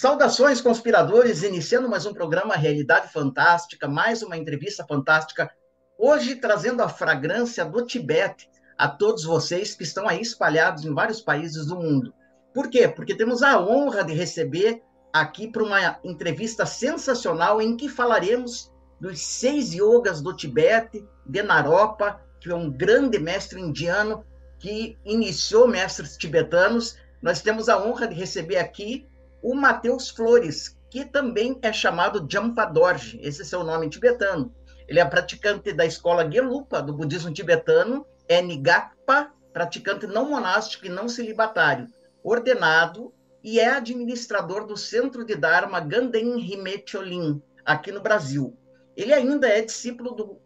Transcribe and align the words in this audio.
Saudações, 0.00 0.60
conspiradores, 0.60 1.42
iniciando 1.42 1.88
mais 1.88 2.06
um 2.06 2.14
programa 2.14 2.54
Realidade 2.54 3.12
Fantástica, 3.12 3.88
mais 3.88 4.22
uma 4.22 4.36
entrevista 4.36 4.86
fantástica. 4.86 5.50
Hoje 5.98 6.36
trazendo 6.36 6.84
a 6.84 6.88
fragrância 6.88 7.64
do 7.64 7.84
Tibete 7.84 8.48
a 8.78 8.86
todos 8.86 9.24
vocês 9.24 9.74
que 9.74 9.82
estão 9.82 10.08
aí 10.08 10.20
espalhados 10.20 10.84
em 10.84 10.94
vários 10.94 11.20
países 11.20 11.66
do 11.66 11.74
mundo. 11.74 12.14
Por 12.54 12.70
quê? 12.70 12.86
Porque 12.86 13.12
temos 13.12 13.42
a 13.42 13.60
honra 13.60 14.04
de 14.04 14.12
receber 14.12 14.80
aqui 15.12 15.48
para 15.50 15.64
uma 15.64 15.98
entrevista 16.04 16.64
sensacional 16.64 17.60
em 17.60 17.76
que 17.76 17.88
falaremos 17.88 18.72
dos 19.00 19.20
seis 19.20 19.74
yogas 19.74 20.22
do 20.22 20.32
Tibete, 20.32 21.04
de 21.26 21.42
Naropa, 21.42 22.20
que 22.40 22.52
é 22.52 22.54
um 22.54 22.70
grande 22.70 23.18
mestre 23.18 23.60
indiano 23.60 24.24
que 24.60 24.96
iniciou 25.04 25.66
mestres 25.66 26.16
tibetanos. 26.16 26.96
Nós 27.20 27.42
temos 27.42 27.68
a 27.68 27.84
honra 27.84 28.06
de 28.06 28.14
receber 28.14 28.58
aqui 28.58 29.08
o 29.42 29.54
Mateus 29.54 30.10
Flores, 30.10 30.76
que 30.90 31.04
também 31.04 31.58
é 31.62 31.72
chamado 31.72 32.26
Jampa 32.30 32.64
Dorje, 32.64 33.18
esse 33.22 33.42
é 33.42 33.44
seu 33.44 33.62
nome 33.62 33.88
tibetano. 33.88 34.54
Ele 34.86 35.00
é 35.00 35.04
praticante 35.04 35.72
da 35.72 35.84
escola 35.84 36.30
Gelupa, 36.30 36.80
do 36.80 36.94
budismo 36.94 37.32
tibetano, 37.32 38.06
é 38.26 38.40
Nigakpa, 38.40 39.30
praticante 39.52 40.06
não 40.06 40.30
monástico 40.30 40.86
e 40.86 40.88
não 40.88 41.08
celibatário, 41.08 41.86
ordenado 42.22 43.12
e 43.42 43.60
é 43.60 43.68
administrador 43.70 44.66
do 44.66 44.76
Centro 44.76 45.24
de 45.24 45.34
Dharma 45.34 45.80
Ganden 45.80 46.38
Hime 46.38 46.82
Cholin, 46.86 47.42
aqui 47.64 47.92
no 47.92 48.00
Brasil. 48.00 48.56
Ele 48.96 49.12
ainda 49.12 49.46
é 49.46 49.62
discípulo 49.62 50.12
do, 50.12 50.40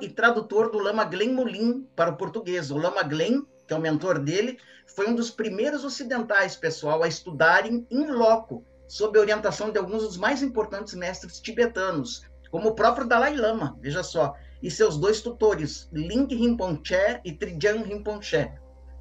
e 0.00 0.08
tradutor 0.08 0.70
do 0.70 0.78
Lama 0.78 1.04
Glen 1.04 1.32
Molin 1.32 1.88
para 1.96 2.10
o 2.10 2.16
português. 2.16 2.70
O 2.70 2.76
Lama 2.76 3.02
Glen 3.02 3.46
que 3.66 3.74
é 3.74 3.76
o 3.76 3.80
mentor 3.80 4.18
dele, 4.18 4.58
foi 4.86 5.08
um 5.08 5.14
dos 5.14 5.30
primeiros 5.30 5.84
ocidentais, 5.84 6.56
pessoal, 6.56 7.02
a 7.02 7.08
estudarem 7.08 7.86
em 7.90 8.10
loco, 8.10 8.64
sob 8.86 9.18
a 9.18 9.22
orientação 9.22 9.70
de 9.70 9.78
alguns 9.78 10.02
dos 10.02 10.16
mais 10.16 10.42
importantes 10.42 10.94
mestres 10.94 11.40
tibetanos, 11.40 12.22
como 12.50 12.68
o 12.68 12.74
próprio 12.74 13.06
Dalai 13.06 13.34
Lama, 13.34 13.76
veja 13.80 14.02
só, 14.02 14.34
e 14.62 14.70
seus 14.70 14.96
dois 14.96 15.20
tutores, 15.20 15.88
Ling 15.92 16.26
Rinpoche 16.26 17.20
e 17.24 17.32
Trijang 17.32 17.82
Rinpoche, 17.82 18.50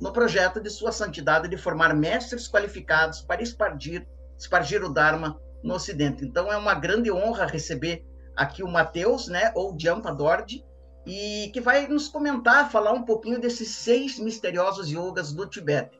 no 0.02 0.12
projeto 0.12 0.60
de 0.60 0.70
sua 0.70 0.92
santidade 0.92 1.48
de 1.48 1.56
formar 1.56 1.94
mestres 1.94 2.48
qualificados 2.48 3.22
para 3.22 3.42
espargir, 3.42 4.08
espargir 4.38 4.84
o 4.84 4.90
Dharma 4.90 5.40
no 5.64 5.76
Ocidente. 5.76 6.26
Então 6.26 6.52
é 6.52 6.58
uma 6.58 6.74
grande 6.74 7.12
honra 7.12 7.46
receber 7.46 8.06
aqui 8.36 8.64
o 8.64 8.68
Mateus, 8.68 9.28
né, 9.28 9.52
ou 9.56 9.78
Jampa 9.80 10.12
Dorje, 10.12 10.66
e 11.06 11.50
que 11.54 11.59
vai 11.59 11.88
nos 11.88 12.08
comentar, 12.08 12.72
falar 12.72 12.94
um 12.94 13.04
pouquinho 13.04 13.40
desses 13.40 13.70
seis 13.70 14.20
misteriosos 14.20 14.90
yogas 14.90 15.34
do 15.34 15.46
Tibete. 15.46 16.00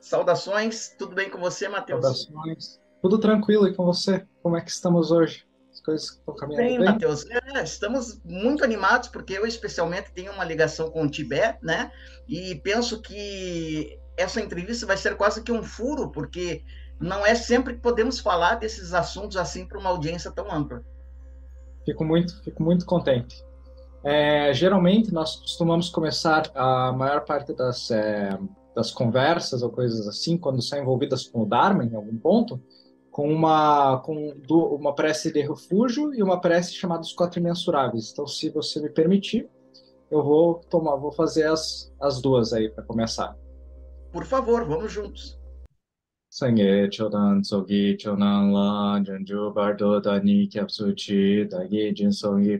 Saudações, 0.00 0.94
tudo 0.98 1.14
bem 1.14 1.30
com 1.30 1.38
você, 1.38 1.68
Matheus? 1.68 2.02
Saudações, 2.02 2.80
tudo 3.00 3.18
tranquilo 3.18 3.68
e 3.68 3.74
com 3.74 3.84
você? 3.84 4.26
Como 4.42 4.56
é 4.56 4.60
que 4.60 4.70
estamos 4.70 5.10
hoje? 5.10 5.46
As 5.72 5.80
coisas 5.80 6.08
estão 6.10 6.34
caminhando 6.34 6.66
bem? 6.66 6.78
Bem, 6.78 6.86
Matheus, 6.86 7.24
é, 7.30 7.62
estamos 7.62 8.20
muito 8.24 8.64
animados, 8.64 9.08
porque 9.08 9.32
eu 9.34 9.46
especialmente 9.46 10.12
tenho 10.12 10.32
uma 10.32 10.44
ligação 10.44 10.90
com 10.90 11.04
o 11.04 11.10
Tibete, 11.10 11.58
né? 11.62 11.92
E 12.28 12.56
penso 12.56 13.00
que 13.00 13.98
essa 14.16 14.40
entrevista 14.40 14.86
vai 14.86 14.96
ser 14.96 15.16
quase 15.16 15.42
que 15.42 15.52
um 15.52 15.62
furo, 15.62 16.10
porque 16.10 16.64
não 17.00 17.24
é 17.24 17.34
sempre 17.34 17.74
que 17.74 17.80
podemos 17.80 18.18
falar 18.18 18.56
desses 18.56 18.92
assuntos 18.92 19.36
assim 19.36 19.66
para 19.66 19.78
uma 19.78 19.90
audiência 19.90 20.30
tão 20.30 20.50
ampla. 20.52 20.84
Fico 21.84 22.04
muito, 22.04 22.42
fico 22.42 22.62
muito 22.62 22.84
contente. 22.84 23.44
É, 24.04 24.52
geralmente 24.52 25.12
nós 25.12 25.36
costumamos 25.36 25.88
começar 25.88 26.50
a 26.54 26.92
maior 26.92 27.24
parte 27.24 27.54
das, 27.54 27.90
é, 27.90 28.36
das 28.74 28.90
conversas 28.90 29.62
ou 29.62 29.70
coisas 29.70 30.08
assim, 30.08 30.36
quando 30.36 30.60
são 30.60 30.78
envolvidas 30.78 31.26
com 31.26 31.42
o 31.42 31.46
Dharma 31.46 31.84
em 31.84 31.94
algum 31.94 32.16
ponto, 32.18 32.60
com 33.10 33.32
uma, 33.32 33.98
com 33.98 34.34
uma 34.48 34.94
prece 34.94 35.32
de 35.32 35.40
refúgio 35.40 36.12
e 36.14 36.22
uma 36.22 36.40
prece 36.40 36.72
chamada 36.72 37.02
Os 37.02 37.12
Quatro 37.12 37.38
Imensuráveis. 37.38 38.10
Então, 38.10 38.26
se 38.26 38.50
você 38.50 38.80
me 38.80 38.88
permitir, 38.88 39.48
eu 40.10 40.22
vou 40.22 40.54
tomar, 40.54 40.96
vou 40.96 41.12
fazer 41.12 41.44
as, 41.44 41.92
as 42.00 42.20
duas 42.20 42.52
aí 42.52 42.70
para 42.70 42.82
começar. 42.82 43.36
Por 44.10 44.24
favor, 44.24 44.66
vamos 44.66 44.90
juntos. 44.90 45.38
Sangye 46.30 46.88
chodan 46.90 47.42
tsogi 47.42 47.94
chonan 48.00 48.52
la 48.52 49.02
janju 49.04 49.52
bardo 49.52 50.00
dani 50.00 50.48
kyapsuchi 50.48 51.44
dagi 51.44 51.92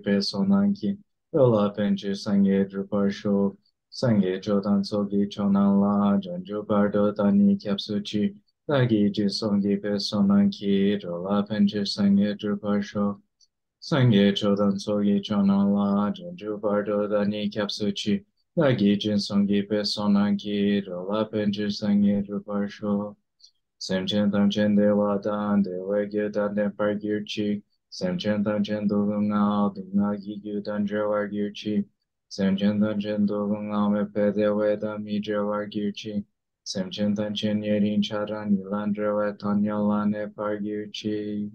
pe 0.04 0.20
sonanki 0.20 0.98
Yola 1.34 1.72
Penchi 1.74 2.10
Sangye 2.10 2.68
Drupar 2.70 3.10
Sho, 3.10 3.56
Sangye 3.90 4.38
chodan 4.38 4.84
Sogi 4.84 5.26
Chonan 5.26 5.80
La, 5.80 6.18
janju 6.18 6.66
Bardo 6.66 7.10
Tani 7.10 7.56
Kyapsu 7.56 8.04
Chi, 8.04 8.34
Dagi 8.68 9.10
Ji 9.10 9.24
Songi 9.30 9.80
Pe 9.80 9.96
Sonan 9.96 10.52
Ki, 10.52 10.98
Yola 11.02 11.42
Penchi 11.48 11.86
Sangye 11.86 12.38
Drupar 12.38 12.82
Sho, 12.82 13.18
Sangye 13.80 14.32
chodan 14.34 14.74
Sogi 14.78 15.22
Chonan 15.22 15.72
La, 15.72 16.10
janju 16.10 16.60
Bardo 16.60 17.08
Tani 17.08 17.48
Kyapsu 17.48 17.94
Chi, 17.96 18.22
Dagi 18.54 18.98
Ji 18.98 19.12
Songi 19.12 19.66
Pe 19.66 19.76
Sonan 19.84 20.38
Ki, 20.38 20.82
Yola 20.86 21.26
Penchi 21.30 21.68
Sangye 21.72 22.22
Drupar 22.28 22.68
Sho, 22.70 23.16
Semchen 23.80 24.30
Tamchen 24.30 24.76
Dewa 24.76 25.18
Dan, 25.22 25.62
Dewa 25.62 26.04
Gyu 26.04 26.30
Dan 26.30 26.54
Dempar 26.54 27.00
Gyur 27.00 27.24
Chi, 27.26 27.62
Sam 27.94 28.16
chen 28.16 28.42
tan 28.42 28.64
chen 28.64 28.86
do 28.86 29.04
gong 29.04 29.28
ngao, 29.28 29.74
dung 29.74 29.90
nga 29.92 30.16
gi 30.16 30.40
yu 30.42 30.62
dan 30.62 30.86
zhe 30.86 31.00
war 31.10 31.28
gyu 31.28 31.52
chi. 31.52 31.84
Sam 32.28 32.56
chen 32.56 32.80
tan 32.80 32.98
chen 32.98 33.26
do 33.26 33.46
gong 33.46 33.68
ngao, 33.68 33.92
me 33.92 34.04
pe 34.06 34.32
de 34.32 34.48
we 34.48 34.76
da 34.76 34.96
mi 34.96 35.20
zhe 35.20 35.36
war 35.48 35.66
gyu 35.66 35.92
chi. 35.92 36.24
Sam 36.64 36.90
chen 36.90 37.14
tan 37.14 37.34
chen 37.34 37.62
ye 37.62 37.78
rin 37.78 38.00
cha 38.00 38.24
ra 38.24 38.44
ni 38.46 38.64
lan 38.64 38.94
zhe 38.94 39.12
we 39.16 39.32
tan 39.36 39.62
ya 39.62 39.76
lan 39.76 40.10
ne 40.10 40.26
par 40.26 40.56
gyu 40.56 40.90
chi. 40.90 41.50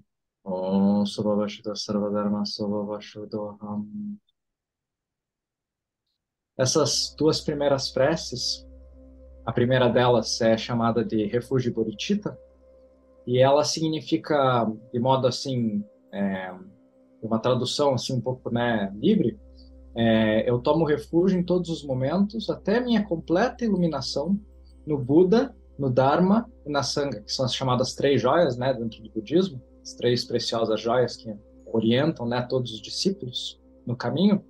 Om 0.46 1.08
Soba 1.08 1.36
Vashuddha 1.36 1.74
Sarva 1.76 2.14
Dharma 2.14 2.46
Soba 2.46 2.86
Vashuddha 2.86 3.58
Ham. 3.60 4.20
Essas 6.56 7.16
duas 7.18 7.42
primeiras 7.42 7.90
preces, 7.90 8.64
a 9.44 9.52
primeira 9.52 9.90
delas 9.90 10.40
é 10.40 10.56
chamada 10.56 11.04
de 11.04 11.26
Refúgio 11.26 11.74
Bodhicitta, 11.74 12.38
e 13.26 13.40
ela 13.40 13.64
significa, 13.64 14.66
de 14.94 15.00
modo 15.00 15.28
assim, 15.28 15.84
é, 16.14 16.54
uma 17.22 17.40
tradução 17.40 17.94
assim 17.94 18.14
um 18.14 18.22
pouco 18.22 18.52
né, 18.52 18.92
livre, 18.96 19.40
é, 19.96 20.50
eu 20.50 20.60
tomo 20.60 20.86
refúgio 20.86 21.40
em 21.40 21.44
todos 21.44 21.70
os 21.70 21.84
momentos 21.84 22.50
até 22.50 22.80
minha 22.80 23.04
completa 23.04 23.66
iluminação 23.66 24.40
no 24.86 24.98
Buda, 24.98 25.56
no 25.78 25.90
Dharma 25.90 26.50
e 26.66 26.72
na 26.72 26.84
Sangha, 26.84 27.22
que 27.22 27.32
são 27.32 27.46
as 27.46 27.54
chamadas 27.54 27.96
três 27.96 28.22
joias 28.22 28.58
né, 28.58 28.74
dentro 28.74 29.02
do 29.02 29.10
budismo, 29.10 29.62
as 29.82 29.94
três 29.94 30.24
preciosas 30.24 30.80
joias 30.80 31.16
que 31.16 31.36
orientam 31.66 32.26
né, 32.28 32.42
todos 32.48 32.72
os 32.74 32.82
discípulos 32.82 33.60
no 33.86 33.96
caminho, 33.96 34.44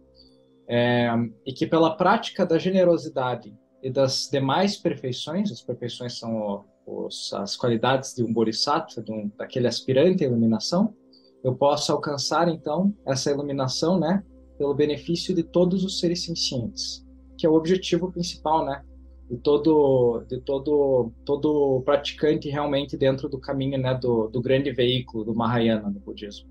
é, 0.68 1.09
e 1.45 1.53
que 1.53 1.66
pela 1.66 1.95
prática 1.95 2.45
da 2.45 2.57
generosidade 2.57 3.56
e 3.81 3.89
das 3.89 4.29
demais 4.29 4.75
perfeições, 4.75 5.51
as 5.51 5.62
perfeições 5.62 6.19
são 6.19 6.66
os, 6.85 7.31
as 7.34 7.56
qualidades 7.56 8.13
de 8.13 8.24
um 8.24 8.34
bodhisattva, 8.34 9.01
de 9.01 9.12
um, 9.12 9.31
daquele 9.38 9.68
aspirante 9.68 10.24
à 10.24 10.28
iluminação, 10.28 10.94
eu 11.43 11.55
posso 11.55 11.91
alcançar 11.91 12.47
então 12.47 12.93
essa 13.05 13.31
iluminação, 13.31 13.99
né, 13.99 14.23
pelo 14.57 14.73
benefício 14.73 15.35
de 15.35 15.43
todos 15.43 15.83
os 15.83 15.99
seres 15.99 16.23
sencientes, 16.23 17.05
que 17.37 17.45
é 17.45 17.49
o 17.49 17.53
objetivo 17.53 18.11
principal, 18.11 18.65
né, 18.65 18.83
de 19.29 19.37
todo 19.37 20.23
de 20.27 20.39
todo 20.41 21.11
todo 21.25 21.81
praticante 21.85 22.49
realmente 22.49 22.97
dentro 22.97 23.27
do 23.27 23.39
caminho, 23.39 23.77
né, 23.77 23.93
do, 23.93 24.27
do 24.27 24.41
grande 24.41 24.71
veículo 24.71 25.23
do 25.23 25.35
Mahayana 25.35 25.89
no 25.89 25.99
budismo. 25.99 26.49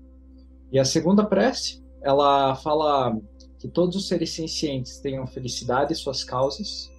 E 0.71 0.79
a 0.79 0.85
segunda 0.85 1.25
prece, 1.25 1.83
ela 2.01 2.55
fala 2.55 3.17
que 3.59 3.67
todos 3.67 3.95
os 3.95 4.07
seres 4.07 4.31
sencientes 4.31 4.99
tenham 4.99 5.25
felicidade 5.25 5.91
e 5.91 5.95
suas 5.95 6.23
causas, 6.23 6.91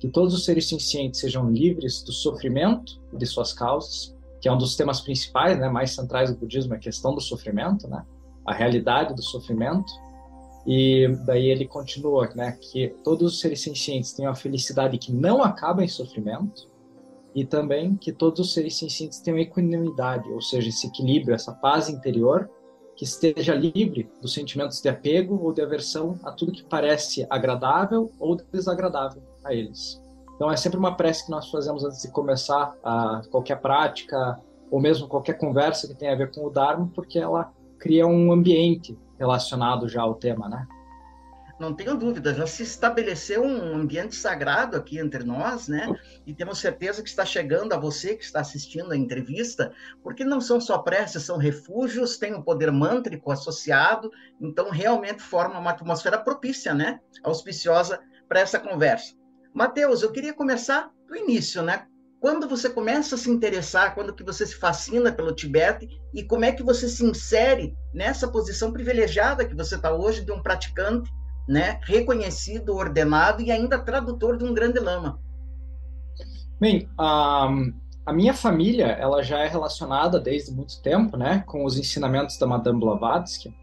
que 0.00 0.08
todos 0.08 0.32
os 0.34 0.44
seres 0.44 0.68
sencientes 0.68 1.20
sejam 1.20 1.50
livres 1.50 2.02
do 2.02 2.12
sofrimento 2.12 3.00
de 3.12 3.26
suas 3.26 3.52
causas, 3.52 4.15
que 4.46 4.48
é 4.48 4.52
um 4.52 4.56
dos 4.56 4.76
temas 4.76 5.00
principais, 5.00 5.58
né, 5.58 5.68
mais 5.68 5.90
centrais 5.90 6.30
do 6.30 6.38
budismo, 6.38 6.72
é 6.72 6.76
a 6.76 6.80
questão 6.80 7.12
do 7.12 7.20
sofrimento, 7.20 7.88
né, 7.88 8.04
a 8.46 8.54
realidade 8.54 9.12
do 9.12 9.20
sofrimento. 9.20 9.92
E 10.64 11.08
daí 11.26 11.48
ele 11.48 11.66
continua, 11.66 12.30
né, 12.32 12.52
que 12.52 12.94
todos 13.02 13.32
os 13.32 13.40
seres 13.40 13.60
sencientes 13.60 14.12
têm 14.12 14.24
uma 14.24 14.36
felicidade 14.36 14.98
que 14.98 15.12
não 15.12 15.42
acaba 15.42 15.82
em 15.82 15.88
sofrimento, 15.88 16.70
e 17.34 17.44
também 17.44 17.96
que 17.96 18.12
todos 18.12 18.38
os 18.38 18.54
seres 18.54 18.76
sencientes 18.76 19.18
tenham 19.18 19.40
equanimidade, 19.40 20.28
ou 20.30 20.40
seja, 20.40 20.68
esse 20.68 20.86
equilíbrio, 20.86 21.34
essa 21.34 21.52
paz 21.52 21.88
interior, 21.88 22.48
que 22.94 23.02
esteja 23.02 23.52
livre 23.52 24.08
dos 24.22 24.32
sentimentos 24.32 24.80
de 24.80 24.88
apego 24.88 25.42
ou 25.42 25.52
de 25.52 25.60
aversão 25.60 26.20
a 26.22 26.30
tudo 26.30 26.52
que 26.52 26.62
parece 26.62 27.26
agradável 27.28 28.12
ou 28.20 28.36
desagradável 28.36 29.22
a 29.44 29.52
eles. 29.52 30.00
Então 30.36 30.50
é 30.50 30.56
sempre 30.56 30.78
uma 30.78 30.96
prece 30.96 31.24
que 31.24 31.30
nós 31.30 31.50
fazemos 31.50 31.84
antes 31.84 32.00
de 32.00 32.08
começar 32.08 32.74
a 32.84 33.22
qualquer 33.30 33.60
prática 33.60 34.38
ou 34.70 34.80
mesmo 34.80 35.08
qualquer 35.08 35.34
conversa 35.34 35.88
que 35.88 35.94
tenha 35.94 36.12
a 36.12 36.16
ver 36.16 36.30
com 36.30 36.44
o 36.44 36.50
Dharma, 36.50 36.90
porque 36.94 37.18
ela 37.18 37.52
cria 37.78 38.06
um 38.06 38.32
ambiente 38.32 38.98
relacionado 39.18 39.88
já 39.88 40.02
ao 40.02 40.14
tema, 40.14 40.48
né? 40.48 40.66
não 41.58 41.74
tenho 41.74 41.96
dúvida, 41.96 42.34
já 42.34 42.46
se 42.46 42.62
estabeleceu 42.62 43.42
um 43.42 43.74
ambiente 43.74 44.14
sagrado 44.14 44.76
aqui 44.76 44.98
entre 44.98 45.24
nós, 45.24 45.68
né? 45.68 45.88
E 46.26 46.34
temos 46.34 46.58
certeza 46.58 47.02
que 47.02 47.08
está 47.08 47.24
chegando 47.24 47.72
a 47.72 47.78
você 47.78 48.14
que 48.14 48.24
está 48.24 48.40
assistindo 48.40 48.92
a 48.92 48.96
entrevista, 48.96 49.72
porque 50.02 50.24
não 50.24 50.40
são 50.40 50.60
só 50.60 50.78
preces, 50.78 51.22
são 51.22 51.38
refúgios, 51.38 52.18
tem 52.18 52.34
um 52.34 52.42
poder 52.42 52.70
mântrico 52.70 53.32
associado, 53.32 54.10
então 54.40 54.70
realmente 54.70 55.22
forma 55.22 55.58
uma 55.58 55.70
atmosfera 55.70 56.18
propícia, 56.18 56.74
né? 56.74 57.00
Auspiciosa 57.22 58.00
para 58.28 58.40
essa 58.40 58.60
conversa. 58.60 59.14
Mateus, 59.56 60.02
eu 60.02 60.12
queria 60.12 60.34
começar 60.34 60.90
do 61.08 61.16
início, 61.16 61.62
né? 61.62 61.86
Quando 62.20 62.46
você 62.46 62.68
começa 62.68 63.14
a 63.14 63.18
se 63.18 63.30
interessar, 63.30 63.94
quando 63.94 64.14
que 64.14 64.22
você 64.22 64.44
se 64.44 64.54
fascina 64.54 65.10
pelo 65.10 65.34
Tibete 65.34 65.88
e 66.12 66.22
como 66.22 66.44
é 66.44 66.52
que 66.52 66.62
você 66.62 66.86
se 66.86 67.02
insere 67.02 67.74
nessa 67.94 68.28
posição 68.28 68.70
privilegiada 68.70 69.46
que 69.46 69.56
você 69.56 69.76
está 69.76 69.94
hoje 69.94 70.22
de 70.22 70.30
um 70.30 70.42
praticante 70.42 71.10
né, 71.48 71.80
reconhecido, 71.84 72.76
ordenado 72.76 73.40
e 73.40 73.50
ainda 73.50 73.78
tradutor 73.78 74.36
de 74.36 74.44
um 74.44 74.52
grande 74.52 74.78
lama. 74.78 75.18
Bem, 76.60 76.86
a, 76.98 77.48
a 78.04 78.12
minha 78.12 78.34
família 78.34 78.88
ela 78.88 79.22
já 79.22 79.38
é 79.38 79.48
relacionada 79.48 80.20
desde 80.20 80.52
muito 80.52 80.82
tempo, 80.82 81.16
né, 81.16 81.42
com 81.46 81.64
os 81.64 81.78
ensinamentos 81.78 82.36
da 82.36 82.46
Madame 82.46 82.78
Blavatsky, 82.78 83.54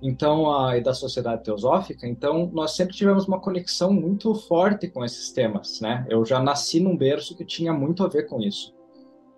então 0.00 0.52
a, 0.52 0.76
e 0.76 0.82
da 0.82 0.94
Sociedade 0.94 1.44
Teosófica. 1.44 2.06
Então 2.06 2.50
nós 2.52 2.76
sempre 2.76 2.94
tivemos 2.94 3.26
uma 3.26 3.40
conexão 3.40 3.92
muito 3.92 4.34
forte 4.34 4.88
com 4.88 5.04
esses 5.04 5.30
temas, 5.32 5.80
né. 5.80 6.06
Eu 6.08 6.24
já 6.24 6.40
nasci 6.40 6.80
num 6.80 6.96
berço 6.96 7.36
que 7.36 7.44
tinha 7.44 7.72
muito 7.72 8.04
a 8.04 8.08
ver 8.08 8.24
com 8.26 8.40
isso. 8.40 8.74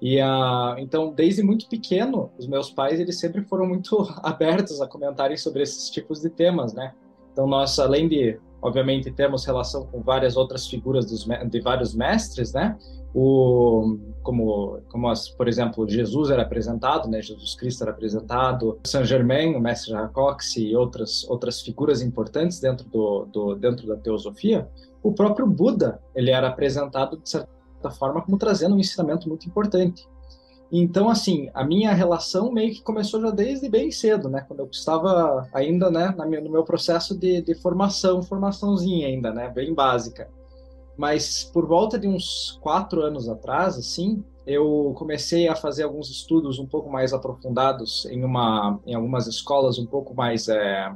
E 0.00 0.18
a, 0.18 0.76
então, 0.78 1.12
desde 1.12 1.42
muito 1.42 1.68
pequeno, 1.68 2.30
os 2.38 2.46
meus 2.46 2.70
pais 2.70 2.98
eles 2.98 3.18
sempre 3.20 3.42
foram 3.44 3.66
muito 3.66 4.08
abertos 4.22 4.80
a 4.80 4.86
comentarem 4.86 5.36
sobre 5.36 5.62
esses 5.62 5.90
tipos 5.90 6.20
de 6.20 6.30
temas, 6.30 6.72
né? 6.72 6.94
Então, 7.32 7.46
nós, 7.46 7.78
além 7.78 8.08
de, 8.08 8.40
obviamente, 8.62 9.10
termos 9.10 9.44
relação 9.44 9.86
com 9.86 10.00
várias 10.00 10.36
outras 10.36 10.66
figuras 10.66 11.06
dos, 11.06 11.26
de 11.50 11.60
vários 11.60 11.94
mestres, 11.94 12.52
né? 12.54 12.78
O, 13.14 13.98
como, 14.22 14.80
como 14.88 15.08
as, 15.08 15.28
por 15.28 15.48
exemplo, 15.48 15.88
Jesus 15.88 16.30
era 16.30 16.42
apresentado, 16.42 17.08
né? 17.08 17.20
Jesus 17.20 17.54
Cristo 17.54 17.82
era 17.82 17.90
apresentado, 17.90 18.78
Saint 18.84 19.06
Germain, 19.06 19.56
o 19.56 19.60
mestre 19.60 19.90
Jacox 19.90 20.56
e 20.56 20.76
outras 20.76 21.28
outras 21.28 21.60
figuras 21.60 22.02
importantes 22.02 22.60
dentro 22.60 22.88
do, 22.88 23.26
do 23.26 23.54
dentro 23.56 23.86
da 23.86 23.96
teosofia. 23.96 24.68
O 25.02 25.12
próprio 25.12 25.46
Buda 25.46 26.00
ele 26.14 26.30
era 26.30 26.48
apresentado 26.48 27.16
de 27.16 27.28
certa 27.28 27.90
forma 27.90 28.22
como 28.22 28.38
trazendo 28.38 28.76
um 28.76 28.78
ensinamento 28.78 29.28
muito 29.28 29.46
importante. 29.48 30.06
Então, 30.72 31.08
assim, 31.08 31.50
a 31.52 31.64
minha 31.64 31.92
relação 31.92 32.52
meio 32.52 32.72
que 32.72 32.80
começou 32.80 33.20
já 33.20 33.30
desde 33.30 33.68
bem 33.68 33.90
cedo, 33.90 34.28
né? 34.28 34.44
Quando 34.46 34.60
eu 34.60 34.68
estava 34.70 35.48
ainda, 35.52 35.90
né, 35.90 36.14
no 36.16 36.50
meu 36.50 36.62
processo 36.62 37.18
de, 37.18 37.42
de 37.42 37.54
formação, 37.56 38.22
formaçãozinha 38.22 39.08
ainda, 39.08 39.32
né? 39.32 39.48
Bem 39.48 39.74
básica. 39.74 40.30
Mas 41.00 41.44
por 41.44 41.66
volta 41.66 41.98
de 41.98 42.06
uns 42.06 42.58
quatro 42.60 43.00
anos 43.00 43.26
atrás, 43.26 43.78
assim, 43.78 44.22
eu 44.46 44.92
comecei 44.98 45.48
a 45.48 45.56
fazer 45.56 45.84
alguns 45.84 46.10
estudos 46.10 46.58
um 46.58 46.66
pouco 46.66 46.90
mais 46.90 47.14
aprofundados 47.14 48.04
em 48.04 48.22
uma, 48.22 48.78
em 48.84 48.94
algumas 48.94 49.26
escolas 49.26 49.78
um 49.78 49.86
pouco 49.86 50.14
mais 50.14 50.46
é, 50.46 50.94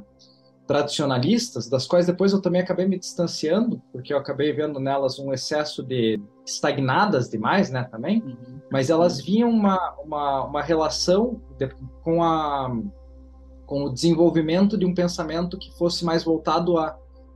tradicionalistas, 0.67 1.67
das 1.67 1.87
quais 1.87 2.05
depois 2.05 2.33
eu 2.33 2.39
também 2.39 2.61
acabei 2.61 2.87
me 2.87 2.99
distanciando, 2.99 3.81
porque 3.91 4.13
eu 4.13 4.19
acabei 4.19 4.53
vendo 4.53 4.79
nelas 4.79 5.17
um 5.17 5.33
excesso 5.33 5.81
de 5.81 6.21
estagnadas 6.45 7.27
demais, 7.27 7.71
né, 7.71 7.83
também, 7.85 8.21
uhum. 8.21 8.59
mas 8.71 8.91
elas 8.91 9.19
viam 9.19 9.49
uma, 9.49 9.95
uma, 10.05 10.43
uma 10.43 10.61
relação 10.61 11.41
de, 11.57 11.67
com, 12.03 12.21
a, 12.21 12.71
com 13.65 13.85
o 13.85 13.89
desenvolvimento 13.91 14.77
de 14.77 14.85
um 14.85 14.93
pensamento 14.93 15.57
que 15.57 15.75
fosse 15.75 16.05
mais 16.05 16.23
voltado 16.23 16.77
a 16.77 16.95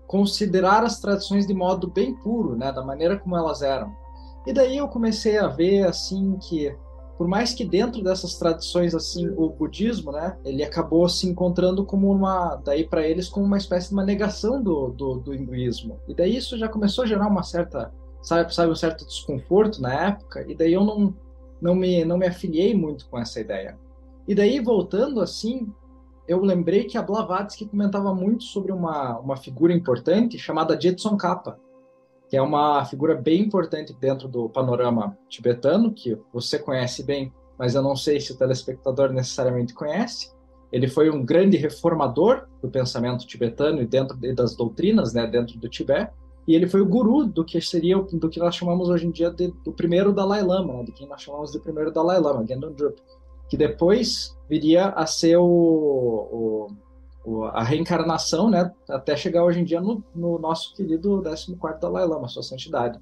considerar 0.10 0.84
as 0.84 1.00
tradições 1.00 1.46
de 1.46 1.54
modo 1.54 1.88
bem 1.88 2.16
puro, 2.16 2.56
né, 2.56 2.72
da 2.72 2.84
maneira 2.84 3.20
como 3.20 3.38
elas 3.38 3.62
eram. 3.62 3.96
E 4.48 4.52
daí 4.52 4.78
eu 4.78 4.88
comecei 4.88 5.38
a 5.38 5.48
ver, 5.48 5.86
assim, 5.86 6.36
que 6.42 6.76
por 7.16 7.28
mais 7.28 7.54
que 7.54 7.64
dentro 7.64 8.02
dessas 8.02 8.36
tradições 8.40 8.96
assim 8.96 9.28
o 9.36 9.50
budismo 9.50 10.14
né 10.14 10.38
ele 10.46 10.64
acabou 10.64 11.08
se 11.10 11.28
encontrando 11.28 11.86
como 11.86 12.10
uma 12.10 12.56
daí 12.56 12.88
para 12.88 13.06
eles 13.06 13.28
como 13.28 13.46
uma 13.46 13.58
espécie 13.58 13.90
de 13.90 13.94
uma 13.94 14.06
negação 14.06 14.64
do, 14.64 14.88
do, 14.88 15.16
do, 15.16 15.36
hinduísmo 15.36 16.00
e 16.08 16.14
daí 16.14 16.38
isso 16.38 16.58
já 16.58 16.70
começou 16.70 17.04
a 17.04 17.08
gerar 17.08 17.28
uma 17.28 17.44
certa 17.44 17.92
sabe, 18.22 18.56
sabe 18.56 18.72
um 18.72 18.76
certo 18.76 19.06
desconforto 19.06 19.82
na 19.82 20.08
época 20.08 20.46
e 20.48 20.56
daí 20.56 20.72
eu 20.72 20.86
não 20.86 21.14
não 21.62 21.76
me 21.76 22.06
não 22.06 22.18
me 22.18 22.26
afiliei 22.26 22.74
muito 22.74 23.06
com 23.10 23.20
essa 23.20 23.42
ideia 23.42 23.78
e 24.26 24.34
daí 24.34 24.62
voltando 24.62 25.20
assim 25.20 25.70
eu 26.30 26.42
lembrei 26.42 26.86
que 26.86 26.98
a 26.98 27.02
Blavatsky 27.02 27.66
comentava 27.66 28.14
muito 28.14 28.44
sobre 28.44 28.72
uma 28.72 29.20
uma 29.20 29.36
figura 29.36 29.74
importante 29.74 30.38
chamada 30.38 30.80
Jetson 30.80 31.18
Kappa 31.18 31.60
que 32.30 32.38
é 32.38 32.42
uma 32.42 32.86
figura 32.86 33.16
bem 33.16 33.42
importante 33.42 33.92
dentro 34.00 34.28
do 34.28 34.48
panorama 34.48 35.18
tibetano, 35.28 35.92
que 35.92 36.16
você 36.32 36.60
conhece 36.60 37.04
bem, 37.04 37.34
mas 37.58 37.74
eu 37.74 37.82
não 37.82 37.96
sei 37.96 38.22
se 38.22 38.32
o 38.32 38.38
telespectador 38.38 39.12
necessariamente 39.12 39.74
conhece. 39.74 40.32
Ele 40.72 40.88
foi 40.88 41.10
um 41.10 41.26
grande 41.26 41.58
reformador 41.58 42.48
do 42.62 42.70
pensamento 42.70 43.26
tibetano 43.26 43.82
e 43.82 43.88
dentro 43.88 44.16
das 44.36 44.56
doutrinas, 44.56 45.12
né, 45.12 45.26
dentro 45.26 45.58
do 45.58 45.68
Tibete, 45.68 46.12
e 46.48 46.54
ele 46.54 46.68
foi 46.68 46.82
o 46.82 46.86
guru 46.86 47.26
do 47.26 47.44
que 47.44 47.60
seria 47.60 47.98
do 47.98 48.30
que 48.30 48.40
nós 48.40 48.56
chamamos 48.56 48.90
hoje 48.90 49.08
em 49.08 49.12
dia 49.12 49.32
de, 49.32 49.52
do 49.66 49.72
primeiro 49.72 50.14
Dalai 50.14 50.44
Lama, 50.44 50.74
né, 50.76 50.84
de 50.84 50.92
quem 50.92 51.08
nós 51.08 51.24
chamamos 51.24 51.52
de 51.52 51.60
primeiro 51.60 51.92
Dalai 51.92 52.20
Lama, 52.20 52.46
Gendon 52.46 52.74
Drupa, 52.74 53.02
que 53.50 53.58
depois 53.58 54.38
viria 54.50 54.90
a 54.90 55.06
ser 55.06 55.38
o, 55.38 55.46
o 55.46 56.68
a 57.54 57.64
reencarnação, 57.64 58.50
né, 58.50 58.72
até 58.90 59.16
chegar 59.16 59.44
hoje 59.44 59.60
em 59.60 59.64
dia 59.64 59.80
no, 59.80 60.04
no 60.16 60.40
nosso 60.40 60.74
querido 60.74 61.22
14º 61.22 61.80
Dalai 61.80 62.06
Lama, 62.06 62.28
sua 62.28 62.42
santidade. 62.42 63.00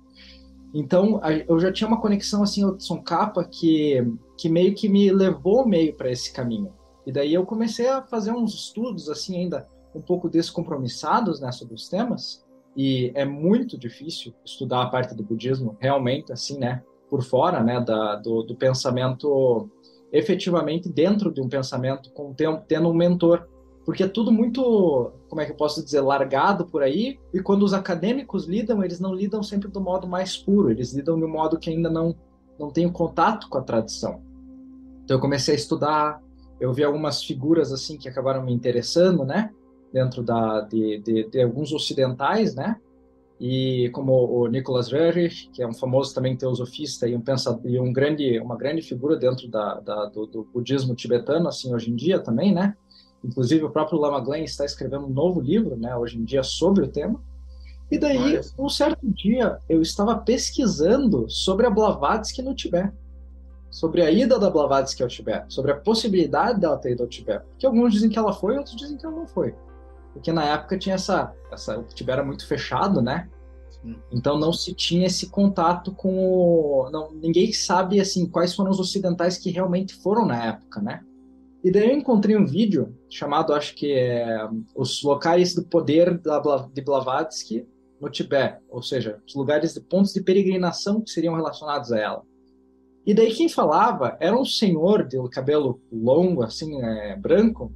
Então, 0.73 1.21
eu 1.47 1.59
já 1.59 1.71
tinha 1.71 1.87
uma 1.87 2.01
conexão 2.01 2.43
assim, 2.43 2.65
Hudson 2.65 3.01
Capa, 3.01 3.43
que, 3.43 4.05
que 4.37 4.49
meio 4.49 4.75
que 4.75 4.89
me 4.89 5.11
levou 5.11 5.65
meio 5.65 5.95
para 5.95 6.11
esse 6.11 6.31
caminho. 6.33 6.73
E 7.05 7.11
daí 7.11 7.33
eu 7.33 7.45
comecei 7.45 7.87
a 7.87 8.01
fazer 8.01 8.31
uns 8.31 8.53
estudos 8.53 9.09
assim 9.09 9.37
ainda 9.37 9.67
um 9.95 10.01
pouco 10.01 10.29
descompromissados 10.29 11.39
né, 11.39 11.51
sobre 11.51 11.73
os 11.73 11.87
temas. 11.87 12.45
E 12.75 13.11
é 13.15 13.25
muito 13.25 13.77
difícil 13.77 14.33
estudar 14.45 14.83
a 14.83 14.89
parte 14.89 15.15
do 15.15 15.23
budismo 15.23 15.77
realmente 15.79 16.33
assim, 16.33 16.59
né, 16.59 16.83
por 17.09 17.23
fora, 17.23 17.63
né, 17.63 17.79
da, 17.79 18.15
do, 18.15 18.43
do 18.43 18.55
pensamento 18.55 19.69
efetivamente 20.11 20.89
dentro 20.89 21.31
de 21.31 21.41
um 21.41 21.49
pensamento 21.49 22.11
com 22.11 22.33
tendo 22.33 22.89
um 22.89 22.93
mentor 22.93 23.47
porque 23.87 24.03
é 24.03 24.07
tudo 24.09 24.33
muito, 24.33 25.13
como 25.29 25.41
é 25.41 25.45
que 25.45 25.53
eu 25.53 25.55
posso 25.55 25.81
dizer, 25.81 26.01
largado 26.01 26.65
por 26.65 26.83
aí, 26.83 27.17
e 27.33 27.39
quando 27.39 27.63
os 27.63 27.73
acadêmicos 27.73 28.45
lidam, 28.45 28.83
eles 28.83 28.99
não 28.99 29.15
lidam 29.15 29.41
sempre 29.41 29.69
do 29.69 29.79
modo 29.79 30.05
mais 30.05 30.35
puro, 30.35 30.69
eles 30.69 30.91
lidam 30.91 31.17
de 31.17 31.23
um 31.23 31.29
modo 31.29 31.57
que 31.57 31.69
ainda 31.69 31.89
não, 31.89 32.13
não 32.59 32.69
tem 32.69 32.91
contato 32.91 33.47
com 33.47 33.57
a 33.57 33.61
tradição. 33.61 34.21
Então 35.05 35.15
eu 35.15 35.21
comecei 35.21 35.53
a 35.53 35.57
estudar, 35.57 36.21
eu 36.59 36.73
vi 36.73 36.83
algumas 36.83 37.23
figuras 37.23 37.71
assim 37.71 37.97
que 37.97 38.09
acabaram 38.09 38.43
me 38.43 38.51
interessando, 38.51 39.23
né, 39.23 39.51
dentro 39.93 40.21
da, 40.21 40.59
de, 40.59 40.97
de, 40.97 41.29
de 41.29 41.41
alguns 41.41 41.71
ocidentais, 41.71 42.55
né, 42.55 42.75
e 43.39 43.89
como 43.93 44.13
o 44.13 44.47
Nicholas 44.47 44.91
Roerich, 44.91 45.49
que 45.53 45.61
é 45.61 45.67
um 45.67 45.73
famoso 45.73 46.13
também 46.13 46.35
teosofista 46.35 47.07
e 47.07 47.15
um 47.15 47.21
pensador, 47.21 47.61
e 47.65 47.79
um 47.79 47.93
grande, 47.93 48.39
uma 48.39 48.57
grande 48.57 48.81
figura 48.81 49.15
dentro 49.15 49.47
da, 49.47 49.79
da 49.79 50.05
do, 50.05 50.25
do 50.25 50.43
budismo 50.53 50.95
tibetano, 50.95 51.47
assim, 51.47 51.73
hoje 51.73 51.91
em 51.91 51.95
dia 51.95 52.19
também, 52.19 52.53
né, 52.53 52.75
Inclusive, 53.23 53.65
o 53.65 53.69
próprio 53.69 53.99
Lama 53.99 54.19
Glenn 54.19 54.43
está 54.43 54.63
escrevendo 54.63 55.05
um 55.05 55.09
novo 55.09 55.41
livro, 55.41 55.75
né, 55.75 55.95
hoje 55.95 56.17
em 56.17 56.23
dia, 56.23 56.43
sobre 56.43 56.85
o 56.85 56.87
tema. 56.87 57.21
E 57.89 57.97
daí, 57.97 58.39
um 58.59 58.69
certo 58.69 59.07
dia, 59.07 59.59
eu 59.67 59.81
estava 59.81 60.17
pesquisando 60.17 61.29
sobre 61.29 61.65
a 61.65 61.69
Blavatsky 61.69 62.41
no 62.41 62.53
Tibete. 62.53 62.93
Sobre 63.69 64.01
a 64.01 64.11
ida 64.11 64.39
da 64.39 64.49
Blavatsky 64.49 65.03
ao 65.03 65.09
Tibete. 65.09 65.53
Sobre 65.53 65.71
a 65.71 65.75
possibilidade 65.75 66.59
dela 66.59 66.77
ter 66.77 66.91
ido 66.91 67.03
ao 67.03 67.09
Tibete. 67.09 67.45
Porque 67.49 67.65
alguns 67.65 67.93
dizem 67.93 68.09
que 68.09 68.17
ela 68.17 68.33
foi, 68.33 68.57
outros 68.57 68.75
dizem 68.75 68.97
que 68.97 69.05
ela 69.05 69.15
não 69.15 69.27
foi. 69.27 69.55
Porque 70.17 70.31
na 70.31 70.43
época 70.43 70.77
tinha 70.77 70.95
essa... 70.95 71.31
essa 71.51 71.79
o 71.79 71.83
Tibete 71.83 72.17
era 72.17 72.25
muito 72.25 72.47
fechado, 72.47 73.01
né? 73.01 73.29
Então 74.11 74.37
não 74.37 74.51
se 74.51 74.73
tinha 74.73 75.05
esse 75.05 75.29
contato 75.29 75.93
com 75.93 76.17
o... 76.17 76.89
Não, 76.91 77.11
ninguém 77.13 77.53
sabe, 77.53 77.99
assim, 78.01 78.27
quais 78.27 78.55
foram 78.55 78.71
os 78.71 78.79
ocidentais 78.79 79.37
que 79.37 79.51
realmente 79.51 79.93
foram 79.93 80.25
na 80.25 80.43
época, 80.43 80.81
né? 80.81 81.01
E 81.63 81.71
daí 81.71 81.89
eu 81.89 81.95
encontrei 81.95 82.35
um 82.35 82.45
vídeo 82.45 82.97
chamado, 83.09 83.53
acho 83.53 83.75
que 83.75 83.93
é 83.93 84.49
Os 84.75 85.03
Locais 85.03 85.53
do 85.53 85.63
Poder 85.63 86.19
de 86.73 86.81
Blavatsky 86.81 87.67
no 88.01 88.09
Tibete, 88.09 88.59
ou 88.69 88.81
seja, 88.81 89.21
os 89.25 89.35
lugares 89.35 89.73
de 89.73 89.81
pontos 89.81 90.13
de 90.13 90.21
peregrinação 90.21 91.01
que 91.01 91.11
seriam 91.11 91.35
relacionados 91.35 91.91
a 91.91 91.99
ela. 91.99 92.23
E 93.05 93.13
daí 93.13 93.33
quem 93.33 93.47
falava 93.47 94.17
era 94.19 94.37
um 94.37 94.45
senhor 94.45 95.07
de 95.07 95.17
cabelo 95.29 95.79
longo, 95.91 96.43
assim, 96.43 96.81
é, 96.81 97.15
branco, 97.15 97.71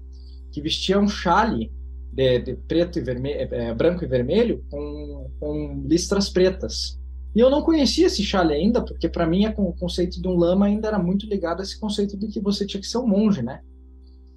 que 0.52 0.62
vestia 0.62 1.00
um 1.00 1.08
chale 1.08 1.72
de, 2.12 2.40
de 2.40 2.56
preto 2.56 3.00
e 3.00 3.02
vermelho, 3.02 3.54
é, 3.54 3.74
branco 3.74 4.04
e 4.04 4.08
vermelho 4.08 4.64
com, 4.70 5.30
com 5.40 5.84
listras 5.88 6.30
pretas. 6.30 7.00
E 7.34 7.40
eu 7.40 7.50
não 7.50 7.62
conhecia 7.62 8.08
esse 8.08 8.24
chale 8.24 8.54
ainda, 8.54 8.84
porque 8.84 9.08
para 9.08 9.26
mim 9.26 9.46
o 9.58 9.74
conceito 9.74 10.22
de 10.22 10.28
um 10.28 10.36
lama 10.36 10.66
ainda 10.66 10.90
era 10.90 11.00
muito 11.00 11.26
ligado 11.26 11.62
a 11.62 11.64
esse 11.64 11.80
conceito 11.80 12.18
de 12.18 12.28
que 12.28 12.42
você 12.42 12.66
tinha 12.66 12.82
que 12.82 12.88
ser 12.88 12.98
um 12.98 13.08
monge, 13.08 13.42
né? 13.42 13.62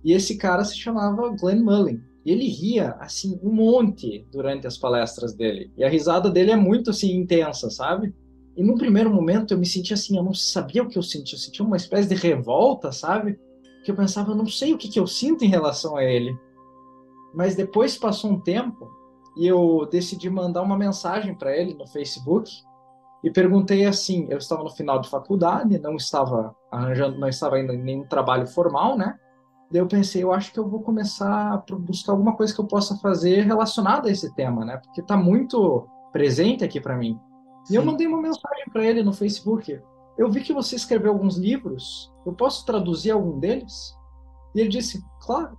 E 0.04 0.12
esse 0.12 0.36
cara 0.36 0.64
se 0.64 0.76
chamava 0.78 1.34
Glenn 1.34 1.62
Mullen. 1.62 2.00
E 2.24 2.30
ele 2.30 2.48
ria, 2.48 2.90
assim, 3.00 3.38
um 3.42 3.52
monte 3.52 4.26
durante 4.30 4.66
as 4.66 4.78
palestras 4.78 5.34
dele. 5.34 5.70
E 5.76 5.84
a 5.84 5.88
risada 5.88 6.30
dele 6.30 6.52
é 6.52 6.56
muito, 6.56 6.90
assim, 6.90 7.14
intensa, 7.14 7.68
sabe? 7.68 8.14
E 8.56 8.62
no 8.62 8.76
primeiro 8.76 9.12
momento 9.12 9.52
eu 9.52 9.58
me 9.58 9.66
senti 9.66 9.92
assim, 9.92 10.16
eu 10.16 10.22
não 10.22 10.32
sabia 10.32 10.82
o 10.82 10.88
que 10.88 10.96
eu 10.96 11.02
sentia. 11.02 11.36
Eu 11.36 11.40
sentia 11.40 11.64
uma 11.64 11.76
espécie 11.76 12.08
de 12.08 12.14
revolta, 12.14 12.92
sabe? 12.92 13.38
Que 13.84 13.90
eu 13.90 13.96
pensava, 13.96 14.30
eu 14.30 14.36
não 14.36 14.46
sei 14.46 14.72
o 14.72 14.78
que, 14.78 14.88
que 14.88 15.00
eu 15.00 15.06
sinto 15.06 15.44
em 15.44 15.48
relação 15.48 15.96
a 15.96 16.04
ele. 16.04 16.34
Mas 17.34 17.54
depois 17.54 17.98
passou 17.98 18.30
um 18.30 18.40
tempo 18.40 18.88
e 19.36 19.46
eu 19.46 19.86
decidi 19.90 20.30
mandar 20.30 20.62
uma 20.62 20.78
mensagem 20.78 21.34
para 21.34 21.56
ele 21.56 21.74
no 21.74 21.86
Facebook 21.86 22.50
e 23.22 23.30
perguntei 23.30 23.86
assim, 23.86 24.26
eu 24.28 24.38
estava 24.38 24.62
no 24.62 24.70
final 24.70 25.00
de 25.00 25.08
faculdade, 25.08 25.78
não 25.78 25.96
estava 25.96 26.54
arranjando, 26.70 27.18
não 27.18 27.28
estava 27.28 27.56
ainda 27.56 27.74
em 27.74 27.82
nenhum 27.82 28.06
trabalho 28.06 28.46
formal, 28.46 28.96
né? 28.96 29.16
Daí 29.70 29.80
eu 29.80 29.86
pensei, 29.86 30.22
eu 30.22 30.32
acho 30.32 30.52
que 30.52 30.58
eu 30.58 30.68
vou 30.68 30.82
começar 30.82 31.54
a 31.54 31.76
buscar 31.76 32.12
alguma 32.12 32.36
coisa 32.36 32.54
que 32.54 32.60
eu 32.60 32.66
possa 32.66 32.96
fazer 32.98 33.40
relacionada 33.40 34.08
a 34.08 34.12
esse 34.12 34.32
tema, 34.34 34.64
né? 34.64 34.76
Porque 34.76 35.00
está 35.00 35.16
muito 35.16 35.88
presente 36.12 36.62
aqui 36.62 36.80
para 36.80 36.96
mim. 36.96 37.18
Sim. 37.64 37.74
E 37.74 37.76
eu 37.76 37.84
mandei 37.84 38.06
uma 38.06 38.20
mensagem 38.20 38.66
para 38.70 38.84
ele 38.84 39.02
no 39.02 39.12
Facebook. 39.12 39.80
Eu 40.16 40.30
vi 40.30 40.42
que 40.42 40.52
você 40.52 40.76
escreveu 40.76 41.10
alguns 41.10 41.36
livros. 41.36 42.12
Eu 42.24 42.34
posso 42.34 42.64
traduzir 42.64 43.10
algum 43.10 43.40
deles? 43.40 43.96
E 44.54 44.60
ele 44.60 44.68
disse, 44.68 45.02
claro. 45.22 45.58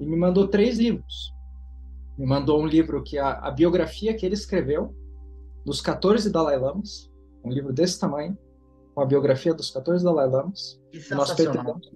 E 0.00 0.06
me 0.06 0.16
mandou 0.16 0.48
três 0.48 0.78
livros. 0.78 1.32
Me 2.18 2.26
mandou 2.26 2.60
um 2.60 2.66
livro 2.66 3.02
que 3.02 3.18
é 3.18 3.20
a, 3.20 3.32
a 3.32 3.50
biografia 3.50 4.14
que 4.14 4.24
ele 4.24 4.34
escreveu 4.34 4.94
dos 5.64 5.80
14 5.80 6.30
Dalai 6.30 6.58
Lamas, 6.58 7.10
um 7.44 7.50
livro 7.50 7.72
desse 7.72 7.98
tamanho, 7.98 8.36
com 8.94 9.00
a 9.00 9.06
biografia 9.06 9.54
dos 9.54 9.70
14 9.70 10.04
Dalai 10.04 10.28
Lamas. 10.28 10.80
Que 10.90 11.14
nós 11.14 11.32
pretendemos 11.32 11.88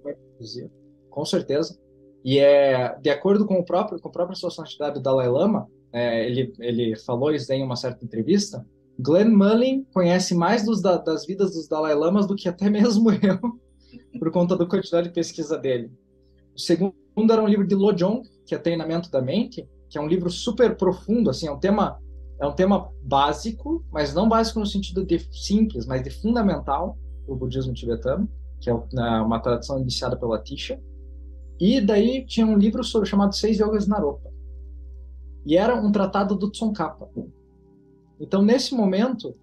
com 1.09 1.25
certeza. 1.25 1.79
E 2.23 2.37
é 2.37 2.97
de 2.99 3.09
acordo 3.09 3.45
com 3.45 3.55
o 3.55 3.65
próprio 3.65 3.99
com 3.99 4.09
a 4.09 4.11
própria 4.11 4.35
sua 4.35 4.51
santidade 4.51 4.95
do 4.95 5.01
Dalai 5.01 5.29
Lama, 5.29 5.67
é, 5.93 6.25
ele 6.25 6.53
ele 6.59 6.95
falou 6.95 7.31
isso 7.31 7.51
em 7.53 7.63
uma 7.63 7.75
certa 7.75 8.03
entrevista 8.03 8.65
Glenn 8.99 9.33
Mullin 9.33 9.85
conhece 9.93 10.35
mais 10.35 10.65
dos, 10.65 10.81
das 10.81 11.25
vidas 11.25 11.53
dos 11.53 11.69
Dalai 11.69 11.95
Lamas 11.95 12.27
do 12.27 12.35
que 12.35 12.49
até 12.49 12.69
mesmo 12.69 13.09
eu, 13.11 13.39
por 14.19 14.29
conta 14.29 14.57
da 14.57 14.65
quantidade 14.65 15.07
de 15.07 15.13
pesquisa 15.13 15.57
dele. 15.57 15.89
O 16.53 16.59
segundo 16.59 16.93
era 17.27 17.41
um 17.41 17.47
livro 17.47 17.67
de 17.67 17.75
Lojong, 17.75 18.21
que 18.45 18.53
é 18.53 18.57
Treinamento 18.57 19.09
da 19.11 19.21
Mente, 19.21 19.67
que 19.89 19.97
é 19.97 20.01
um 20.01 20.07
livro 20.07 20.29
super 20.29 20.75
profundo, 20.77 21.29
assim, 21.29 21.47
é 21.47 21.51
um 21.51 21.59
tema 21.59 21.99
é 22.41 22.47
um 22.47 22.53
tema 22.53 22.89
básico, 23.03 23.83
mas 23.91 24.13
não 24.13 24.29
básico 24.29 24.61
no 24.61 24.65
sentido 24.65 25.05
de 25.05 25.19
simples, 25.29 25.85
mas 25.85 26.01
de 26.01 26.09
fundamental 26.09 26.97
para 27.25 27.33
o 27.33 27.37
budismo 27.37 27.73
tibetano, 27.73 28.29
que 28.61 28.69
é 28.69 28.73
né, 28.93 29.19
uma 29.19 29.39
tradição 29.41 29.77
iniciada 29.77 30.15
pela 30.15 30.39
Tisha. 30.39 30.81
E 31.59 31.81
daí 31.81 32.25
tinha 32.25 32.47
um 32.47 32.57
livro 32.57 32.81
sobre, 32.81 33.09
chamado 33.09 33.35
Seis 33.35 33.59
Yogas 33.59 33.87
Naropa. 33.87 34.31
E 35.45 35.57
era 35.57 35.75
um 35.75 35.91
tratado 35.91 36.33
do 36.33 36.49
Tsongkhapa, 36.49 37.09
então, 38.19 38.41
nesse 38.41 38.75
momento 38.75 39.33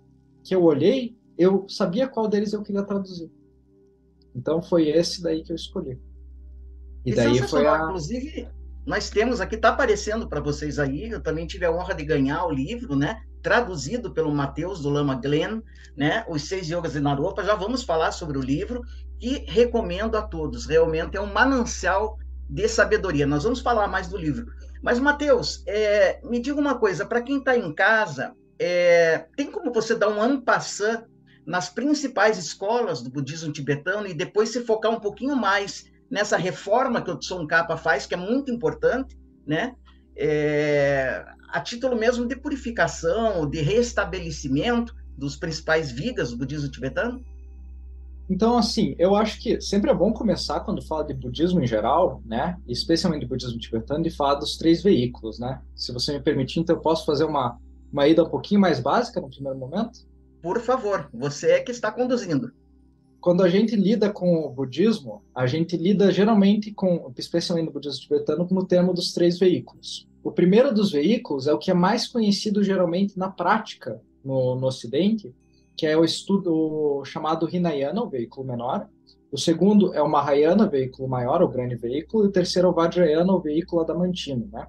que 0.45 0.55
eu 0.55 0.63
olhei, 0.63 1.17
eu 1.39 1.67
sabia 1.69 2.07
qual 2.07 2.29
deles 2.29 2.53
eu 2.53 2.63
queria 2.63 2.83
traduzir. 2.83 3.33
Então, 4.35 4.61
foi 4.61 4.89
esse 4.89 5.23
daí 5.23 5.43
que 5.43 5.51
eu 5.51 5.57
escolhi. 5.57 5.99
E, 7.07 7.15
daí 7.15 7.39
foi 7.49 7.67
a... 7.67 7.85
Inclusive, 7.85 8.49
nós 8.85 9.09
temos 9.09 9.41
aqui, 9.41 9.55
está 9.55 9.69
aparecendo 9.69 10.29
para 10.29 10.41
vocês 10.41 10.79
aí, 10.81 11.09
eu 11.09 11.21
também 11.21 11.47
tive 11.47 11.65
a 11.65 11.71
honra 11.71 11.95
de 11.95 12.05
ganhar 12.05 12.45
o 12.45 12.51
livro, 12.51 12.97
né? 12.97 13.23
Traduzido 13.41 14.13
pelo 14.13 14.35
Matheus 14.35 14.81
do 14.81 14.91
Lama 14.91 15.15
Glenn, 15.15 15.63
né? 15.97 16.25
Os 16.29 16.49
Seis 16.49 16.69
Yogas 16.69 16.95
de 16.95 17.01
Naropa. 17.01 17.45
Já 17.45 17.55
vamos 17.55 17.85
falar 17.85 18.11
sobre 18.11 18.37
o 18.37 18.43
livro, 18.43 18.83
que 19.21 19.45
recomendo 19.47 20.17
a 20.17 20.23
todos. 20.23 20.67
Realmente 20.67 21.17
é 21.17 21.21
um 21.21 21.33
manancial 21.33 22.19
de 22.51 22.69
sabedoria. 22.69 23.25
Nós 23.25 23.45
vamos 23.45 23.61
falar 23.61 23.87
mais 23.87 24.09
do 24.09 24.17
livro. 24.17 24.47
Mas, 24.83 24.99
Matheus, 24.99 25.63
é, 25.67 26.21
me 26.25 26.41
diga 26.41 26.61
uma 26.61 26.77
coisa: 26.77 27.07
para 27.07 27.23
quem 27.23 27.39
está 27.39 27.57
em 27.57 27.73
casa 27.73 28.35
é, 28.59 29.27
tem 29.37 29.51
como 29.51 29.73
você 29.73 29.95
dar 29.95 30.09
um 30.09 30.21
ampassant 30.21 31.05
nas 31.47 31.69
principais 31.69 32.37
escolas 32.37 33.01
do 33.01 33.11
budismo 33.11 33.53
tibetano 33.53 34.09
e 34.09 34.15
depois 34.15 34.49
se 34.49 34.65
focar 34.65 34.91
um 34.91 34.99
pouquinho 34.99 35.37
mais 35.37 35.85
nessa 36.11 36.37
reforma 36.37 37.03
que 37.03 37.11
o 37.11 37.19
Tsongkhapa 37.19 37.77
faz, 37.77 38.07
que 38.07 38.15
é 38.15 38.17
muito 38.17 38.51
importante, 38.51 39.19
né? 39.47 39.75
É, 40.17 41.25
a 41.51 41.61
título 41.61 41.97
mesmo 41.97 42.27
de 42.27 42.37
purificação, 42.37 43.49
de 43.49 43.61
restabelecimento 43.61 44.95
dos 45.17 45.37
principais 45.37 45.91
vigas 45.91 46.31
do 46.31 46.39
budismo 46.39 46.71
tibetano? 46.71 47.25
Então, 48.29 48.59
assim, 48.59 48.97
eu 48.99 49.15
acho 49.15 49.41
que 49.41 49.61
sempre 49.61 49.91
é 49.91 49.95
bom 49.95 50.13
começar 50.13 50.61
quando 50.61 50.83
fala 50.83 51.05
de 51.05 51.15
budismo 51.15 51.63
em 51.63 51.67
geral, 51.67 52.21
né? 52.25 52.59
Especialmente 52.67 53.21
de 53.21 53.29
budismo 53.29 53.59
tibetano, 53.59 54.03
de 54.03 54.11
falar 54.11 54.35
dos 54.35 54.57
três 54.57 54.83
veículos, 54.83 55.39
né? 55.39 55.61
Se 55.77 55.93
você 55.93 56.13
me 56.13 56.21
permitir, 56.21 56.61
então 56.61 56.75
eu 56.75 56.83
posso 56.83 57.07
fazer 57.07 57.25
uma 57.25 57.59
uma 57.93 58.07
ida 58.07 58.23
um 58.23 58.29
pouquinho 58.29 58.61
mais 58.61 58.81
básica 58.81 59.21
no 59.21 59.31
primeiro 59.31 59.59
momento? 59.59 60.01
Por 60.43 60.61
favor, 60.61 61.09
você 61.13 61.53
é 61.53 61.61
que 61.61 61.71
está 61.71 61.91
conduzindo. 61.91 62.53
Quando 63.27 63.43
a 63.43 63.49
gente 63.49 63.75
lida 63.75 64.09
com 64.09 64.47
o 64.47 64.51
budismo, 64.51 65.21
a 65.35 65.49
gente 65.49 65.77
lida 65.77 66.13
geralmente 66.13 66.71
com, 66.71 67.13
especialmente 67.19 67.67
no 67.67 67.73
budismo 67.73 68.01
tibetano, 68.03 68.47
com 68.47 68.55
o 68.55 68.65
termo 68.65 68.95
dos 68.95 69.13
três 69.13 69.37
veículos. 69.37 70.09
O 70.23 70.31
primeiro 70.31 70.73
dos 70.73 70.93
veículos 70.93 71.49
é 71.49 71.53
o 71.53 71.59
que 71.59 71.69
é 71.69 71.75
mais 71.75 72.07
conhecido 72.07 72.63
geralmente 72.63 73.19
na 73.19 73.29
prática 73.29 74.01
no, 74.25 74.55
no 74.55 74.69
Ocidente, 74.69 75.35
que 75.77 75.85
é 75.85 75.97
o 75.97 76.05
estudo 76.05 77.05
chamado 77.05 77.53
Hinayana, 77.53 78.01
o 78.01 78.09
veículo 78.09 78.47
menor. 78.47 78.89
O 79.33 79.37
segundo 79.37 79.93
é 79.93 80.01
o 80.01 80.09
Mahayana, 80.09 80.65
o 80.65 80.71
veículo 80.71 81.09
maior, 81.09 81.43
o 81.43 81.49
grande 81.49 81.75
veículo. 81.75 82.27
E 82.27 82.29
o 82.29 82.33
terceiro 82.33 82.69
é 82.69 82.71
o 82.71 82.75
Vajrayana, 82.75 83.33
o 83.33 83.41
veículo 83.41 83.83
adamantino, 83.83 84.49
né? 84.53 84.69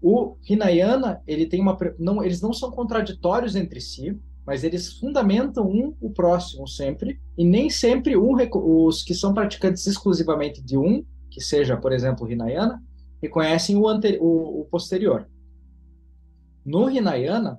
O 0.00 0.36
Hinayana, 0.48 1.24
ele 1.26 1.44
tem 1.44 1.60
uma 1.60 1.76
não, 1.98 2.22
eles 2.22 2.40
não 2.40 2.52
são 2.52 2.70
contraditórios 2.70 3.56
entre 3.56 3.80
si, 3.80 4.16
mas 4.46 4.64
eles 4.64 4.92
fundamentam 4.98 5.66
um 5.66 5.94
o 6.00 6.10
próximo 6.10 6.66
sempre, 6.66 7.20
e 7.36 7.44
nem 7.44 7.70
sempre 7.70 8.16
um, 8.16 8.36
os 8.52 9.02
que 9.02 9.14
são 9.14 9.32
praticantes 9.32 9.86
exclusivamente 9.86 10.62
de 10.62 10.76
um, 10.76 11.04
que 11.30 11.40
seja, 11.40 11.76
por 11.76 11.92
exemplo, 11.92 12.26
o 12.26 12.30
Hinayana, 12.30 12.82
reconhecem 13.22 13.76
o, 13.76 13.84
o, 13.84 14.60
o 14.60 14.64
posterior. 14.70 15.28
No 16.64 16.90
Hinayana, 16.90 17.58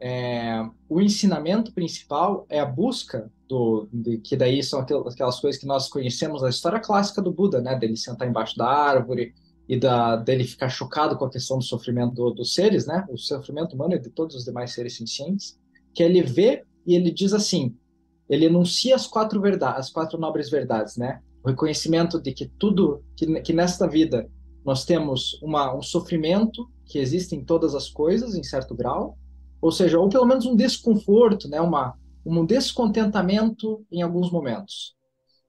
é, 0.00 0.62
o 0.88 1.00
ensinamento 1.00 1.72
principal 1.72 2.46
é 2.48 2.60
a 2.60 2.66
busca 2.66 3.30
do, 3.48 3.88
de, 3.92 4.18
que 4.18 4.36
daí 4.36 4.62
são 4.62 4.80
aquelas 4.80 5.40
coisas 5.40 5.60
que 5.60 5.66
nós 5.66 5.88
conhecemos 5.88 6.42
da 6.42 6.50
história 6.50 6.80
clássica 6.80 7.22
do 7.22 7.32
Buda, 7.32 7.60
né, 7.60 7.78
dele 7.78 7.96
sentar 7.96 8.28
embaixo 8.28 8.56
da 8.56 8.66
árvore, 8.66 9.34
e 9.68 9.78
da, 9.78 10.16
dele 10.16 10.44
ficar 10.44 10.68
chocado 10.68 11.16
com 11.16 11.24
a 11.24 11.30
questão 11.30 11.58
do 11.58 11.64
sofrimento 11.64 12.14
do, 12.14 12.30
dos 12.30 12.54
seres, 12.54 12.86
né? 12.86 13.04
O 13.10 13.18
sofrimento 13.18 13.74
humano 13.74 13.94
e 13.94 13.98
de 13.98 14.10
todos 14.10 14.36
os 14.36 14.44
demais 14.44 14.72
seres 14.72 14.96
sencientes, 14.96 15.58
que 15.96 16.02
ele 16.02 16.22
vê 16.22 16.62
e 16.86 16.94
ele 16.94 17.10
diz 17.10 17.32
assim, 17.32 17.74
ele 18.28 18.44
enuncia 18.44 18.94
as 18.94 19.06
quatro 19.06 19.40
verdades, 19.40 19.86
as 19.86 19.90
quatro 19.90 20.18
nobres 20.18 20.50
verdades, 20.50 20.98
né? 20.98 21.22
O 21.42 21.48
reconhecimento 21.48 22.20
de 22.20 22.34
que 22.34 22.46
tudo, 22.46 23.02
que, 23.16 23.40
que 23.40 23.52
nesta 23.54 23.88
vida 23.88 24.30
nós 24.62 24.84
temos 24.84 25.40
uma, 25.42 25.74
um 25.74 25.80
sofrimento 25.80 26.70
que 26.84 26.98
existe 26.98 27.34
em 27.34 27.42
todas 27.42 27.74
as 27.74 27.88
coisas, 27.88 28.34
em 28.34 28.42
certo 28.42 28.74
grau, 28.74 29.16
ou 29.58 29.72
seja, 29.72 29.98
ou 29.98 30.06
pelo 30.10 30.26
menos 30.26 30.44
um 30.44 30.54
desconforto, 30.54 31.48
né? 31.48 31.62
Uma, 31.62 31.94
um 32.26 32.44
descontentamento 32.44 33.82
em 33.90 34.02
alguns 34.02 34.30
momentos 34.30 34.94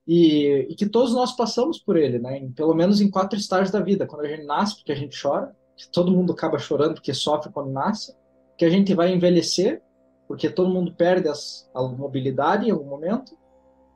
e, 0.07 0.65
e, 0.69 0.75
que 0.75 0.87
todos 0.87 1.13
nós 1.13 1.35
passamos 1.35 1.77
por 1.77 1.97
ele, 1.97 2.19
né? 2.19 2.37
Em, 2.37 2.51
pelo 2.53 2.73
menos 2.73 3.01
em 3.01 3.09
quatro 3.09 3.37
estágios 3.37 3.71
da 3.71 3.81
vida. 3.81 4.07
Quando 4.07 4.23
a 4.23 4.29
gente 4.29 4.45
nasce, 4.45 4.77
porque 4.77 4.93
a 4.93 4.95
gente 4.95 5.21
chora, 5.21 5.53
que 5.75 5.91
todo 5.91 6.11
mundo 6.11 6.31
acaba 6.31 6.57
chorando 6.57 6.93
porque 6.93 7.13
sofre 7.13 7.51
quando 7.51 7.69
nasce, 7.69 8.15
que 8.57 8.63
a 8.63 8.69
gente 8.69 8.93
vai 8.93 9.13
envelhecer, 9.13 9.81
porque 10.27 10.49
todo 10.49 10.69
mundo 10.69 10.93
perde 10.93 11.29
as, 11.29 11.69
a 11.73 11.81
mobilidade 11.81 12.67
em 12.67 12.71
algum 12.71 12.89
momento, 12.89 13.37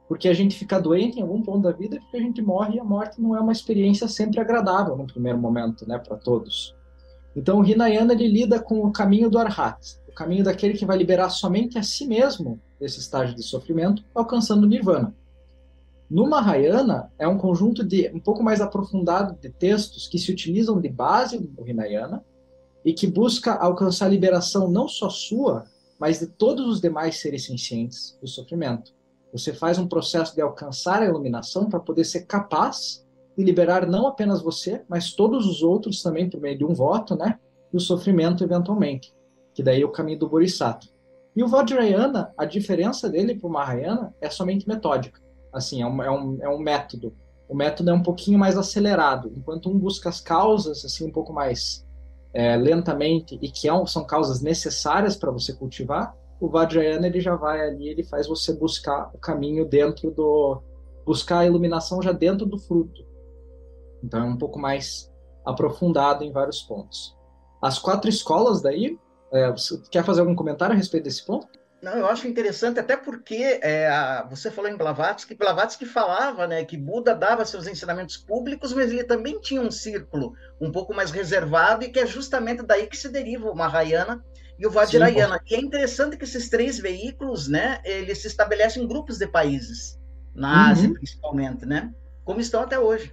porque 0.08 0.28
a 0.28 0.34
gente 0.34 0.58
fica 0.58 0.80
doente 0.80 1.20
em 1.20 1.22
algum 1.22 1.42
ponto 1.42 1.62
da 1.62 1.72
vida, 1.72 2.00
porque 2.00 2.18
a 2.18 2.22
gente 2.22 2.42
morre 2.42 2.76
e 2.76 2.80
a 2.80 2.84
morte 2.84 3.22
não 3.22 3.36
é 3.36 3.40
uma 3.40 3.52
experiência 3.52 4.08
sempre 4.08 4.40
agradável 4.40 4.96
no 4.96 5.08
primeiro 5.08 5.38
momento, 5.38 5.88
né, 5.88 5.98
para 5.98 6.18
todos. 6.18 6.76
Então 7.36 7.60
o 7.60 7.66
Hinayana 7.66 8.14
ele 8.14 8.28
lida 8.28 8.60
com 8.60 8.86
o 8.86 8.92
caminho 8.92 9.30
do 9.30 9.38
Arhat, 9.38 9.98
o 10.08 10.14
caminho 10.14 10.44
daquele 10.44 10.74
que 10.74 10.86
vai 10.86 10.98
liberar 10.98 11.30
somente 11.30 11.78
a 11.78 11.84
si 11.84 12.06
mesmo 12.06 12.60
desse 12.80 13.00
estágio 13.00 13.36
de 13.36 13.44
sofrimento, 13.44 14.04
alcançando 14.14 14.64
o 14.64 14.68
Nirvana. 14.68 15.16
No 16.10 16.30
Mahayana, 16.30 17.10
é 17.18 17.26
um 17.26 17.38
conjunto 17.38 17.86
de 17.86 18.12
um 18.14 18.20
pouco 18.20 18.44
mais 18.44 18.60
aprofundado 18.60 19.38
de 19.40 19.50
textos 19.50 20.10
que 20.10 20.20
se 20.20 20.30
utilizam 20.30 20.82
de 20.82 20.90
base 20.90 21.40
do 21.40 21.66
Hinayana 21.66 22.22
e 22.84 22.92
que 22.92 23.08
busca 23.08 23.54
alcançar 23.54 24.08
a 24.08 24.10
liberação 24.10 24.70
não 24.70 24.90
só 24.90 25.10
sua, 25.10 25.64
mas 26.02 26.20
de 26.20 26.26
todos 26.26 26.68
os 26.68 26.82
demais 26.82 27.22
seres 27.22 27.46
sencientes 27.46 28.18
do 28.20 28.28
sofrimento. 28.28 28.92
Você 29.32 29.54
faz 29.54 29.78
um 29.78 29.88
processo 29.88 30.34
de 30.34 30.42
alcançar 30.42 31.00
a 31.04 31.06
iluminação 31.06 31.70
para 31.70 31.80
poder 31.80 32.06
ser 32.06 32.26
capaz 32.26 33.06
de 33.38 33.44
liberar 33.44 33.86
não 33.86 34.08
apenas 34.08 34.42
você, 34.42 34.84
mas 34.90 35.14
todos 35.14 35.46
os 35.46 35.62
outros 35.62 36.02
também 36.02 36.28
por 36.28 36.42
meio 36.42 36.58
de 36.58 36.66
um 36.66 36.74
voto, 36.74 37.16
né, 37.16 37.40
do 37.72 37.80
sofrimento 37.80 38.44
eventualmente, 38.44 39.14
que 39.54 39.62
daí 39.62 39.84
é 39.84 39.86
o 39.86 39.92
caminho 39.92 40.18
do 40.18 40.28
Bodhisattva. 40.28 40.92
E 41.36 41.44
o 41.44 41.48
Vajrayana, 41.48 42.34
a 42.36 42.46
diferença 42.46 43.08
dele 43.08 43.36
para 43.36 43.48
o 43.48 43.52
Mahayana 43.52 44.12
é 44.20 44.28
somente 44.28 44.68
metódica. 44.68 45.22
Assim, 45.54 45.84
é 45.84 45.86
um, 45.86 46.02
é 46.02 46.10
um, 46.10 46.38
é 46.42 46.50
um 46.50 46.58
método 46.58 47.14
o 47.48 47.54
método 47.54 47.90
é 47.90 47.94
um 47.94 48.02
pouquinho 48.02 48.40
mais 48.40 48.58
acelerado, 48.58 49.30
enquanto 49.36 49.70
um 49.70 49.78
busca 49.78 50.08
as 50.08 50.22
causas 50.22 50.86
assim 50.86 51.06
um 51.06 51.12
pouco 51.12 51.34
mais 51.34 51.86
é, 52.34 52.56
lentamente 52.56 53.38
e 53.42 53.50
que 53.50 53.70
é 53.70 53.86
são 53.86 54.06
causas 54.06 54.42
necessárias 54.42 55.16
para 55.16 55.32
você 55.32 55.54
cultivar, 55.54 56.16
o 56.40 56.50
Vajrayana 56.50 57.08
ele 57.08 57.22
já 57.22 57.36
vai 57.36 57.62
ali, 57.62 57.88
ele 57.88 58.04
faz 58.04 58.28
você 58.28 58.54
buscar 58.54 59.12
o 59.14 59.18
caminho 59.18 59.66
dentro 59.66 60.10
do 60.12 60.62
buscar 61.06 61.40
a 61.40 61.46
iluminação 61.46 62.02
já 62.02 62.12
dentro 62.12 62.46
do 62.46 62.58
fruto. 62.58 63.06
Então 64.04 64.22
é 64.22 64.24
um 64.24 64.38
pouco 64.38 64.60
mais 64.60 65.12
aprofundado 65.46 66.24
em 66.24 66.32
vários 66.32 66.62
pontos. 66.62 67.16
As 67.62 67.78
quatro 67.78 68.10
escolas 68.10 68.62
daí, 68.62 68.98
é, 69.32 69.52
você 69.52 69.80
quer 69.92 70.04
fazer 70.04 70.22
algum 70.22 70.36
comentário 70.36 70.74
a 70.74 70.78
respeito 70.78 71.04
desse 71.04 71.26
ponto? 71.26 71.48
Não, 71.82 71.94
eu 71.94 72.06
acho 72.06 72.28
interessante, 72.28 72.80
até 72.80 72.96
porque 72.96 73.60
é, 73.64 73.88
a, 73.88 74.28
você 74.30 74.52
falou 74.52 74.70
em 74.70 74.78
Blavatsky, 74.78 75.34
Blavatsky 75.34 75.86
falava 75.86 76.46
né, 76.46 76.64
que 76.64 76.78
Buda 76.78 77.16
dava 77.16 77.44
seus 77.44 77.66
ensinamentos 77.66 78.18
públicos, 78.18 78.72
mas 78.72 78.92
ele 78.92 79.04
também 79.04 79.40
tinha 79.40 79.62
um 79.62 79.72
círculo 79.72 80.34
um 80.60 80.72
pouco 80.72 80.94
mais 80.94 81.10
reservado, 81.10 81.84
e 81.84 81.90
que 81.90 82.00
é 82.00 82.06
justamente 82.06 82.62
daí 82.62 82.86
que 82.86 82.96
se 82.96 83.10
deriva 83.10 83.50
o 83.50 83.56
Mahayana 83.56 84.24
e 84.60 84.68
o 84.68 84.70
Vajrayana. 84.70 85.40
Sim, 85.40 85.56
e 85.56 85.56
é 85.56 85.60
interessante 85.60 86.18
que 86.18 86.24
esses 86.24 86.50
três 86.50 86.78
veículos, 86.78 87.48
né, 87.48 87.82
eles 87.84 88.20
se 88.20 88.28
estabelecem 88.28 88.84
em 88.84 88.88
grupos 88.88 89.18
de 89.18 89.26
países, 89.26 90.00
na 90.36 90.50
uhum. 90.50 90.72
Ásia 90.72 90.94
principalmente, 90.94 91.66
né, 91.66 91.92
como 92.24 92.40
estão 92.40 92.62
até 92.62 92.80
hoje. 92.80 93.12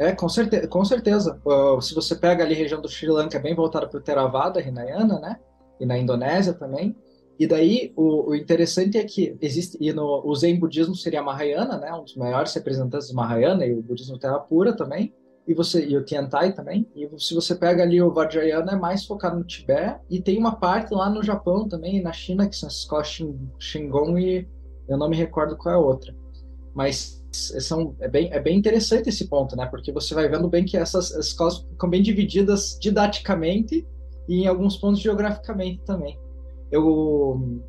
É, 0.00 0.12
com 0.12 0.28
certeza. 0.28 0.66
Com 0.68 0.84
certeza. 0.84 1.40
Uh, 1.44 1.80
se 1.80 1.92
você 1.92 2.14
pega 2.14 2.44
ali 2.44 2.54
a 2.54 2.58
região 2.58 2.80
do 2.80 2.88
Sri 2.88 3.08
Lanka, 3.08 3.36
é 3.36 3.40
bem 3.40 3.54
voltada 3.54 3.88
para 3.88 3.98
o 3.98 4.00
Theravada, 4.00 4.60
Hinayana, 4.60 5.20
né, 5.20 5.36
e 5.78 5.86
na 5.86 5.96
Indonésia 5.96 6.52
também, 6.52 6.96
e 7.38 7.46
daí, 7.46 7.92
o, 7.94 8.30
o, 8.30 8.34
interessante 8.34 8.98
é 8.98 9.04
que 9.04 9.36
existe, 9.40 9.78
e 9.80 9.92
no, 9.92 10.26
o 10.26 10.34
Zen 10.34 10.58
budismo 10.58 10.96
seria 10.96 11.22
Mahayana, 11.22 11.78
né, 11.78 11.92
um 11.94 12.02
dos 12.02 12.16
maiores 12.16 12.52
representantes 12.52 13.08
do 13.08 13.14
Mahayana, 13.14 13.64
e 13.64 13.72
o 13.72 13.80
budismo 13.80 14.18
Pura 14.48 14.76
também, 14.76 15.14
e, 15.46 15.54
você, 15.54 15.86
e 15.86 15.96
o 15.96 16.04
Tiantai 16.04 16.52
também, 16.52 16.90
e 16.96 17.08
se 17.16 17.34
você 17.34 17.54
pega 17.54 17.84
ali 17.84 18.02
o 18.02 18.12
Vajrayana, 18.12 18.72
é 18.72 18.76
mais 18.76 19.06
focado 19.06 19.38
no 19.38 19.44
Tibete, 19.44 20.00
e 20.10 20.20
tem 20.20 20.36
uma 20.36 20.56
parte 20.56 20.92
lá 20.92 21.08
no 21.08 21.22
Japão 21.22 21.68
também, 21.68 21.98
e 21.98 22.02
na 22.02 22.12
China, 22.12 22.48
que 22.48 22.56
são 22.56 22.66
as 22.66 22.74
escolas 22.74 23.06
Shingon, 23.60 24.18
e 24.18 24.48
eu 24.88 24.98
não 24.98 25.08
me 25.08 25.16
recordo 25.16 25.56
qual 25.56 25.72
é 25.72 25.78
a 25.78 25.80
outra. 25.80 26.12
Mas 26.74 27.24
são, 27.30 27.94
é, 28.00 28.08
bem, 28.08 28.32
é 28.32 28.40
bem 28.40 28.58
interessante 28.58 29.10
esse 29.10 29.28
ponto, 29.28 29.54
né, 29.54 29.64
porque 29.66 29.92
você 29.92 30.12
vai 30.12 30.28
vendo 30.28 30.48
bem 30.48 30.64
que 30.64 30.76
essas 30.76 31.12
escolas 31.12 31.58
ficam 31.58 31.88
bem 31.88 32.02
divididas 32.02 32.76
didaticamente, 32.80 33.86
e 34.28 34.42
em 34.42 34.46
alguns 34.48 34.76
pontos 34.76 35.00
geograficamente 35.00 35.82
também 35.84 36.18
eu 36.70 37.60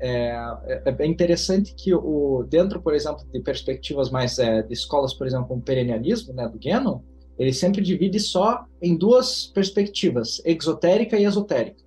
é, 0.00 0.30
é, 0.66 0.96
é 0.98 1.06
interessante 1.06 1.74
que 1.74 1.92
o 1.94 2.44
dentro, 2.48 2.80
por 2.80 2.94
exemplo, 2.94 3.24
de 3.32 3.40
perspectivas 3.40 4.10
mais 4.10 4.38
é, 4.38 4.62
de 4.62 4.72
escolas, 4.72 5.12
por 5.12 5.26
exemplo, 5.26 5.48
como 5.48 5.60
o 5.60 5.64
perennialismo, 5.64 6.32
né, 6.32 6.48
do 6.48 6.58
Gannon, 6.58 7.00
ele 7.38 7.52
sempre 7.52 7.82
divide 7.82 8.18
só 8.18 8.64
em 8.82 8.96
duas 8.96 9.46
perspectivas, 9.46 10.42
exotérica 10.44 11.16
e 11.16 11.24
esotérica. 11.24 11.82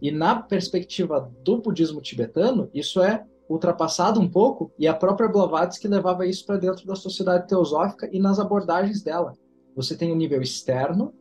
E 0.00 0.10
na 0.10 0.36
perspectiva 0.42 1.30
do 1.44 1.58
budismo 1.58 2.00
tibetano, 2.00 2.68
isso 2.72 3.02
é 3.02 3.24
ultrapassado 3.48 4.20
um 4.20 4.28
pouco, 4.28 4.72
e 4.78 4.86
a 4.86 4.94
própria 4.94 5.28
Blavatsky 5.28 5.86
levava 5.86 6.26
isso 6.26 6.46
para 6.46 6.56
dentro 6.56 6.86
da 6.86 6.94
sociedade 6.94 7.46
teosófica 7.48 8.08
e 8.12 8.18
nas 8.18 8.38
abordagens 8.38 9.02
dela. 9.02 9.34
Você 9.76 9.96
tem 9.96 10.10
o 10.10 10.16
nível 10.16 10.40
externo, 10.40 11.12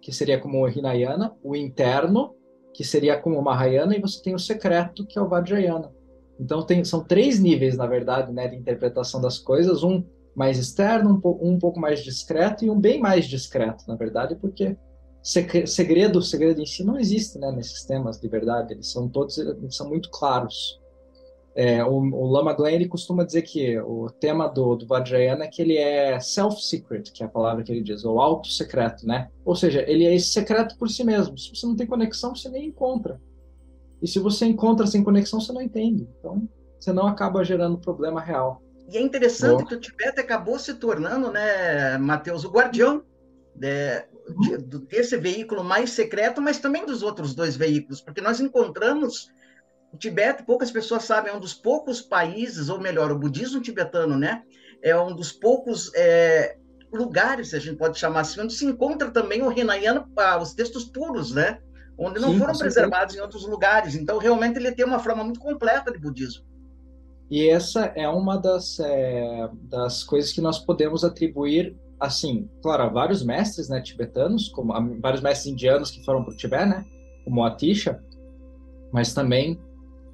que 0.00 0.12
seria 0.12 0.38
como 0.38 0.60
o 0.60 0.68
Hinayana, 0.68 1.34
o 1.42 1.56
interno, 1.56 2.34
que 2.78 2.84
seria 2.84 3.20
como 3.20 3.36
o 3.36 3.42
Mahayana, 3.42 3.96
e 3.96 4.00
você 4.00 4.22
tem 4.22 4.36
o 4.36 4.38
secreto, 4.38 5.04
que 5.04 5.18
é 5.18 5.20
o 5.20 5.28
Vajrayana. 5.28 5.90
Então 6.38 6.64
tem, 6.64 6.84
são 6.84 7.02
três 7.02 7.40
níveis, 7.40 7.76
na 7.76 7.88
verdade, 7.88 8.32
né, 8.32 8.46
de 8.46 8.54
interpretação 8.54 9.20
das 9.20 9.36
coisas, 9.36 9.82
um 9.82 10.04
mais 10.32 10.60
externo, 10.60 11.20
um, 11.24 11.54
um 11.54 11.58
pouco 11.58 11.80
mais 11.80 12.04
discreto 12.04 12.64
e 12.64 12.70
um 12.70 12.78
bem 12.78 13.00
mais 13.00 13.26
discreto, 13.26 13.82
na 13.88 13.96
verdade, 13.96 14.36
porque 14.36 14.76
segredo, 15.66 16.22
segredo 16.22 16.62
em 16.62 16.66
si 16.66 16.84
não 16.84 16.96
existe, 16.96 17.36
né, 17.40 17.50
nesses 17.50 17.84
temas 17.84 18.20
de 18.20 18.28
verdade, 18.28 18.74
eles 18.74 18.92
são 18.92 19.08
todos, 19.08 19.36
eles 19.38 19.74
são 19.74 19.88
muito 19.88 20.08
claros. 20.08 20.78
É, 21.60 21.82
o, 21.82 21.90
o, 21.90 22.30
Lama 22.30 22.52
Glenn 22.52 22.76
ele 22.76 22.86
costuma 22.86 23.24
dizer 23.24 23.42
que 23.42 23.76
o 23.80 24.08
tema 24.08 24.46
do, 24.46 24.76
do 24.76 24.86
Vajrayana 24.86 25.42
é 25.42 25.48
que 25.48 25.60
ele 25.60 25.76
é 25.76 26.20
self-secret, 26.20 27.10
que 27.12 27.20
é 27.20 27.26
a 27.26 27.28
palavra 27.28 27.64
que 27.64 27.72
ele 27.72 27.82
diz, 27.82 28.04
ou 28.04 28.20
auto-secreto, 28.20 29.04
né? 29.04 29.28
Ou 29.44 29.56
seja, 29.56 29.82
ele 29.88 30.04
é 30.04 30.16
secreto 30.20 30.78
por 30.78 30.88
si 30.88 31.02
mesmo. 31.02 31.36
Se 31.36 31.50
você 31.50 31.66
não 31.66 31.74
tem 31.74 31.84
conexão, 31.84 32.32
você 32.32 32.48
nem 32.48 32.66
encontra. 32.66 33.20
E 34.00 34.06
se 34.06 34.20
você 34.20 34.46
encontra 34.46 34.86
sem 34.86 35.02
conexão, 35.02 35.40
você 35.40 35.52
não 35.52 35.60
entende. 35.60 36.08
Então, 36.20 36.48
você 36.78 36.92
não 36.92 37.08
acaba 37.08 37.44
gerando 37.44 37.76
problema 37.76 38.20
real. 38.20 38.62
E 38.88 38.96
é 38.96 39.00
interessante 39.00 39.64
que 39.64 39.74
o 39.74 39.80
Tibete 39.80 40.20
acabou 40.20 40.60
se 40.60 40.74
tornando, 40.74 41.32
né, 41.32 41.98
Mateus, 41.98 42.44
o 42.44 42.52
guardião 42.52 43.02
né, 43.56 44.04
de, 44.42 44.58
de, 44.58 44.78
desse 44.86 45.16
veículo 45.16 45.64
mais 45.64 45.90
secreto, 45.90 46.40
mas 46.40 46.60
também 46.60 46.86
dos 46.86 47.02
outros 47.02 47.34
dois 47.34 47.56
veículos, 47.56 48.00
porque 48.00 48.20
nós 48.20 48.38
encontramos 48.38 49.28
o 49.98 50.00
Tibete, 50.00 50.44
poucas 50.44 50.70
pessoas 50.70 51.02
sabem, 51.02 51.32
é 51.32 51.36
um 51.36 51.40
dos 51.40 51.52
poucos 51.52 52.00
países, 52.00 52.68
ou 52.68 52.80
melhor, 52.80 53.10
o 53.10 53.18
budismo 53.18 53.60
tibetano, 53.60 54.16
né? 54.16 54.44
É 54.80 54.96
um 54.96 55.12
dos 55.14 55.32
poucos 55.32 55.92
é, 55.92 56.56
lugares, 56.92 57.52
a 57.52 57.58
gente 57.58 57.76
pode 57.76 57.98
chamar 57.98 58.20
assim, 58.20 58.40
onde 58.40 58.52
se 58.52 58.64
encontra 58.64 59.10
também 59.10 59.42
o 59.42 59.50
Hinayana, 59.50 60.08
ah, 60.16 60.38
os 60.40 60.54
textos 60.54 60.84
puros, 60.84 61.32
né? 61.32 61.58
Onde 61.98 62.20
não 62.20 62.30
Sim, 62.30 62.38
foram 62.38 62.56
preservados 62.56 63.16
em 63.16 63.20
outros 63.20 63.44
lugares. 63.44 63.96
Então, 63.96 64.18
realmente, 64.18 64.56
ele 64.56 64.70
tem 64.70 64.84
uma 64.84 65.00
forma 65.00 65.24
muito 65.24 65.40
completa 65.40 65.90
de 65.90 65.98
budismo. 65.98 66.44
E 67.28 67.48
essa 67.48 67.86
é 67.96 68.08
uma 68.08 68.36
das, 68.36 68.78
é, 68.78 69.50
das 69.62 70.04
coisas 70.04 70.32
que 70.32 70.40
nós 70.40 70.60
podemos 70.60 71.02
atribuir, 71.02 71.76
assim, 71.98 72.48
claro, 72.62 72.84
a 72.84 72.88
vários 72.88 73.24
mestres 73.24 73.68
né, 73.68 73.82
tibetanos, 73.82 74.48
como 74.48 74.72
vários 75.00 75.20
mestres 75.20 75.52
indianos 75.52 75.90
que 75.90 76.04
foram 76.04 76.22
para 76.22 76.34
o 76.34 76.36
Tibete, 76.36 76.66
né? 76.66 76.84
Como 77.24 77.44
Atisha, 77.44 78.00
mas 78.92 79.12
também 79.12 79.60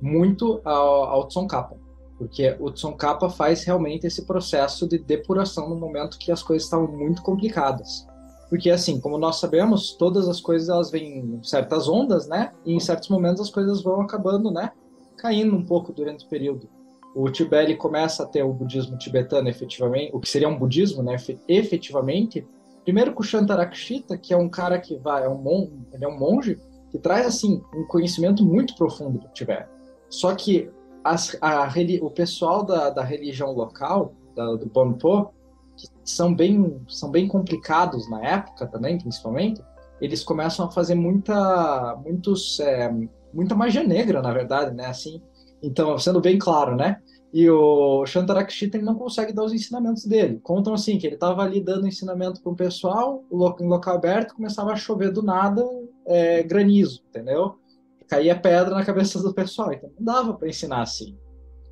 muito 0.05 0.61
ao, 0.64 1.05
ao 1.05 1.29
Tsongkhapa, 1.29 1.77
porque 2.19 2.55
o 2.61 2.71
Tsongkhapa 2.71 3.31
faz 3.31 3.64
realmente 3.64 4.07
esse 4.07 4.27
processo 4.27 4.87
de 4.87 4.99
depuração 4.99 5.71
no 5.71 5.77
momento 5.77 6.19
que 6.19 6.31
as 6.31 6.43
coisas 6.43 6.64
estavam 6.64 6.87
muito 6.87 7.23
complicadas. 7.23 8.07
Porque 8.51 8.71
assim, 8.71 9.01
como 9.01 9.17
nós 9.17 9.40
sabemos, 9.40 9.95
todas 9.95 10.29
as 10.29 10.40
coisas 10.40 10.69
elas 10.69 10.90
vêm 10.90 11.19
em 11.19 11.43
certas 11.43 11.88
ondas, 11.88 12.29
né? 12.29 12.53
E 12.67 12.75
em 12.75 12.81
certos 12.81 13.09
momentos 13.09 13.40
as 13.40 13.51
coisas 13.51 13.83
vão 13.83 14.03
acabando, 14.03 14.51
né? 14.51 14.71
Caindo 15.17 15.57
um 15.57 15.64
pouco 15.64 15.90
durante 15.90 16.27
o 16.27 16.29
período. 16.29 16.69
O 17.17 17.31
Tibete 17.31 17.75
começa 17.75 18.25
a 18.25 18.27
ter 18.27 18.43
o 18.43 18.53
budismo 18.53 18.99
tibetano 18.99 19.49
efetivamente, 19.49 20.11
o 20.14 20.21
que 20.21 20.29
seria 20.29 20.49
um 20.49 20.59
budismo, 20.59 21.03
né? 21.03 21.17
Efetivamente, 21.49 22.47
primeiro 22.85 23.14
com 23.14 23.23
o 23.23 23.25
Shantarakshita, 23.25 24.19
que 24.19 24.35
é 24.35 24.37
um 24.37 24.51
cara 24.51 24.79
que 24.79 24.97
vai, 24.99 25.25
é 25.25 25.29
um 25.29 25.71
ele 25.93 26.05
é 26.05 26.09
um 26.09 26.19
monge 26.19 26.61
que 26.90 26.99
traz 26.99 27.27
assim 27.27 27.62
um 27.75 27.85
conhecimento 27.87 28.45
muito 28.45 28.77
profundo 28.77 29.19
do 29.19 29.29
Tibete. 29.29 29.73
Só 30.14 30.35
que 30.35 30.70
as, 31.03 31.37
a, 31.40 31.68
o 32.00 32.11
pessoal 32.11 32.64
da, 32.64 32.90
da 32.90 33.03
religião 33.03 33.53
local, 33.53 34.14
da, 34.35 34.55
do 34.55 34.66
Bonpo, 34.66 35.33
que 35.77 35.88
são 36.05 36.35
bem, 36.35 36.81
são 36.88 37.11
bem 37.11 37.27
complicados 37.27 38.09
na 38.09 38.24
época 38.24 38.66
também, 38.66 38.98
principalmente, 38.98 39.61
eles 40.00 40.22
começam 40.22 40.66
a 40.66 40.70
fazer 40.70 40.94
muita, 40.94 41.96
muitos, 42.05 42.61
é, 42.61 42.92
muita 43.33 43.55
magia 43.55 43.83
negra, 43.83 44.22
na 44.22 44.33
verdade, 44.33 44.74
né? 44.74 44.87
Assim, 44.87 45.20
então, 45.62 45.98
sendo 45.98 46.20
bem 46.20 46.38
claro, 46.38 46.77
né? 46.77 47.00
E 47.33 47.50
o 47.50 48.07
Shantarakshita 48.07 48.79
não 48.79 48.94
consegue 48.94 49.33
dar 49.33 49.42
os 49.42 49.53
ensinamentos 49.53 50.05
dele. 50.05 50.38
Contam 50.44 50.72
assim 50.72 50.96
que 50.98 51.07
ele 51.07 51.16
estava 51.16 51.42
ali 51.42 51.61
dando 51.61 51.88
ensinamento 51.88 52.40
para 52.40 52.53
o 52.53 52.57
pessoal, 52.57 53.24
em 53.33 53.66
local 53.66 53.96
aberto, 53.96 54.37
começava 54.37 54.70
a 54.70 54.77
chover 54.77 55.11
do 55.11 55.22
nada 55.22 55.64
é, 56.07 56.44
granizo, 56.44 57.03
entendeu? 57.09 57.57
Caía 58.09 58.38
pedra 58.38 58.75
na 58.75 58.85
cabeça 58.85 59.23
do 59.23 59.35
pessoal, 59.35 59.73
então 59.73 59.90
não 59.99 60.05
dava 60.05 60.35
para 60.35 60.49
ensinar 60.49 60.83
assim. 60.83 61.19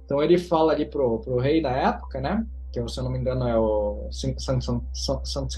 Então 0.04 0.22
ele 0.22 0.38
fala 0.38 0.72
ali 0.72 0.86
pro, 0.86 1.20
pro 1.20 1.38
rei 1.38 1.62
da 1.62 1.70
época, 1.70 2.20
né, 2.20 2.46
que 2.72 2.86
se 2.88 2.98
eu 2.98 3.04
não 3.04 3.10
me 3.10 3.18
engano 3.18 3.46
é 3.46 3.58
o 3.58 4.08
Santo 4.10 5.52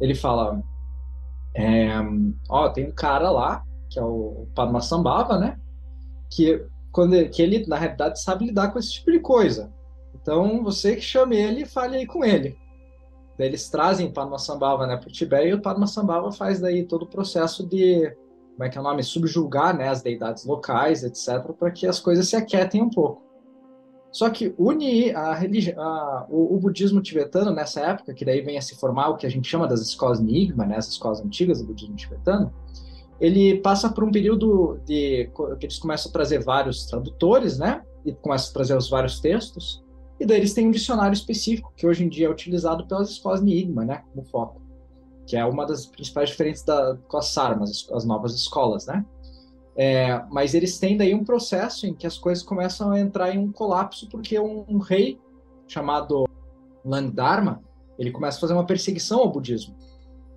ele 0.00 0.14
fala, 0.14 0.62
é, 1.54 1.90
ó, 2.48 2.68
tem 2.70 2.86
um 2.86 2.92
cara 2.92 3.30
lá, 3.30 3.62
que 3.90 3.98
é 3.98 4.02
o 4.02 4.46
Padmasambhava, 4.54 5.38
né, 5.38 5.58
que, 6.30 6.64
quando, 6.92 7.28
que 7.28 7.42
ele, 7.42 7.66
na 7.66 7.76
realidade, 7.76 8.22
sabe 8.22 8.46
lidar 8.46 8.72
com 8.72 8.78
esse 8.78 8.92
tipo 8.92 9.10
de 9.10 9.20
coisa. 9.20 9.72
Então, 10.14 10.62
você 10.62 10.96
que 10.96 11.02
chame 11.02 11.36
ele, 11.36 11.66
fale 11.66 11.96
aí 11.96 12.06
com 12.06 12.24
ele. 12.24 12.56
Daí 13.38 13.48
eles 13.48 13.68
trazem 13.68 14.12
Padmasambhava 14.12 14.86
né, 14.86 14.96
para 14.96 15.08
o 15.08 15.12
Tibete 15.12 15.48
e 15.48 15.54
o 15.54 15.62
Padmasambhava 15.62 16.30
faz 16.30 16.60
daí 16.60 16.84
todo 16.84 17.02
o 17.02 17.08
processo 17.08 17.66
de 17.66 18.14
como 18.52 18.64
é 18.64 18.68
que 18.68 18.76
é 18.76 18.80
o 18.80 18.84
nome, 18.84 19.02
subjugar 19.02 19.76
né, 19.76 19.88
as 19.88 20.02
deidades 20.02 20.44
locais, 20.44 21.02
etc., 21.02 21.52
para 21.58 21.70
que 21.70 21.86
as 21.86 21.98
coisas 21.98 22.28
se 22.28 22.36
aquietem 22.36 22.82
um 22.82 22.90
pouco. 22.90 23.22
Só 24.12 24.28
que 24.28 24.54
une 24.58 25.12
a 25.12 25.32
religião, 25.34 25.80
a, 25.80 26.26
o, 26.28 26.56
o, 26.56 26.58
budismo 26.58 27.00
tibetano 27.00 27.52
nessa 27.52 27.80
época, 27.80 28.12
que 28.12 28.24
daí 28.24 28.40
vem 28.40 28.58
a 28.58 28.62
se 28.62 28.74
formar 28.74 29.08
o 29.08 29.16
que 29.16 29.24
a 29.24 29.30
gente 29.30 29.48
chama 29.48 29.68
das 29.68 29.80
escolas 29.80 30.20
Nigma, 30.20 30.66
né, 30.66 30.76
as 30.76 30.88
escolas 30.88 31.20
antigas 31.20 31.60
do 31.60 31.68
budismo 31.68 31.94
tibetano, 31.94 32.52
ele 33.20 33.60
passa 33.60 33.88
por 33.88 34.02
um 34.02 34.10
período 34.10 34.80
de 34.84 35.30
que 35.58 35.66
eles 35.66 35.78
começam 35.78 36.10
a 36.10 36.12
trazer 36.12 36.42
vários 36.42 36.86
tradutores, 36.86 37.58
né, 37.58 37.82
e 38.04 38.12
começam 38.12 38.50
a 38.50 38.54
trazer 38.54 38.76
os 38.76 38.88
vários 38.88 39.20
textos, 39.20 39.84
E 40.18 40.26
daí 40.26 40.38
eles 40.38 40.52
têm 40.52 40.68
um 40.68 40.70
dicionário 40.70 41.14
específico, 41.14 41.72
que 41.76 41.86
hoje 41.86 42.04
em 42.04 42.08
dia 42.08 42.26
é 42.26 42.30
utilizado 42.30 42.86
pelas 42.86 43.10
escolas 43.10 43.40
Enigma, 43.40 43.84
né, 43.84 44.02
como 44.12 44.26
foco, 44.26 44.60
que 45.30 45.36
é 45.36 45.44
uma 45.44 45.64
das 45.64 45.86
principais 45.86 46.30
diferenças 46.30 46.64
da, 46.64 46.98
com 47.06 47.16
as 47.16 47.26
SARMAS, 47.26 47.88
as 47.92 48.04
novas 48.04 48.34
escolas, 48.34 48.86
né. 48.86 49.06
É, 49.76 50.20
mas 50.28 50.54
eles 50.54 50.76
têm 50.76 50.96
daí 50.96 51.14
um 51.14 51.22
processo 51.22 51.86
em 51.86 51.94
que 51.94 52.04
as 52.04 52.18
coisas 52.18 52.42
começam 52.42 52.90
a 52.90 52.98
entrar 52.98 53.32
em 53.32 53.38
um 53.38 53.52
colapso, 53.52 54.08
porque 54.08 54.40
um, 54.40 54.64
um 54.68 54.78
rei 54.78 55.20
chamado 55.68 56.28
Langdharma, 56.84 57.62
ele 57.96 58.10
começa 58.10 58.38
a 58.38 58.40
fazer 58.40 58.54
uma 58.54 58.66
perseguição 58.66 59.20
ao 59.20 59.30
budismo. 59.30 59.76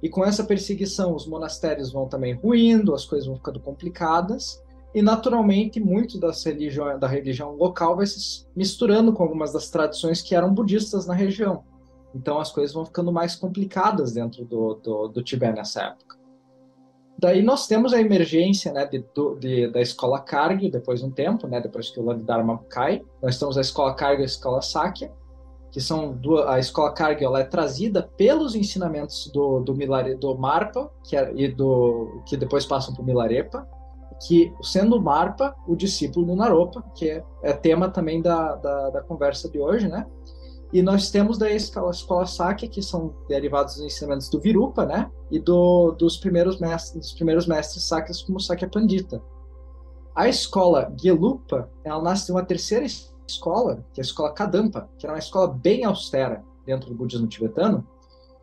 E 0.04 0.10
com 0.10 0.24
essa 0.24 0.44
perseguição, 0.44 1.16
os 1.16 1.26
monastérios 1.26 1.92
vão 1.92 2.08
também 2.08 2.36
ruindo, 2.36 2.94
as 2.94 3.04
coisas 3.04 3.26
vão 3.26 3.38
ficando 3.38 3.60
complicadas, 3.60 4.62
e 4.94 5.02
naturalmente 5.02 5.80
muito 5.80 6.20
das 6.20 6.44
religiões, 6.44 7.00
da 7.00 7.08
religião 7.08 7.56
local 7.56 7.96
vai 7.96 8.06
se 8.06 8.46
misturando 8.56 9.12
com 9.12 9.24
algumas 9.24 9.52
das 9.52 9.72
tradições 9.72 10.22
que 10.22 10.36
eram 10.36 10.54
budistas 10.54 11.08
na 11.08 11.16
região. 11.16 11.64
Então 12.14 12.40
as 12.40 12.52
coisas 12.52 12.74
vão 12.74 12.86
ficando 12.86 13.12
mais 13.12 13.36
complicadas 13.36 14.14
dentro 14.14 14.46
do, 14.46 14.76
do, 14.76 15.08
do 15.08 15.24
Tibete 15.24 15.56
nessa 15.56 15.84
época. 15.84 16.18
Daí 17.18 17.42
nós 17.42 17.68
temos 17.68 17.94
a 17.94 18.02
emergência 18.02 18.74
né, 18.74 18.86
de, 18.86 19.04
de, 19.40 19.68
da 19.70 19.82
escola 19.82 20.20
Kargya, 20.20 20.70
depois 20.70 21.00
de 21.00 21.06
um 21.06 21.12
tempo, 21.12 21.48
né, 21.48 21.62
depois 21.62 21.90
que 21.90 22.00
o 22.00 22.04
Landharma 22.04 22.58
cai. 22.70 23.02
Nós 23.22 23.40
temos 23.40 23.58
a 23.58 23.62
escola 23.62 23.94
Kargya 23.94 24.20
e 24.20 24.24
a 24.24 24.26
escola 24.26 24.62
Sakya, 24.62 25.12
que 25.72 25.80
são 25.80 26.12
duas, 26.14 26.48
a 26.48 26.60
escola 26.60 26.92
Kargya 26.92 27.26
ela 27.26 27.40
é 27.40 27.44
trazida 27.46 28.04
pelos 28.18 28.56
ensinamentos 28.56 29.32
do, 29.34 29.62
do, 29.62 29.74
Milare, 29.74 30.16
do 30.16 30.38
Marpa 30.38 30.92
que 31.04 31.16
é, 31.16 31.32
e 31.34 31.48
do, 31.48 32.22
que 32.28 32.36
depois 32.36 32.66
passam 32.66 32.94
para 32.94 33.02
o 33.02 33.06
Milarepa, 33.06 33.68
que 34.28 34.54
sendo 34.62 35.02
Marpa 35.02 35.56
o 35.68 35.76
discípulo 35.76 36.26
do 36.26 36.36
Naropa, 36.36 36.84
que 36.96 37.10
é, 37.10 37.24
é 37.42 37.54
tema 37.54 37.90
também 37.90 38.22
da, 38.22 38.56
da, 38.56 38.90
da, 38.90 39.02
conversa 39.02 39.50
de 39.50 39.60
hoje, 39.60 39.88
né? 39.88 40.06
E 40.74 40.82
nós 40.82 41.12
temos 41.12 41.38
daí 41.38 41.56
escola, 41.56 41.92
escola 41.92 42.26
Sakya, 42.26 42.68
que 42.68 42.82
são 42.82 43.14
derivados 43.30 43.76
dos 43.76 43.86
ensinamentos 43.86 44.28
do 44.28 44.42
Virupa, 44.42 44.88
né? 44.88 45.12
E 45.30 45.38
do, 45.38 45.92
dos 45.92 46.18
primeiros 46.18 46.60
mestres, 46.60 47.00
dos 47.00 47.14
primeiros 47.14 47.46
mestres 47.46 47.84
Sakyas 47.84 48.24
como 48.24 48.40
Sakya 48.40 48.68
Pandita. 48.68 49.22
A 50.16 50.28
escola 50.28 50.92
Gelupa, 51.00 51.70
ela 51.84 52.02
nasce 52.02 52.26
de 52.26 52.32
uma 52.32 52.44
terceira 52.44 52.88
escola, 53.28 53.86
que 53.94 54.02
é 54.02 54.04
a 54.04 54.06
escola 54.06 54.34
Kadampa, 54.34 54.90
que 54.98 55.06
era 55.06 55.14
uma 55.14 55.20
escola 55.20 55.48
bem 55.48 55.86
austera 55.86 56.44
dentro 56.66 56.90
do 56.90 56.96
budismo 56.96 57.28
tibetano, 57.28 57.88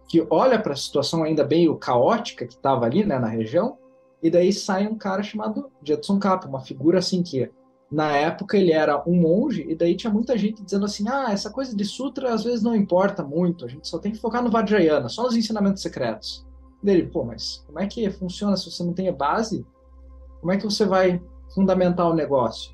que 0.09 0.25
olha 0.31 0.59
para 0.61 0.75
a 0.75 0.77
situação 0.77 1.25
ainda 1.25 1.43
bem 1.43 1.73
caótica 1.79 2.47
que 2.47 2.55
estava 2.55 2.87
ali, 2.87 3.05
né, 3.05 3.19
na 3.19 3.29
região, 3.29 3.77
e 4.23 4.31
daí 4.31 4.53
sai 4.53 4.87
um 4.87 4.97
cara 4.97 5.23
chamado 5.23 5.71
Jetson 5.83 6.19
Kappa, 6.21 6.47
uma 6.47 6.61
figura 6.61 6.99
assim 7.01 7.23
que 7.23 7.51
na 7.91 8.17
época 8.17 8.57
ele 8.57 8.73
era 8.73 9.03
um 9.09 9.15
monge 9.15 9.67
e 9.69 9.75
daí 9.75 9.97
tinha 9.97 10.13
muita 10.13 10.39
gente 10.39 10.63
dizendo 10.63 10.85
assim: 10.85 11.09
"Ah, 11.09 11.33
essa 11.33 11.51
coisa 11.51 11.75
de 11.75 11.85
sutra 11.85 12.33
às 12.33 12.45
vezes 12.45 12.63
não 12.63 12.75
importa 12.75 13.23
muito, 13.23 13.65
a 13.65 13.69
gente 13.69 13.89
só 13.89 13.99
tem 13.99 14.13
que 14.13 14.19
focar 14.19 14.43
no 14.43 14.51
Vajrayana, 14.51 15.09
só 15.09 15.25
nos 15.25 15.37
ensinamentos 15.37 15.83
secretos". 15.83 16.47
Dele, 16.83 17.07
pô, 17.07 17.25
mas 17.25 17.63
como 17.67 17.79
é 17.79 17.87
que 17.87 18.09
funciona 18.11 18.57
se 18.57 18.71
você 18.71 18.83
não 18.83 18.95
tem 18.95 19.09
a 19.09 19.13
base? 19.13 19.67
Como 20.41 20.53
é 20.53 20.57
que 20.57 20.65
você 20.65 20.87
vai 20.87 21.21
fundamentar 21.55 22.09
o 22.09 22.15
negócio? 22.15 22.73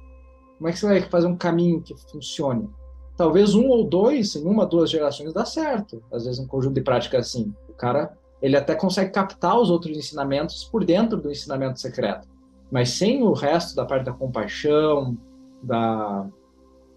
Como 0.59 0.69
é 0.69 0.73
que 0.73 0.79
você 0.79 0.87
vai 0.87 1.01
fazer 1.03 1.27
um 1.27 1.37
caminho 1.37 1.83
que 1.83 1.95
funcione? 2.11 2.71
Talvez 3.17 3.55
um 3.55 3.69
ou 3.69 3.85
dois, 3.85 4.37
em 4.37 4.45
uma, 4.45 4.65
duas 4.65 4.91
gerações 4.91 5.33
dá 5.33 5.45
certo. 5.45 6.03
Às 6.13 6.25
vezes 6.25 6.39
um 6.39 6.47
conjunto 6.47 6.75
de 6.75 6.83
práticas 6.83 7.27
assim. 7.27 7.53
O 7.69 7.73
cara 7.73 8.17
ele 8.41 8.57
até 8.57 8.75
consegue 8.75 9.11
captar 9.11 9.59
os 9.59 9.71
outros 9.71 9.97
ensinamentos 9.97 10.65
por 10.65 10.85
dentro 10.85 11.21
do 11.21 11.31
ensinamento 11.31 11.81
secreto. 11.81 12.29
Mas 12.71 12.91
sem 12.91 13.23
o 13.23 13.33
resto 13.33 13.75
da 13.77 13.85
parte 13.85 14.05
da 14.05 14.13
compaixão, 14.13 15.17
da, 15.63 16.29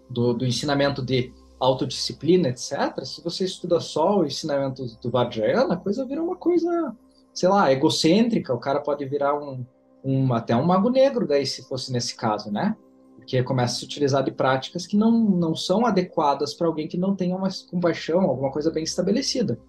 do, 0.08 0.34
do 0.34 0.46
ensinamento 0.46 1.02
de 1.02 1.32
autodisciplina, 1.58 2.48
etc., 2.48 3.04
se 3.04 3.22
você 3.22 3.44
estuda 3.44 3.78
só 3.80 4.18
o 4.18 4.24
ensinamento 4.24 4.84
do 5.00 5.10
Vajrayana, 5.10 5.74
a 5.74 5.76
coisa 5.76 6.06
vira 6.06 6.22
uma 6.22 6.36
coisa, 6.36 6.96
sei 7.32 7.48
lá, 7.48 7.70
egocêntrica. 7.70 8.54
O 8.54 8.58
cara 8.58 8.80
pode 8.80 9.04
virar 9.04 9.38
um, 9.38 9.64
um 10.02 10.32
até 10.32 10.56
um 10.56 10.64
mago 10.64 10.88
negro, 10.88 11.26
daí, 11.26 11.46
se 11.46 11.62
fosse 11.68 11.92
nesse 11.92 12.16
caso, 12.16 12.50
né? 12.50 12.76
Porque 13.16 13.42
começa 13.42 13.74
a 13.74 13.78
se 13.78 13.84
utilizar 13.84 14.24
de 14.24 14.32
práticas 14.32 14.86
que 14.86 14.96
não, 14.96 15.12
não 15.12 15.54
são 15.54 15.84
adequadas 15.84 16.54
para 16.54 16.66
alguém 16.66 16.88
que 16.88 16.96
não 16.96 17.14
tenha 17.14 17.36
uma 17.36 17.48
compaixão, 17.70 18.22
alguma 18.22 18.50
coisa 18.50 18.70
bem 18.70 18.82
estabelecida. 18.82 19.60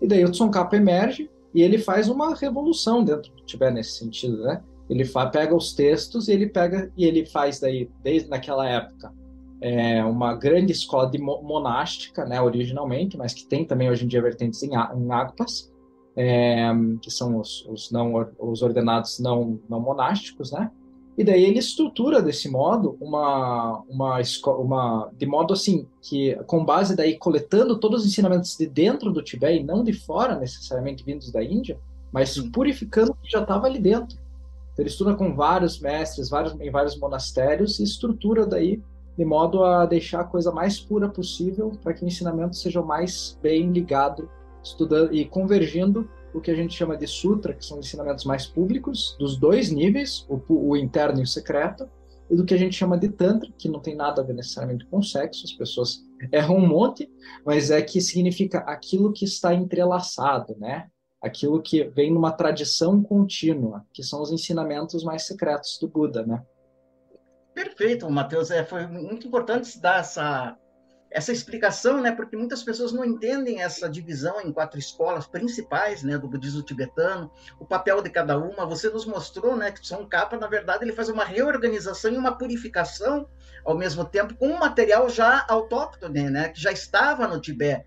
E 0.00 0.06
daí 0.06 0.24
o 0.24 0.30
Tsongkhapa 0.30 0.76
emerge 0.76 1.30
e 1.54 1.62
ele 1.62 1.78
faz 1.78 2.08
uma 2.08 2.34
revolução 2.34 3.02
dentro 3.02 3.32
do 3.32 3.42
Tibete 3.44 3.74
nesse 3.74 3.92
sentido, 3.92 4.42
né? 4.42 4.62
Ele 4.92 5.08
pega 5.32 5.54
os 5.54 5.72
textos 5.72 6.28
e 6.28 6.32
ele 6.32 6.46
pega 6.46 6.92
e 6.96 7.06
ele 7.06 7.24
faz 7.24 7.58
daí 7.58 7.88
desde 8.02 8.28
naquela 8.28 8.68
época 8.68 9.10
é, 9.58 10.04
uma 10.04 10.34
grande 10.34 10.72
escola 10.72 11.08
de 11.08 11.18
monástica, 11.18 12.26
né, 12.26 12.42
originalmente, 12.42 13.16
mas 13.16 13.32
que 13.32 13.46
tem 13.46 13.64
também 13.64 13.88
hoje 13.88 14.04
em 14.04 14.08
dia 14.08 14.20
vertentes 14.20 14.62
em, 14.62 14.72
em 14.72 15.12
Agpas, 15.12 15.72
é, 16.16 16.68
que 17.00 17.10
são 17.10 17.38
os, 17.38 17.64
os, 17.66 17.90
não 17.90 18.12
os 18.38 18.60
ordenados 18.60 19.18
não 19.18 19.58
não 19.68 19.80
monásticos, 19.80 20.52
né? 20.52 20.70
E 21.16 21.24
daí 21.24 21.44
ele 21.44 21.58
estrutura 21.58 22.20
desse 22.20 22.50
modo 22.50 22.96
uma, 23.00 23.82
uma, 23.88 24.20
uma 24.46 25.10
de 25.16 25.26
modo 25.26 25.54
assim 25.54 25.86
que 26.02 26.34
com 26.46 26.64
base 26.64 26.96
daí 26.96 27.16
coletando 27.16 27.78
todos 27.78 28.02
os 28.02 28.06
ensinamentos 28.06 28.56
de 28.56 28.66
dentro 28.66 29.10
do 29.10 29.22
Tibete 29.22 29.62
e 29.62 29.64
não 29.64 29.82
de 29.84 29.92
fora 29.92 30.38
necessariamente 30.38 31.04
vindos 31.04 31.30
da 31.30 31.42
Índia, 31.42 31.78
mas 32.12 32.38
purificando 32.52 33.12
o 33.12 33.14
que 33.14 33.30
já 33.30 33.40
estava 33.40 33.66
ali 33.66 33.78
dentro. 33.78 34.21
Ele 34.82 34.88
estuda 34.88 35.14
com 35.14 35.32
vários 35.32 35.78
mestres, 35.78 36.28
vários 36.28 36.60
em 36.60 36.68
vários 36.68 36.98
monastérios 36.98 37.78
e 37.78 37.84
estrutura 37.84 38.44
daí 38.44 38.82
de 39.16 39.24
modo 39.24 39.62
a 39.62 39.86
deixar 39.86 40.22
a 40.22 40.24
coisa 40.24 40.50
mais 40.50 40.80
pura 40.80 41.08
possível 41.08 41.70
para 41.80 41.94
que 41.94 42.04
o 42.04 42.08
ensinamento 42.08 42.56
seja 42.56 42.82
mais 42.82 43.38
bem 43.40 43.70
ligado, 43.70 44.28
estudando 44.60 45.14
e 45.14 45.24
convergindo 45.24 46.10
o 46.34 46.40
que 46.40 46.50
a 46.50 46.54
gente 46.56 46.74
chama 46.74 46.96
de 46.96 47.06
sutra, 47.06 47.54
que 47.54 47.64
são 47.64 47.78
ensinamentos 47.78 48.24
mais 48.24 48.44
públicos, 48.44 49.14
dos 49.20 49.36
dois 49.36 49.70
níveis, 49.70 50.26
o, 50.28 50.40
o, 50.48 50.76
interno 50.76 51.20
e 51.20 51.22
o 51.22 51.26
secreto, 51.26 51.88
e 52.28 52.34
do 52.34 52.44
que 52.44 52.54
a 52.54 52.56
gente 52.56 52.74
chama 52.74 52.98
de 52.98 53.08
tantra, 53.08 53.48
que 53.56 53.68
não 53.68 53.78
tem 53.78 53.94
nada 53.94 54.20
a 54.20 54.24
ver 54.24 54.32
necessariamente 54.32 54.84
com 54.86 55.00
sexo, 55.00 55.44
as 55.44 55.52
pessoas 55.52 56.02
erram 56.32 56.56
um 56.56 56.66
monte, 56.66 57.08
mas 57.46 57.70
é 57.70 57.80
que 57.80 58.00
significa 58.00 58.58
aquilo 58.60 59.12
que 59.12 59.24
está 59.24 59.54
entrelaçado, 59.54 60.56
né? 60.58 60.88
Aquilo 61.22 61.62
que 61.62 61.84
vem 61.84 62.12
numa 62.12 62.32
tradição 62.32 63.02
contínua, 63.02 63.86
que 63.92 64.02
são 64.02 64.20
os 64.20 64.32
ensinamentos 64.32 65.04
mais 65.04 65.26
secretos 65.26 65.78
do 65.80 65.88
Buda, 65.88 66.26
né? 66.26 66.42
Perfeito, 67.54 68.10
Matheus. 68.10 68.50
É, 68.50 68.64
foi 68.64 68.86
muito 68.86 69.28
importante 69.28 69.80
dar 69.80 70.00
essa 70.00 70.58
essa 71.14 71.30
explicação, 71.30 72.00
né, 72.00 72.10
porque 72.10 72.36
muitas 72.36 72.62
pessoas 72.62 72.92
não 72.92 73.04
entendem 73.04 73.62
essa 73.62 73.88
divisão 73.88 74.40
em 74.40 74.50
quatro 74.50 74.78
escolas 74.78 75.26
principais, 75.26 76.02
né, 76.02 76.16
do 76.16 76.26
budismo 76.26 76.62
tibetano, 76.62 77.30
o 77.60 77.66
papel 77.66 78.02
de 78.02 78.10
cada 78.10 78.38
uma. 78.38 78.66
Você 78.66 78.88
nos 78.88 79.04
mostrou, 79.04 79.56
né, 79.56 79.70
que 79.70 79.86
São 79.86 80.06
Capa, 80.06 80.36
na 80.36 80.46
verdade, 80.46 80.84
ele 80.84 80.92
faz 80.92 81.08
uma 81.08 81.24
reorganização 81.24 82.12
e 82.12 82.16
uma 82.16 82.36
purificação 82.36 83.28
ao 83.64 83.76
mesmo 83.76 84.04
tempo 84.04 84.34
com 84.34 84.48
um 84.48 84.58
material 84.58 85.08
já 85.08 85.44
autóctone, 85.48 86.30
né, 86.30 86.48
que 86.48 86.60
já 86.60 86.72
estava 86.72 87.28
no 87.28 87.40
Tibete, 87.40 87.86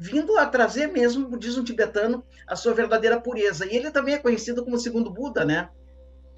vindo 0.00 0.38
a 0.38 0.46
trazer 0.46 0.86
mesmo 0.86 1.26
o 1.26 1.28
budismo 1.28 1.62
tibetano 1.62 2.24
a 2.48 2.56
sua 2.56 2.72
verdadeira 2.72 3.20
pureza. 3.20 3.66
E 3.66 3.76
ele 3.76 3.90
também 3.90 4.14
é 4.14 4.18
conhecido 4.18 4.64
como 4.64 4.78
segundo 4.78 5.10
Buda, 5.10 5.44
né? 5.44 5.68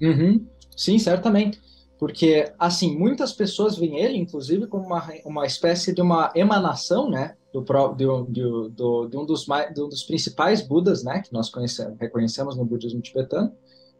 Uhum. 0.01 0.45
Sim, 0.75 0.99
certamente. 0.99 1.61
Porque, 1.97 2.51
assim, 2.59 2.97
muitas 2.97 3.31
pessoas 3.31 3.77
veem 3.77 3.99
ele, 3.99 4.17
inclusive, 4.17 4.67
como 4.67 4.85
uma, 4.85 5.07
uma 5.23 5.45
espécie 5.45 5.93
de 5.93 6.01
uma 6.01 6.29
emanação, 6.35 7.09
né? 7.09 7.37
Do, 7.53 7.61
do, 7.61 8.69
do, 8.69 9.07
de, 9.07 9.17
um 9.17 9.25
dos 9.25 9.45
mais, 9.45 9.73
de 9.73 9.81
um 9.81 9.87
dos 9.87 10.03
principais 10.03 10.61
Budas, 10.61 11.01
né? 11.01 11.21
Que 11.21 11.31
nós 11.31 11.49
conhecemos, 11.49 11.97
reconhecemos 11.97 12.57
no 12.57 12.65
budismo 12.65 12.99
tibetano, 12.99 13.53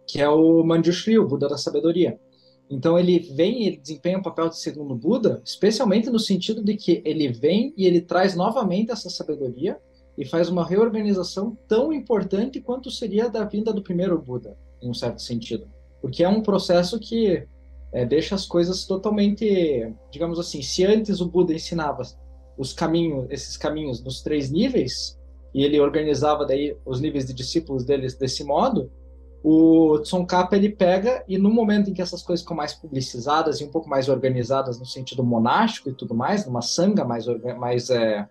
que 0.05 0.19
é 0.19 0.27
o 0.27 0.61
Manjushri, 0.63 1.17
o 1.17 1.25
Buda 1.25 1.47
da 1.47 1.57
sabedoria. 1.57 2.19
Então 2.73 2.97
ele 2.97 3.19
vem 3.19 3.67
e 3.67 3.77
desempenha 3.77 4.17
o 4.17 4.19
um 4.19 4.23
papel 4.23 4.49
de 4.49 4.57
segundo 4.57 4.95
Buda, 4.95 5.39
especialmente 5.45 6.09
no 6.09 6.17
sentido 6.17 6.63
de 6.63 6.75
que 6.75 7.03
ele 7.05 7.27
vem 7.27 7.71
e 7.77 7.85
ele 7.85 8.01
traz 8.01 8.35
novamente 8.35 8.91
essa 8.91 9.11
sabedoria 9.11 9.77
e 10.17 10.25
faz 10.25 10.49
uma 10.49 10.65
reorganização 10.65 11.55
tão 11.67 11.93
importante 11.93 12.59
quanto 12.59 12.89
seria 12.89 13.29
da 13.29 13.45
vinda 13.45 13.71
do 13.71 13.83
primeiro 13.83 14.19
Buda, 14.19 14.57
em 14.81 14.89
um 14.89 14.93
certo 14.93 15.21
sentido. 15.21 15.67
Porque 16.01 16.23
é 16.23 16.27
um 16.27 16.41
processo 16.41 16.99
que 16.99 17.45
é, 17.91 18.05
deixa 18.05 18.33
as 18.33 18.47
coisas 18.47 18.85
totalmente, 18.85 19.93
digamos 20.11 20.39
assim, 20.39 20.63
se 20.63 20.83
antes 20.83 21.21
o 21.21 21.27
Buda 21.27 21.53
ensinava 21.53 22.01
os 22.57 22.73
caminhos, 22.73 23.27
esses 23.29 23.55
caminhos 23.55 24.03
nos 24.03 24.23
três 24.23 24.49
níveis, 24.49 25.19
e 25.53 25.63
ele 25.63 25.79
organizava 25.79 26.43
daí 26.43 26.75
os 26.83 26.99
níveis 26.99 27.27
de 27.27 27.33
discípulos 27.33 27.85
deles 27.85 28.15
desse 28.15 28.43
modo, 28.43 28.91
o 29.43 29.99
Tsongkhapa 29.99 30.55
ele 30.55 30.69
pega 30.69 31.23
e 31.27 31.37
no 31.37 31.49
momento 31.49 31.89
em 31.89 31.93
que 31.93 32.01
essas 32.01 32.23
coisas 32.23 32.41
ficam 32.41 32.55
mais 32.55 32.73
publicizadas 32.73 33.59
e 33.59 33.65
um 33.65 33.69
pouco 33.69 33.89
mais 33.89 34.07
organizadas 34.07 34.79
no 34.79 34.85
sentido 34.85 35.23
monástico 35.23 35.89
e 35.89 35.93
tudo 35.93 36.15
mais, 36.15 36.45
numa 36.45 36.61
sanga 36.61 37.03
mais 37.03 37.25
mais 37.57 37.89
é, 37.89 38.25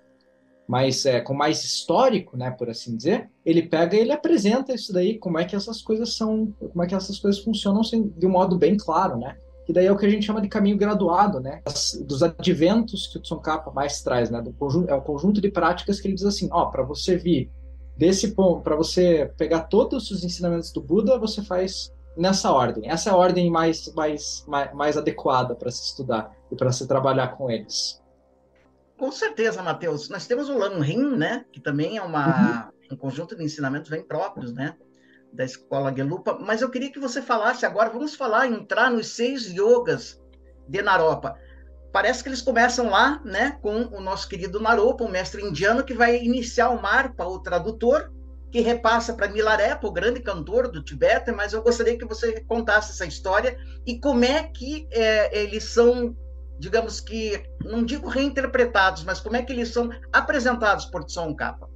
mais 0.66 1.05
é, 1.05 1.20
com 1.20 1.35
mais 1.35 1.62
histórico, 1.62 2.37
né, 2.37 2.51
por 2.51 2.70
assim 2.70 2.96
dizer, 2.96 3.29
ele 3.44 3.62
pega 3.62 3.94
e 3.94 4.01
ele 4.01 4.12
apresenta 4.12 4.72
isso 4.72 4.92
daí, 4.92 5.18
como 5.18 5.38
é 5.38 5.44
que 5.44 5.55
essas 5.55 5.83
coisas 5.83 6.16
são, 6.16 6.55
como 6.59 6.83
é 6.83 6.87
que 6.87 6.94
essas 6.94 7.18
coisas 7.18 7.42
funcionam 7.42 7.83
de 7.83 8.27
um 8.27 8.31
modo 8.31 8.57
bem 8.57 8.77
claro, 8.77 9.18
né? 9.18 9.37
que 9.64 9.72
daí 9.72 9.87
é 9.87 9.92
o 9.92 9.96
que 9.96 10.07
a 10.07 10.09
gente 10.09 10.27
chama 10.27 10.40
de 10.40 10.48
caminho 10.48 10.77
graduado, 10.77 11.40
né? 11.40 11.62
dos 12.05 12.22
adventos 12.22 13.07
que 13.07 13.18
o 13.18 13.20
Tsongkhapa 13.20 13.70
mais 13.70 14.03
traz, 14.03 14.29
né? 14.29 14.40
Do 14.42 14.53
conjunto, 14.53 14.90
é 14.90 14.94
um 14.94 15.01
conjunto 15.01 15.40
de 15.40 15.51
práticas 15.51 16.01
que 16.01 16.09
ele 16.09 16.14
diz 16.14 16.25
assim, 16.25 16.48
ó, 16.51 16.66
para 16.66 16.83
você 16.83 17.16
vir 17.16 17.51
desse 18.03 18.35
ponto, 18.35 18.62
para 18.62 18.75
você 18.75 19.33
pegar 19.37 19.61
todos 19.61 20.11
os 20.11 20.25
ensinamentos 20.25 20.73
do 20.73 20.81
Buda, 20.81 21.17
você 21.21 21.41
faz 21.41 21.95
nessa 22.17 22.51
ordem. 22.51 22.91
Essa 22.91 23.11
é 23.11 23.12
a 23.12 23.17
ordem 23.17 23.49
mais 23.49 23.95
mais 23.95 24.45
mais, 24.49 24.75
mais 24.75 24.97
adequada 24.97 25.55
para 25.55 25.71
se 25.71 25.85
estudar 25.85 26.37
e 26.51 26.57
para 26.57 26.73
se 26.73 26.88
trabalhar 26.88 27.29
com 27.37 27.49
eles. 27.49 28.03
Com 28.99 29.12
certeza, 29.12 29.62
Matheus. 29.62 30.09
Nós 30.09 30.27
temos 30.27 30.49
o 30.49 30.59
Rin, 30.81 31.17
né, 31.17 31.45
que 31.53 31.61
também 31.61 31.97
é 31.97 32.03
uma, 32.03 32.73
uhum. 32.88 32.95
um 32.95 32.97
conjunto 32.97 33.37
de 33.37 33.45
ensinamentos 33.45 33.88
bem 33.88 34.03
próprios, 34.03 34.53
né? 34.53 34.77
da 35.33 35.45
escola 35.45 35.95
Gelupa, 35.97 36.38
mas 36.38 36.61
eu 36.61 36.69
queria 36.69 36.93
que 36.93 37.01
você 37.01 37.23
falasse 37.23 37.65
agora, 37.65 37.88
vamos 37.88 38.15
falar, 38.15 38.49
entrar 38.49 38.91
nos 38.91 39.07
seis 39.07 39.47
yogas 39.47 40.21
de 40.69 40.83
Naropa. 40.83 41.38
Parece 41.92 42.22
que 42.22 42.28
eles 42.31 42.40
começam 42.40 42.88
lá, 42.88 43.20
né, 43.22 43.59
com 43.61 43.85
o 43.94 44.00
nosso 44.00 44.26
querido 44.26 44.59
Naropa, 44.59 45.05
um 45.05 45.11
mestre 45.11 45.42
indiano 45.42 45.85
que 45.85 45.92
vai 45.92 46.22
iniciar 46.24 46.70
o 46.70 46.81
Marpa, 46.81 47.26
o 47.26 47.38
tradutor, 47.38 48.11
que 48.50 48.61
repassa 48.61 49.14
para 49.14 49.28
Milarepa, 49.28 49.87
o 49.87 49.92
grande 49.92 50.20
cantor 50.20 50.70
do 50.70 50.83
Tibete, 50.83 51.31
mas 51.33 51.52
eu 51.52 51.62
gostaria 51.62 51.98
que 51.98 52.05
você 52.05 52.40
contasse 52.44 52.92
essa 52.92 53.07
história 53.07 53.59
e 53.87 53.98
como 53.98 54.24
é 54.24 54.44
que 54.44 54.87
é, 54.90 55.38
eles 55.42 55.64
são, 55.64 56.16
digamos 56.59 57.00
que, 57.00 57.42
não 57.62 57.85
digo 57.85 58.09
reinterpretados, 58.09 59.05
mas 59.05 59.20
como 59.20 59.37
é 59.37 59.42
que 59.42 59.52
eles 59.52 59.68
são 59.68 59.90
apresentados 60.12 60.87
por 60.87 61.05
Tsongkhapa. 61.05 61.68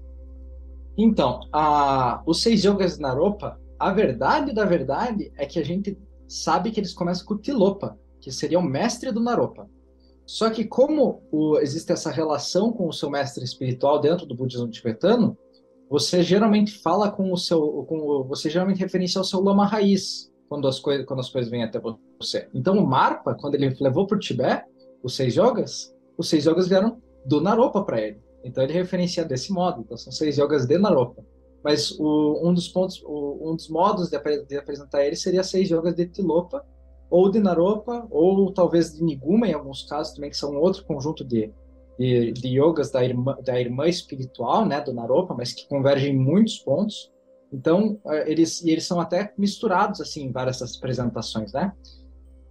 Então, 0.97 1.41
a, 1.53 2.23
os 2.27 2.43
seis 2.43 2.65
yogas 2.65 2.97
de 2.97 3.03
Naropa, 3.03 3.59
a 3.79 3.93
verdade 3.93 4.55
da 4.55 4.65
verdade 4.65 5.31
é 5.37 5.45
que 5.45 5.59
a 5.59 5.65
gente 5.65 5.99
sabe 6.27 6.71
que 6.71 6.81
eles 6.81 6.95
começam 6.95 7.27
com 7.27 7.35
o 7.35 7.39
Tilopa, 7.39 7.99
que 8.21 8.33
seria 8.33 8.59
o 8.59 8.63
mestre 8.63 9.13
do 9.13 9.21
Naropa. 9.21 9.69
Só 10.27 10.51
que 10.51 10.65
como 10.65 11.23
o, 11.31 11.59
existe 11.59 11.93
essa 11.93 12.11
relação 12.11 12.73
com 12.73 12.89
o 12.89 12.93
seu 12.93 13.09
mestre 13.09 13.45
espiritual 13.45 14.01
dentro 14.01 14.27
do 14.27 14.35
budismo 14.35 14.69
tibetano, 14.69 15.39
você 15.89 16.23
geralmente 16.23 16.79
fala 16.83 17.11
com 17.11 17.33
o 17.33 17.37
seu, 17.37 17.85
com 17.89 17.99
o, 17.99 18.25
você 18.25 18.51
geralmente 18.51 18.81
referencia 18.81 19.21
ao 19.21 19.25
seu 19.25 19.41
lama 19.41 19.65
raiz 19.65 20.33
quando 20.49 20.67
as 20.67 20.81
coisas, 20.81 21.07
quando 21.07 21.21
as 21.21 21.31
coisas 21.31 21.51
vêm 21.51 21.63
até 21.63 21.81
você. 21.81 22.49
Então 22.53 22.77
o 22.77 22.87
Marpa, 22.87 23.35
quando 23.35 23.55
ele 23.55 23.75
levou 23.81 24.07
para 24.07 24.17
o 24.17 24.21
Tibete 24.21 24.65
os 25.03 25.15
seis 25.15 25.37
yogas, 25.37 25.95
os 26.19 26.29
seis 26.29 26.45
yogas 26.45 26.67
vieram 26.67 27.01
do 27.25 27.41
Naropa 27.41 27.85
para 27.85 28.01
ele. 28.01 28.21
Então 28.45 28.63
ele 28.65 28.73
referencia 28.73 29.25
desse 29.25 29.53
modo. 29.53 29.81
Então 29.83 29.97
são 29.97 30.13
seis 30.13 30.37
yogas 30.39 30.67
de 30.67 30.77
Naropa. 30.77 31.25
Mas 31.63 31.91
o, 31.99 32.49
um 32.49 32.55
dos 32.55 32.69
pontos, 32.69 33.03
um 33.05 33.55
dos 33.55 33.69
modos 33.69 34.09
de, 34.09 34.19
de, 34.45 34.57
apresentar 34.57 35.05
ele 35.05 35.17
seria 35.17 35.43
seis 35.43 35.69
yogas 35.69 35.95
de 35.95 36.07
Tilopa, 36.07 36.65
ou 37.11 37.31
de 37.31 37.39
Naropa, 37.39 38.07
ou 38.11 38.53
talvez 38.53 38.95
de 38.95 39.03
Niguma, 39.03 39.49
em 39.49 39.53
alguns 39.53 39.83
casos 39.83 40.15
também, 40.15 40.31
que 40.31 40.37
são 40.37 40.57
outro 40.57 40.85
conjunto 40.85 41.25
de, 41.25 41.53
de, 41.99 42.33
de 42.33 42.49
yogas 42.61 42.91
da 42.91 43.05
irmã, 43.05 43.37
da 43.45 43.61
irmã 43.61 43.87
espiritual, 43.87 44.67
né, 44.67 44.81
do 44.81 44.93
Naropa, 44.93 45.35
mas 45.35 45.53
que 45.53 45.69
convergem 45.69 46.15
em 46.15 46.19
muitos 46.19 46.59
pontos. 46.59 47.13
Então, 47.53 47.99
eh, 48.07 48.31
eles, 48.31 48.65
eles 48.65 48.85
são 48.85 49.01
até 49.01 49.33
misturados, 49.39 50.01
assim, 50.01 50.25
em 50.25 50.33
várias 50.33 50.61
apresentações, 50.77 51.53
né? 51.53 51.73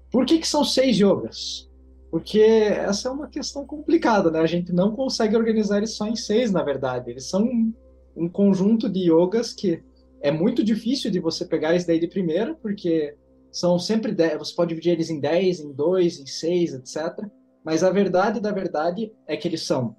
Por 0.09 0.25
que, 0.25 0.39
que 0.39 0.47
são 0.47 0.63
seis 0.63 0.97
yogas? 0.97 1.69
Porque 2.09 2.39
essa 2.39 3.09
é 3.09 3.11
uma 3.11 3.27
questão 3.27 3.65
complicada, 3.65 4.31
né? 4.31 4.39
A 4.39 4.45
gente 4.45 4.71
não 4.71 4.95
consegue 4.95 5.35
organizar 5.35 5.77
eles 5.77 5.97
só 5.97 6.07
em 6.07 6.15
seis, 6.15 6.49
na 6.49 6.63
verdade. 6.63 7.11
Eles 7.11 7.27
são 7.29 7.43
um, 7.43 7.73
um 8.15 8.29
conjunto 8.29 8.89
de 8.89 9.11
yogas 9.11 9.53
que 9.53 9.83
é 10.21 10.31
muito 10.31 10.63
difícil 10.63 11.11
de 11.11 11.19
você 11.19 11.45
pegar 11.45 11.75
esse 11.75 11.85
daí 11.85 11.99
de 11.99 12.07
primeira, 12.07 12.55
porque 12.55 13.15
são 13.55 13.79
sempre 13.79 14.11
dez, 14.11 14.37
você 14.37 14.53
pode 14.53 14.69
dividir 14.69 14.91
eles 14.91 15.09
em 15.09 15.17
10, 15.17 15.61
em 15.61 15.71
2, 15.71 16.19
em 16.19 16.25
6, 16.25 16.73
etc. 16.73 17.25
Mas 17.63 17.85
a 17.85 17.89
verdade 17.89 18.41
da 18.41 18.51
verdade 18.51 19.13
é 19.25 19.37
que 19.37 19.47
eles 19.47 19.65
são 19.65 19.95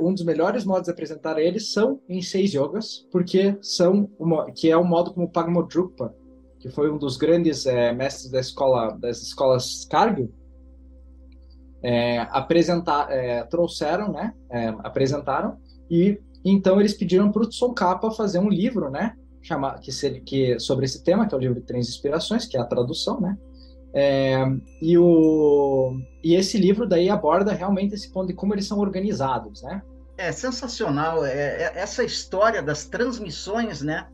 um 0.00 0.12
dos 0.12 0.24
melhores 0.24 0.64
modos 0.64 0.84
de 0.84 0.90
apresentar 0.90 1.38
eles 1.38 1.72
são 1.72 2.00
em 2.08 2.20
seis 2.20 2.52
yogas, 2.52 3.06
porque 3.10 3.56
são 3.62 4.10
uma, 4.18 4.50
que 4.52 4.70
é 4.70 4.76
o 4.76 4.84
modo 4.84 5.14
como 5.14 5.30
Pagmodrupa, 5.30 6.14
que 6.58 6.68
foi 6.68 6.90
um 6.90 6.98
dos 6.98 7.16
grandes 7.16 7.64
é, 7.64 7.92
mestres 7.92 8.30
da 8.30 8.40
escola 8.40 8.90
das 8.98 9.22
escolas 9.22 9.86
Cargill, 9.90 10.32
é, 11.82 12.20
apresentar, 12.30 13.10
é, 13.10 13.42
trouxeram, 13.44 14.12
né, 14.12 14.34
apresentaram, 14.80 15.56
e 15.90 16.20
então 16.44 16.78
eles 16.78 16.94
pediram 16.94 17.32
para 17.32 17.42
o 17.42 17.48
Tsongkhapa 17.48 18.10
fazer 18.10 18.38
um 18.38 18.48
livro, 18.48 18.90
né, 18.90 19.14
chama, 19.42 19.78
que, 19.78 19.90
seria, 19.92 20.20
que 20.20 20.58
sobre 20.58 20.84
esse 20.84 21.02
tema, 21.02 21.26
que 21.26 21.34
é 21.34 21.38
o 21.38 21.40
livro 21.40 21.60
de 21.60 21.66
Três 21.66 21.88
Inspirações, 21.88 22.46
que 22.46 22.56
é 22.56 22.60
a 22.60 22.64
tradução, 22.64 23.20
né, 23.20 23.36
é, 23.92 24.44
e, 24.80 24.96
o, 24.96 25.98
e 26.22 26.34
esse 26.34 26.56
livro 26.58 26.86
daí 26.86 27.08
aborda 27.08 27.52
realmente 27.52 27.94
esse 27.94 28.12
ponto 28.12 28.28
de 28.28 28.34
como 28.34 28.54
eles 28.54 28.66
são 28.66 28.78
organizados, 28.78 29.62
né. 29.62 29.82
É 30.16 30.30
sensacional, 30.32 31.24
é, 31.24 31.62
é 31.62 31.72
essa 31.74 32.04
história 32.04 32.62
das 32.62 32.84
transmissões, 32.84 33.82
né, 33.82 34.06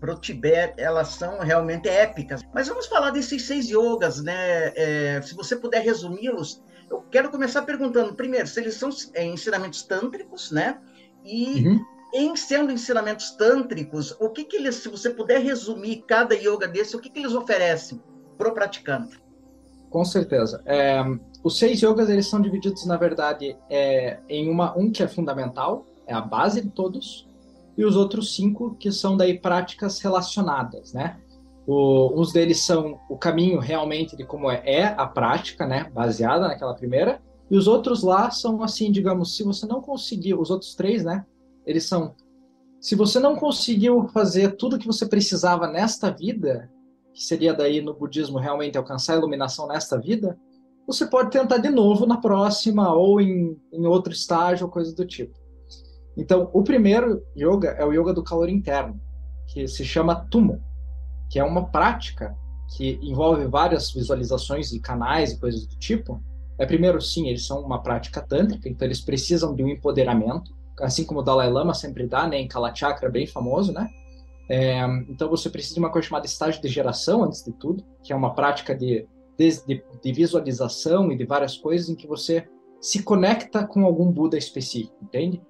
para 0.00 0.14
o 0.14 0.20
Tibete, 0.20 0.80
elas 0.80 1.08
são 1.08 1.40
realmente 1.40 1.88
épicas. 1.88 2.40
Mas 2.54 2.68
vamos 2.68 2.86
falar 2.86 3.10
desses 3.10 3.42
seis 3.42 3.68
yogas, 3.68 4.22
né? 4.22 4.72
É, 4.76 5.20
se 5.22 5.34
você 5.34 5.56
puder 5.56 5.82
resumi-los, 5.82 6.62
eu 6.90 7.02
quero 7.10 7.30
começar 7.30 7.62
perguntando, 7.62 8.14
primeiro, 8.14 8.46
se 8.46 8.60
eles 8.60 8.74
são 8.74 8.90
é, 9.14 9.24
ensinamentos 9.24 9.82
tântricos, 9.82 10.50
né? 10.50 10.78
E 11.24 11.66
uhum. 11.66 11.80
Em 12.12 12.34
sendo 12.36 12.72
ensinamentos 12.72 13.32
tântricos, 13.32 14.16
o 14.18 14.30
que 14.30 14.44
que 14.44 14.56
eles, 14.56 14.76
se 14.76 14.88
você 14.88 15.10
puder 15.10 15.40
resumir 15.42 16.04
cada 16.06 16.34
yoga 16.34 16.66
desse, 16.66 16.96
o 16.96 17.00
que 17.00 17.10
que 17.10 17.18
eles 17.18 17.34
oferecem 17.34 18.00
para 18.36 18.48
o 18.48 18.54
praticante? 18.54 19.20
Com 19.90 20.04
certeza. 20.04 20.62
É, 20.66 21.02
os 21.42 21.58
seis 21.58 21.80
yogas 21.80 22.08
eles 22.08 22.28
são 22.28 22.40
divididos, 22.40 22.84
na 22.86 22.96
verdade, 22.96 23.56
é, 23.70 24.18
em 24.28 24.50
uma 24.50 24.76
um 24.76 24.90
que 24.90 25.02
é 25.02 25.08
fundamental, 25.08 25.86
é 26.06 26.14
a 26.14 26.20
base 26.20 26.62
de 26.62 26.68
todos, 26.70 27.26
e 27.76 27.84
os 27.84 27.96
outros 27.96 28.34
cinco 28.34 28.74
que 28.74 28.90
são 28.90 29.16
daí 29.16 29.38
práticas 29.38 30.00
relacionadas, 30.00 30.92
né? 30.92 31.18
O, 31.66 32.18
uns 32.18 32.32
deles 32.32 32.62
são 32.62 32.98
o 33.08 33.16
caminho 33.16 33.60
realmente 33.60 34.16
de 34.16 34.24
como 34.24 34.50
é, 34.50 34.62
é 34.64 34.84
a 34.84 35.06
prática, 35.06 35.66
né, 35.66 35.90
baseada 35.92 36.48
naquela 36.48 36.74
primeira, 36.74 37.20
e 37.50 37.56
os 37.56 37.68
outros 37.68 38.02
lá 38.02 38.30
são 38.30 38.62
assim, 38.62 38.90
digamos, 38.90 39.36
se 39.36 39.42
você 39.42 39.66
não 39.66 39.80
conseguiu, 39.80 40.40
os 40.40 40.50
outros 40.50 40.74
três, 40.74 41.04
né, 41.04 41.24
eles 41.68 41.84
são, 41.84 42.14
se 42.80 42.94
você 42.94 43.20
não 43.20 43.36
conseguiu 43.36 44.08
fazer 44.08 44.56
tudo 44.56 44.78
que 44.78 44.86
você 44.86 45.06
precisava 45.06 45.66
nesta 45.66 46.10
vida, 46.10 46.70
que 47.12 47.22
seria 47.22 47.52
daí 47.52 47.80
no 47.80 47.94
budismo 47.94 48.38
realmente 48.38 48.78
alcançar 48.78 49.14
a 49.14 49.18
iluminação 49.18 49.66
nesta 49.66 49.98
vida, 49.98 50.38
você 50.86 51.06
pode 51.06 51.30
tentar 51.30 51.58
de 51.58 51.68
novo 51.68 52.06
na 52.06 52.16
próxima 52.16 52.94
ou 52.94 53.20
em, 53.20 53.60
em 53.72 53.86
outro 53.86 54.12
estágio 54.12 54.66
ou 54.66 54.72
coisa 54.72 54.94
do 54.94 55.06
tipo. 55.06 55.38
Então, 56.16 56.50
o 56.52 56.62
primeiro 56.62 57.22
yoga 57.36 57.70
é 57.78 57.84
o 57.84 57.92
yoga 57.92 58.12
do 58.12 58.24
calor 58.24 58.48
interno, 58.48 59.00
que 59.52 59.68
se 59.68 59.84
chama 59.84 60.26
Tumo 60.30 60.66
que 61.28 61.38
é 61.38 61.44
uma 61.44 61.68
prática 61.68 62.36
que 62.76 62.98
envolve 63.02 63.46
várias 63.46 63.92
visualizações 63.92 64.70
de 64.70 64.80
canais 64.80 65.32
e 65.32 65.38
coisas 65.38 65.66
do 65.66 65.76
tipo, 65.76 66.22
é 66.58 66.66
primeiro 66.66 67.00
sim, 67.00 67.28
eles 67.28 67.46
são 67.46 67.60
uma 67.60 67.82
prática 67.82 68.20
tântrica, 68.20 68.68
então 68.68 68.86
eles 68.86 69.00
precisam 69.00 69.54
de 69.54 69.62
um 69.62 69.68
empoderamento, 69.68 70.52
assim 70.80 71.04
como 71.04 71.20
o 71.20 71.22
Dalai 71.22 71.50
Lama 71.50 71.74
sempre 71.74 72.06
dá, 72.06 72.26
né, 72.26 72.38
em 72.38 72.48
Kalachakra, 72.48 73.08
bem 73.08 73.26
famoso, 73.26 73.72
né? 73.72 73.88
É, 74.48 74.80
então 75.08 75.28
você 75.28 75.50
precisa 75.50 75.74
de 75.74 75.80
uma 75.80 75.90
coisa 75.90 76.08
chamada 76.08 76.26
estágio 76.26 76.60
de 76.62 76.68
geração, 76.68 77.22
antes 77.22 77.44
de 77.44 77.52
tudo, 77.52 77.84
que 78.02 78.12
é 78.12 78.16
uma 78.16 78.34
prática 78.34 78.74
de, 78.74 79.06
de, 79.36 79.84
de 80.02 80.12
visualização 80.12 81.12
e 81.12 81.16
de 81.16 81.24
várias 81.24 81.56
coisas 81.56 81.88
em 81.88 81.94
que 81.94 82.06
você 82.06 82.48
se 82.80 83.02
conecta 83.02 83.66
com 83.66 83.84
algum 83.84 84.10
Buda 84.10 84.38
específico, 84.38 84.96
entende? 85.02 85.42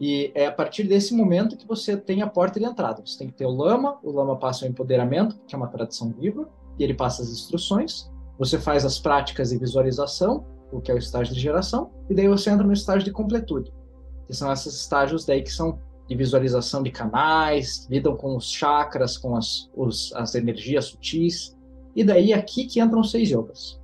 E 0.00 0.32
é 0.34 0.46
a 0.46 0.52
partir 0.52 0.84
desse 0.84 1.14
momento 1.14 1.58
que 1.58 1.66
você 1.66 1.94
tem 1.96 2.22
a 2.22 2.26
porta 2.26 2.58
de 2.58 2.64
entrada. 2.64 3.02
Você 3.04 3.18
tem 3.18 3.28
que 3.28 3.34
ter 3.34 3.44
o 3.44 3.50
lama, 3.50 3.98
o 4.02 4.10
lama 4.10 4.36
passa 4.36 4.64
o 4.64 4.68
empoderamento, 4.68 5.38
que 5.46 5.54
é 5.54 5.58
uma 5.58 5.68
tradição 5.68 6.10
viva, 6.10 6.48
e 6.78 6.84
ele 6.84 6.94
passa 6.94 7.22
as 7.22 7.28
instruções. 7.28 8.10
Você 8.38 8.58
faz 8.58 8.86
as 8.86 8.98
práticas 8.98 9.50
de 9.50 9.58
visualização, 9.58 10.46
o 10.72 10.80
que 10.80 10.90
é 10.90 10.94
o 10.94 10.98
estágio 10.98 11.34
de 11.34 11.40
geração, 11.40 11.90
e 12.08 12.14
daí 12.14 12.26
você 12.26 12.48
entra 12.48 12.66
no 12.66 12.72
estágio 12.72 13.04
de 13.04 13.12
completude, 13.12 13.70
que 14.30 14.36
são 14.36 14.52
esses 14.52 14.72
estágios 14.74 15.24
daí 15.24 15.42
que 15.42 15.52
são 15.52 15.80
de 16.08 16.14
visualização 16.14 16.82
de 16.84 16.90
canais, 16.90 17.86
lidam 17.90 18.16
com 18.16 18.36
os 18.36 18.50
chakras, 18.50 19.18
com 19.18 19.36
as, 19.36 19.68
os, 19.76 20.12
as 20.14 20.36
energias 20.36 20.86
sutis, 20.86 21.56
e 21.94 22.04
daí 22.04 22.32
aqui 22.32 22.64
que 22.64 22.80
entram 22.80 23.00
os 23.00 23.10
seis 23.10 23.28
yogas. 23.28 23.80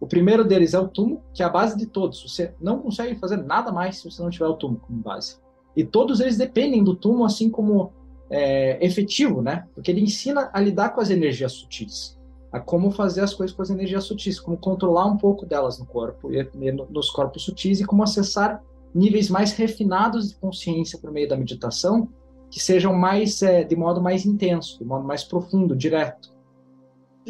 O 0.00 0.06
primeiro 0.06 0.44
deles 0.44 0.74
é 0.74 0.78
o 0.78 0.88
tumo, 0.88 1.22
que 1.34 1.42
é 1.42 1.46
a 1.46 1.48
base 1.48 1.76
de 1.76 1.86
todos. 1.86 2.22
Você 2.22 2.54
não 2.60 2.78
consegue 2.78 3.18
fazer 3.18 3.36
nada 3.36 3.70
mais 3.70 3.98
se 3.98 4.10
você 4.10 4.22
não 4.22 4.30
tiver 4.30 4.46
o 4.46 4.54
tumo 4.54 4.78
como 4.78 4.98
base. 5.00 5.38
E 5.76 5.84
todos 5.84 6.20
eles 6.20 6.36
dependem 6.36 6.82
do 6.82 6.94
túmulo 6.94 7.24
assim 7.24 7.50
como 7.50 7.92
é, 8.30 8.84
efetivo, 8.84 9.42
né? 9.42 9.66
Porque 9.74 9.90
ele 9.90 10.00
ensina 10.00 10.50
a 10.52 10.60
lidar 10.60 10.90
com 10.90 11.00
as 11.00 11.10
energias 11.10 11.52
sutis, 11.52 12.18
a 12.50 12.58
como 12.58 12.90
fazer 12.90 13.20
as 13.20 13.34
coisas 13.34 13.54
com 13.54 13.62
as 13.62 13.70
energias 13.70 14.04
sutis, 14.04 14.40
como 14.40 14.56
controlar 14.56 15.06
um 15.06 15.16
pouco 15.16 15.44
delas 15.44 15.78
no 15.78 15.84
corpo 15.84 16.32
e 16.32 16.72
nos 16.88 17.10
corpos 17.10 17.42
sutis 17.42 17.80
e 17.80 17.84
como 17.84 18.02
acessar 18.02 18.62
níveis 18.94 19.28
mais 19.28 19.52
refinados 19.52 20.30
de 20.30 20.36
consciência 20.36 20.98
por 20.98 21.10
meio 21.10 21.28
da 21.28 21.36
meditação, 21.36 22.08
que 22.50 22.58
sejam 22.60 22.92
mais 22.94 23.42
é, 23.42 23.62
de 23.62 23.76
modo 23.76 24.00
mais 24.02 24.26
intenso, 24.26 24.78
de 24.78 24.84
modo 24.84 25.06
mais 25.06 25.22
profundo, 25.22 25.76
direto. 25.76 26.34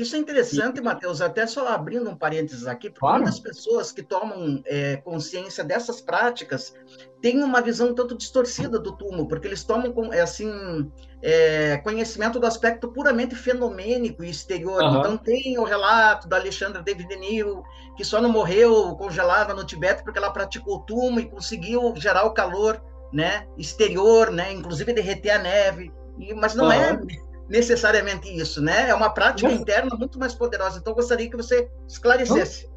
Isso 0.00 0.16
é 0.16 0.18
interessante. 0.18 0.80
Matheus, 0.80 1.20
até 1.20 1.46
só 1.46 1.68
abrindo 1.68 2.08
um 2.08 2.16
parênteses 2.16 2.66
aqui, 2.66 2.88
porque 2.88 3.00
claro. 3.00 3.22
muitas 3.22 3.38
pessoas 3.38 3.92
que 3.92 4.02
tomam 4.02 4.62
é, 4.64 4.96
consciência 4.96 5.62
dessas 5.62 6.00
práticas 6.00 6.72
têm 7.20 7.42
uma 7.42 7.60
visão 7.60 7.94
tanto 7.94 8.16
distorcida 8.16 8.78
do 8.78 8.96
túmulo, 8.96 9.28
porque 9.28 9.46
eles 9.46 9.62
tomam 9.62 10.10
é, 10.10 10.22
assim, 10.22 10.90
é, 11.22 11.76
conhecimento 11.78 12.40
do 12.40 12.46
aspecto 12.46 12.88
puramente 12.88 13.34
fenomênico 13.34 14.24
e 14.24 14.30
exterior. 14.30 14.82
Uhum. 14.82 14.98
Então 15.00 15.16
tem 15.18 15.58
o 15.58 15.64
relato 15.64 16.26
da 16.26 16.36
Alexandra 16.36 16.80
David 16.80 17.14
Neal, 17.16 17.62
que 17.94 18.04
só 18.04 18.22
não 18.22 18.30
morreu 18.30 18.96
congelada 18.96 19.52
no 19.52 19.66
Tibete 19.66 20.02
porque 20.02 20.18
ela 20.18 20.30
praticou 20.30 20.76
o 20.76 20.80
túmulo 20.80 21.20
e 21.20 21.28
conseguiu 21.28 21.92
gerar 21.96 22.24
o 22.24 22.32
calor 22.32 22.82
né, 23.12 23.46
exterior, 23.58 24.30
né, 24.30 24.50
inclusive 24.50 24.94
derreter 24.94 25.32
a 25.32 25.38
neve. 25.38 25.92
E, 26.18 26.32
mas 26.32 26.54
não 26.54 26.66
uhum. 26.66 26.72
é 26.72 26.98
necessariamente 27.50 28.28
isso, 28.28 28.62
né? 28.62 28.88
É 28.88 28.94
uma 28.94 29.10
prática 29.10 29.50
interna 29.50 29.96
muito 29.96 30.18
mais 30.18 30.32
poderosa. 30.32 30.78
Então, 30.78 30.94
gostaria 30.94 31.28
que 31.28 31.36
você 31.36 31.68
esclarecesse. 31.86 32.70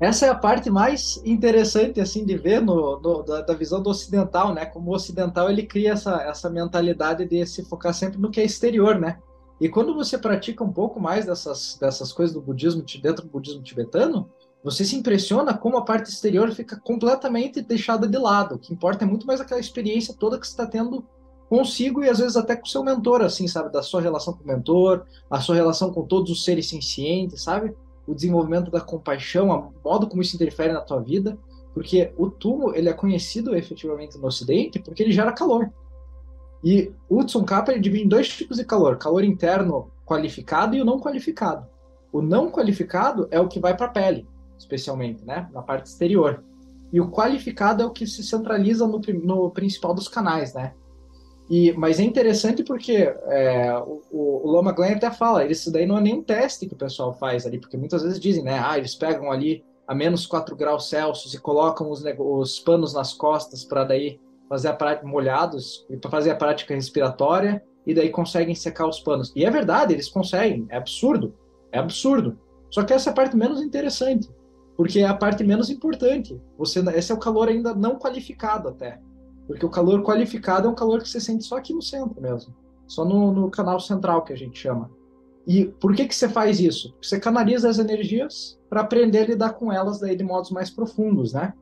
Essa 0.00 0.26
é 0.26 0.28
a 0.28 0.34
parte 0.34 0.70
mais 0.70 1.20
interessante 1.24 2.00
assim 2.00 2.24
de 2.24 2.36
ver 2.36 2.60
no, 2.60 3.00
no 3.00 3.22
da, 3.24 3.40
da, 3.40 3.54
visão 3.54 3.82
do 3.82 3.90
ocidental, 3.90 4.54
né? 4.54 4.64
Como 4.66 4.90
o 4.90 4.94
ocidental 4.94 5.50
ele 5.50 5.64
cria 5.64 5.92
essa, 5.92 6.22
essa 6.22 6.48
mentalidade 6.48 7.24
de 7.24 7.44
se 7.46 7.64
focar 7.64 7.92
sempre 7.92 8.18
no 8.18 8.30
que 8.30 8.40
é 8.40 8.44
exterior, 8.44 8.96
né? 8.96 9.18
E 9.60 9.68
quando 9.68 9.94
você 9.94 10.16
pratica 10.16 10.62
um 10.62 10.72
pouco 10.72 11.00
mais 11.00 11.26
dessas, 11.26 11.76
dessas 11.80 12.12
coisas 12.12 12.32
do 12.32 12.40
budismo 12.40 12.84
dentro 13.02 13.24
do 13.24 13.30
budismo 13.30 13.60
tibetano, 13.60 14.30
você 14.62 14.84
se 14.84 14.94
impressiona 14.94 15.56
como 15.56 15.76
a 15.76 15.84
parte 15.84 16.10
exterior 16.10 16.52
fica 16.52 16.78
completamente 16.78 17.60
deixada 17.60 18.06
de 18.06 18.18
lado. 18.18 18.54
O 18.54 18.58
que 18.58 18.72
importa 18.72 19.04
é 19.04 19.08
muito 19.08 19.26
mais 19.26 19.40
aquela 19.40 19.60
experiência 19.60 20.14
toda 20.16 20.38
que 20.38 20.46
você 20.46 20.52
está 20.52 20.66
tendo 20.66 21.04
consigo 21.48 22.04
e 22.04 22.08
às 22.08 22.18
vezes 22.18 22.36
até 22.36 22.54
com 22.54 22.66
seu 22.66 22.84
mentor, 22.84 23.22
assim, 23.22 23.48
sabe? 23.48 23.72
Da 23.72 23.82
sua 23.82 24.00
relação 24.00 24.34
com 24.34 24.44
o 24.44 24.46
mentor, 24.46 25.04
a 25.30 25.40
sua 25.40 25.54
relação 25.54 25.92
com 25.92 26.02
todos 26.02 26.30
os 26.30 26.44
seres 26.44 26.68
sencientes, 26.68 27.42
sabe? 27.42 27.74
O 28.06 28.14
desenvolvimento 28.14 28.70
da 28.70 28.80
compaixão, 28.80 29.48
o 29.50 29.88
modo 29.88 30.06
como 30.06 30.22
isso 30.22 30.36
interfere 30.36 30.72
na 30.72 30.80
tua 30.80 31.00
vida, 31.00 31.38
porque 31.72 32.12
o 32.16 32.30
túmulo 32.30 32.74
ele 32.74 32.88
é 32.88 32.92
conhecido 32.92 33.54
efetivamente 33.54 34.18
no 34.18 34.26
Ocidente 34.26 34.78
porque 34.78 35.02
ele 35.02 35.12
gera 35.12 35.32
calor. 35.32 35.70
E 36.62 36.92
o 37.08 37.22
Tsongkhapa 37.24 37.72
ele 37.72 37.80
divide 37.80 38.04
em 38.04 38.08
dois 38.08 38.28
tipos 38.28 38.56
de 38.56 38.64
calor: 38.64 38.98
calor 38.98 39.24
interno 39.24 39.90
qualificado 40.04 40.74
e 40.74 40.82
o 40.82 40.84
não 40.84 40.98
qualificado. 40.98 41.66
O 42.12 42.20
não 42.20 42.50
qualificado 42.50 43.28
é 43.30 43.38
o 43.38 43.48
que 43.48 43.60
vai 43.60 43.76
para 43.76 43.86
a 43.86 43.90
pele, 43.90 44.26
especialmente, 44.58 45.24
né? 45.24 45.48
Na 45.52 45.62
parte 45.62 45.86
exterior. 45.86 46.42
E 46.92 47.00
o 47.00 47.10
qualificado 47.10 47.82
é 47.82 47.86
o 47.86 47.90
que 47.90 48.06
se 48.06 48.24
centraliza 48.24 48.86
no, 48.86 48.98
no 49.22 49.50
principal 49.50 49.94
dos 49.94 50.08
canais, 50.08 50.54
né? 50.54 50.72
E, 51.48 51.72
mas 51.72 51.98
é 51.98 52.02
interessante 52.02 52.62
porque 52.62 52.94
é, 52.94 53.74
o, 53.78 54.02
o 54.10 54.50
Loma 54.50 54.72
Glenn 54.72 54.96
até 54.96 55.10
fala, 55.10 55.46
isso 55.46 55.72
daí 55.72 55.86
não 55.86 55.96
é 55.96 56.00
nenhum 56.00 56.22
teste 56.22 56.66
que 56.66 56.74
o 56.74 56.78
pessoal 56.78 57.14
faz 57.14 57.46
ali, 57.46 57.58
porque 57.58 57.76
muitas 57.76 58.02
vezes 58.02 58.20
dizem, 58.20 58.44
né, 58.44 58.60
ah, 58.62 58.76
eles 58.76 58.94
pegam 58.94 59.32
ali 59.32 59.64
a 59.86 59.94
menos 59.94 60.26
4 60.26 60.54
graus 60.54 60.90
Celsius 60.90 61.32
e 61.32 61.40
colocam 61.40 61.90
os, 61.90 62.04
os 62.18 62.60
panos 62.60 62.92
nas 62.92 63.14
costas 63.14 63.64
para 63.64 63.84
daí 63.84 64.20
fazer 64.46 64.68
a 64.68 64.74
prática 64.74 65.06
molhados 65.06 65.86
e 65.88 65.96
para 65.96 66.10
fazer 66.10 66.30
a 66.30 66.36
prática 66.36 66.74
respiratória 66.74 67.62
e 67.86 67.94
daí 67.94 68.10
conseguem 68.10 68.54
secar 68.54 68.86
os 68.86 69.00
panos. 69.00 69.32
E 69.34 69.46
é 69.46 69.50
verdade, 69.50 69.94
eles 69.94 70.10
conseguem, 70.10 70.66
é 70.68 70.76
absurdo, 70.76 71.34
é 71.72 71.78
absurdo. 71.78 72.38
Só 72.70 72.82
que 72.82 72.92
essa 72.92 73.08
é 73.08 73.12
a 73.12 73.14
parte 73.14 73.34
menos 73.34 73.62
interessante, 73.62 74.28
porque 74.76 75.00
é 75.00 75.06
a 75.06 75.14
parte 75.14 75.42
menos 75.42 75.70
importante. 75.70 76.38
Você, 76.58 76.80
esse 76.90 77.10
é 77.10 77.14
o 77.14 77.18
calor 77.18 77.48
ainda 77.48 77.74
não 77.74 77.98
qualificado 77.98 78.68
até. 78.68 79.00
Porque 79.48 79.64
o 79.64 79.70
calor 79.70 80.02
qualificado 80.02 80.68
é 80.68 80.70
um 80.70 80.74
calor 80.74 81.02
que 81.02 81.08
você 81.08 81.18
sente 81.18 81.44
só 81.44 81.56
aqui 81.56 81.72
no 81.72 81.82
centro 81.82 82.20
mesmo. 82.20 82.54
Só 82.86 83.04
no, 83.04 83.32
no 83.32 83.50
canal 83.50 83.80
central, 83.80 84.22
que 84.22 84.32
a 84.32 84.36
gente 84.36 84.58
chama. 84.58 84.90
E 85.46 85.64
por 85.64 85.94
que, 85.96 86.06
que 86.06 86.14
você 86.14 86.28
faz 86.28 86.60
isso? 86.60 86.94
Você 87.02 87.18
canaliza 87.18 87.70
as 87.70 87.78
energias 87.78 88.60
para 88.68 88.82
aprender 88.82 89.20
a 89.20 89.26
lidar 89.26 89.54
com 89.54 89.72
elas 89.72 89.98
daí 89.98 90.14
de 90.14 90.22
modos 90.22 90.50
mais 90.50 90.68
profundos, 90.68 91.32
né? 91.32 91.54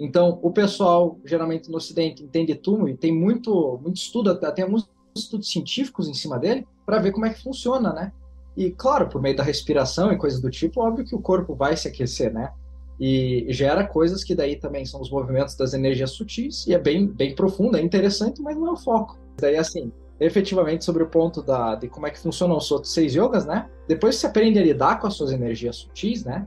Então, 0.00 0.38
o 0.42 0.50
pessoal, 0.50 1.18
geralmente 1.24 1.70
no 1.70 1.76
Ocidente, 1.76 2.24
entende 2.24 2.54
túmulo 2.54 2.88
e 2.88 2.96
tem 2.96 3.14
muito, 3.14 3.78
muito 3.82 3.96
estudo, 3.96 4.30
até 4.30 4.62
alguns 4.62 4.88
estudos 5.14 5.50
científicos 5.50 6.08
em 6.08 6.14
cima 6.14 6.38
dele, 6.38 6.66
para 6.86 6.98
ver 6.98 7.12
como 7.12 7.26
é 7.26 7.30
que 7.30 7.42
funciona, 7.42 7.92
né? 7.92 8.12
E, 8.56 8.70
claro, 8.70 9.08
por 9.08 9.20
meio 9.20 9.36
da 9.36 9.42
respiração 9.42 10.10
e 10.10 10.16
coisas 10.16 10.40
do 10.40 10.50
tipo, 10.50 10.80
óbvio 10.80 11.04
que 11.04 11.14
o 11.14 11.20
corpo 11.20 11.54
vai 11.54 11.76
se 11.76 11.88
aquecer, 11.88 12.32
né? 12.32 12.52
E 12.98 13.46
gera 13.50 13.86
coisas 13.86 14.24
que 14.24 14.34
daí 14.34 14.56
também 14.56 14.84
são 14.84 15.00
os 15.00 15.10
movimentos 15.10 15.54
das 15.54 15.74
energias 15.74 16.10
sutis 16.12 16.66
e 16.66 16.74
é 16.74 16.78
bem, 16.78 17.06
bem 17.06 17.34
profundo, 17.34 17.76
é 17.76 17.82
interessante, 17.82 18.40
mas 18.40 18.56
não 18.56 18.68
é 18.68 18.72
o 18.72 18.76
foco. 18.76 19.18
Daí, 19.38 19.56
assim, 19.56 19.92
efetivamente 20.18 20.84
sobre 20.84 21.02
o 21.02 21.08
ponto 21.08 21.42
da, 21.42 21.74
de 21.74 21.88
como 21.88 22.06
é 22.06 22.10
que 22.10 22.18
funcionam 22.18 22.56
os 22.56 22.70
outros 22.70 22.92
seis 22.92 23.14
yogas, 23.14 23.44
né? 23.44 23.68
Depois 23.86 24.14
que 24.14 24.22
você 24.22 24.26
aprende 24.26 24.58
a 24.58 24.62
lidar 24.62 24.98
com 24.98 25.06
as 25.06 25.14
suas 25.14 25.30
energias 25.30 25.76
sutis, 25.76 26.24
né? 26.24 26.46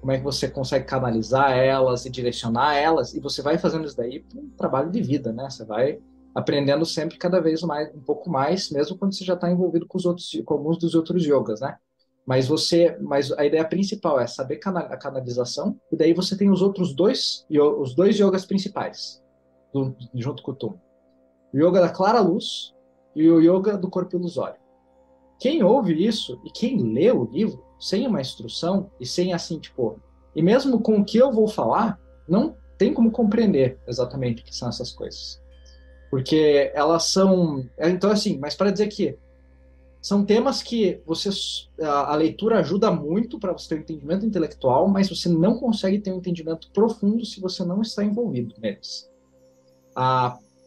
Como 0.00 0.12
é 0.12 0.18
que 0.18 0.24
você 0.24 0.48
consegue 0.48 0.84
canalizar 0.84 1.52
elas 1.52 2.04
e 2.04 2.10
direcionar 2.10 2.74
elas, 2.74 3.14
e 3.14 3.20
você 3.20 3.40
vai 3.40 3.56
fazendo 3.56 3.86
isso 3.86 3.96
daí 3.96 4.20
para 4.20 4.40
um 4.40 4.50
trabalho 4.50 4.90
de 4.90 5.00
vida, 5.00 5.32
né? 5.32 5.48
Você 5.48 5.64
vai 5.64 5.98
aprendendo 6.34 6.84
sempre 6.84 7.16
cada 7.16 7.40
vez 7.40 7.62
mais, 7.62 7.94
um 7.94 8.00
pouco 8.00 8.28
mais, 8.28 8.68
mesmo 8.70 8.98
quando 8.98 9.14
você 9.14 9.24
já 9.24 9.34
está 9.34 9.50
envolvido 9.50 9.86
com 9.86 9.96
os 9.96 10.04
outros, 10.04 10.28
com 10.44 10.54
alguns 10.54 10.78
dos 10.78 10.94
outros 10.94 11.24
yogas, 11.24 11.60
né? 11.60 11.76
Mas 12.26 12.48
você, 12.48 12.96
mas 13.00 13.30
a 13.32 13.44
ideia 13.44 13.64
principal 13.64 14.18
é 14.18 14.26
saber 14.26 14.58
a 14.64 14.96
canalização 14.96 15.78
e 15.92 15.96
daí 15.96 16.14
você 16.14 16.36
tem 16.36 16.50
os 16.50 16.62
outros 16.62 16.94
dois, 16.94 17.46
os 17.50 17.94
dois 17.94 18.18
yogas 18.18 18.46
principais 18.46 19.22
do, 19.72 19.94
junto 20.14 20.42
com 20.42 20.52
o 20.52 20.54
Tum. 20.54 20.78
O 21.52 21.58
yoga 21.58 21.80
da 21.80 21.90
clara 21.90 22.20
luz 22.20 22.74
e 23.14 23.28
o 23.28 23.40
yoga 23.40 23.76
do 23.76 23.90
corpo 23.90 24.16
ilusório. 24.16 24.58
Quem 25.38 25.62
ouve 25.62 25.92
isso 26.04 26.40
e 26.44 26.50
quem 26.50 26.94
lê 26.94 27.10
o 27.10 27.24
livro 27.24 27.62
sem 27.78 28.06
uma 28.06 28.20
instrução 28.20 28.90
e 28.98 29.04
sem 29.04 29.34
assim 29.34 29.58
tipo, 29.58 30.00
e 30.34 30.40
mesmo 30.40 30.80
com 30.80 30.96
o 30.96 31.04
que 31.04 31.18
eu 31.18 31.30
vou 31.30 31.46
falar, 31.46 32.00
não 32.26 32.56
tem 32.78 32.94
como 32.94 33.10
compreender 33.10 33.78
exatamente 33.86 34.42
o 34.42 34.44
que 34.44 34.56
são 34.56 34.68
essas 34.68 34.90
coisas. 34.90 35.42
Porque 36.10 36.70
elas 36.74 37.04
são, 37.10 37.68
então 37.78 38.10
assim, 38.10 38.38
mas 38.38 38.54
para 38.54 38.70
dizer 38.70 38.88
que 38.88 39.18
são 40.04 40.22
temas 40.22 40.62
que 40.62 41.00
você 41.06 41.30
a, 41.80 42.12
a 42.12 42.14
leitura 42.14 42.58
ajuda 42.58 42.90
muito 42.90 43.38
para 43.38 43.54
você 43.54 43.70
ter 43.70 43.76
um 43.76 43.78
entendimento 43.78 44.26
intelectual, 44.26 44.86
mas 44.86 45.08
você 45.08 45.30
não 45.30 45.58
consegue 45.58 45.98
ter 45.98 46.12
um 46.12 46.18
entendimento 46.18 46.70
profundo 46.72 47.24
se 47.24 47.40
você 47.40 47.64
não 47.64 47.80
está 47.80 48.04
envolvido 48.04 48.54
neles. 48.58 49.10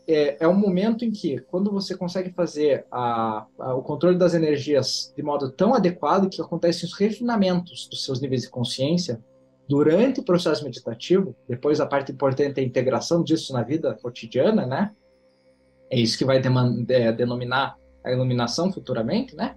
É, 0.07 0.37
é 0.39 0.47
um 0.47 0.55
momento 0.55 1.05
em 1.05 1.11
que, 1.11 1.37
quando 1.37 1.71
você 1.71 1.95
consegue 1.95 2.31
fazer 2.31 2.87
a, 2.91 3.45
a, 3.59 3.75
o 3.75 3.83
controle 3.83 4.17
das 4.17 4.33
energias 4.33 5.13
de 5.15 5.21
modo 5.21 5.51
tão 5.51 5.75
adequado 5.75 6.29
que 6.29 6.41
acontecem 6.41 6.89
os 6.89 6.95
refinamentos 6.95 7.87
dos 7.87 8.03
seus 8.03 8.19
níveis 8.19 8.41
de 8.41 8.49
consciência 8.49 9.23
durante 9.69 10.19
o 10.19 10.23
processo 10.23 10.63
meditativo, 10.63 11.35
depois 11.47 11.79
a 11.79 11.85
parte 11.85 12.11
importante 12.11 12.59
é 12.59 12.63
a 12.63 12.65
integração 12.65 13.21
disso 13.21 13.53
na 13.53 13.61
vida 13.61 13.93
cotidiana, 14.01 14.65
né? 14.65 14.95
É 15.91 15.99
isso 15.99 16.17
que 16.17 16.25
vai 16.25 16.41
é, 16.89 17.11
denominar 17.11 17.77
a 18.07 18.11
iluminação 18.11 18.71
futuramente, 18.71 19.35
né? 19.35 19.55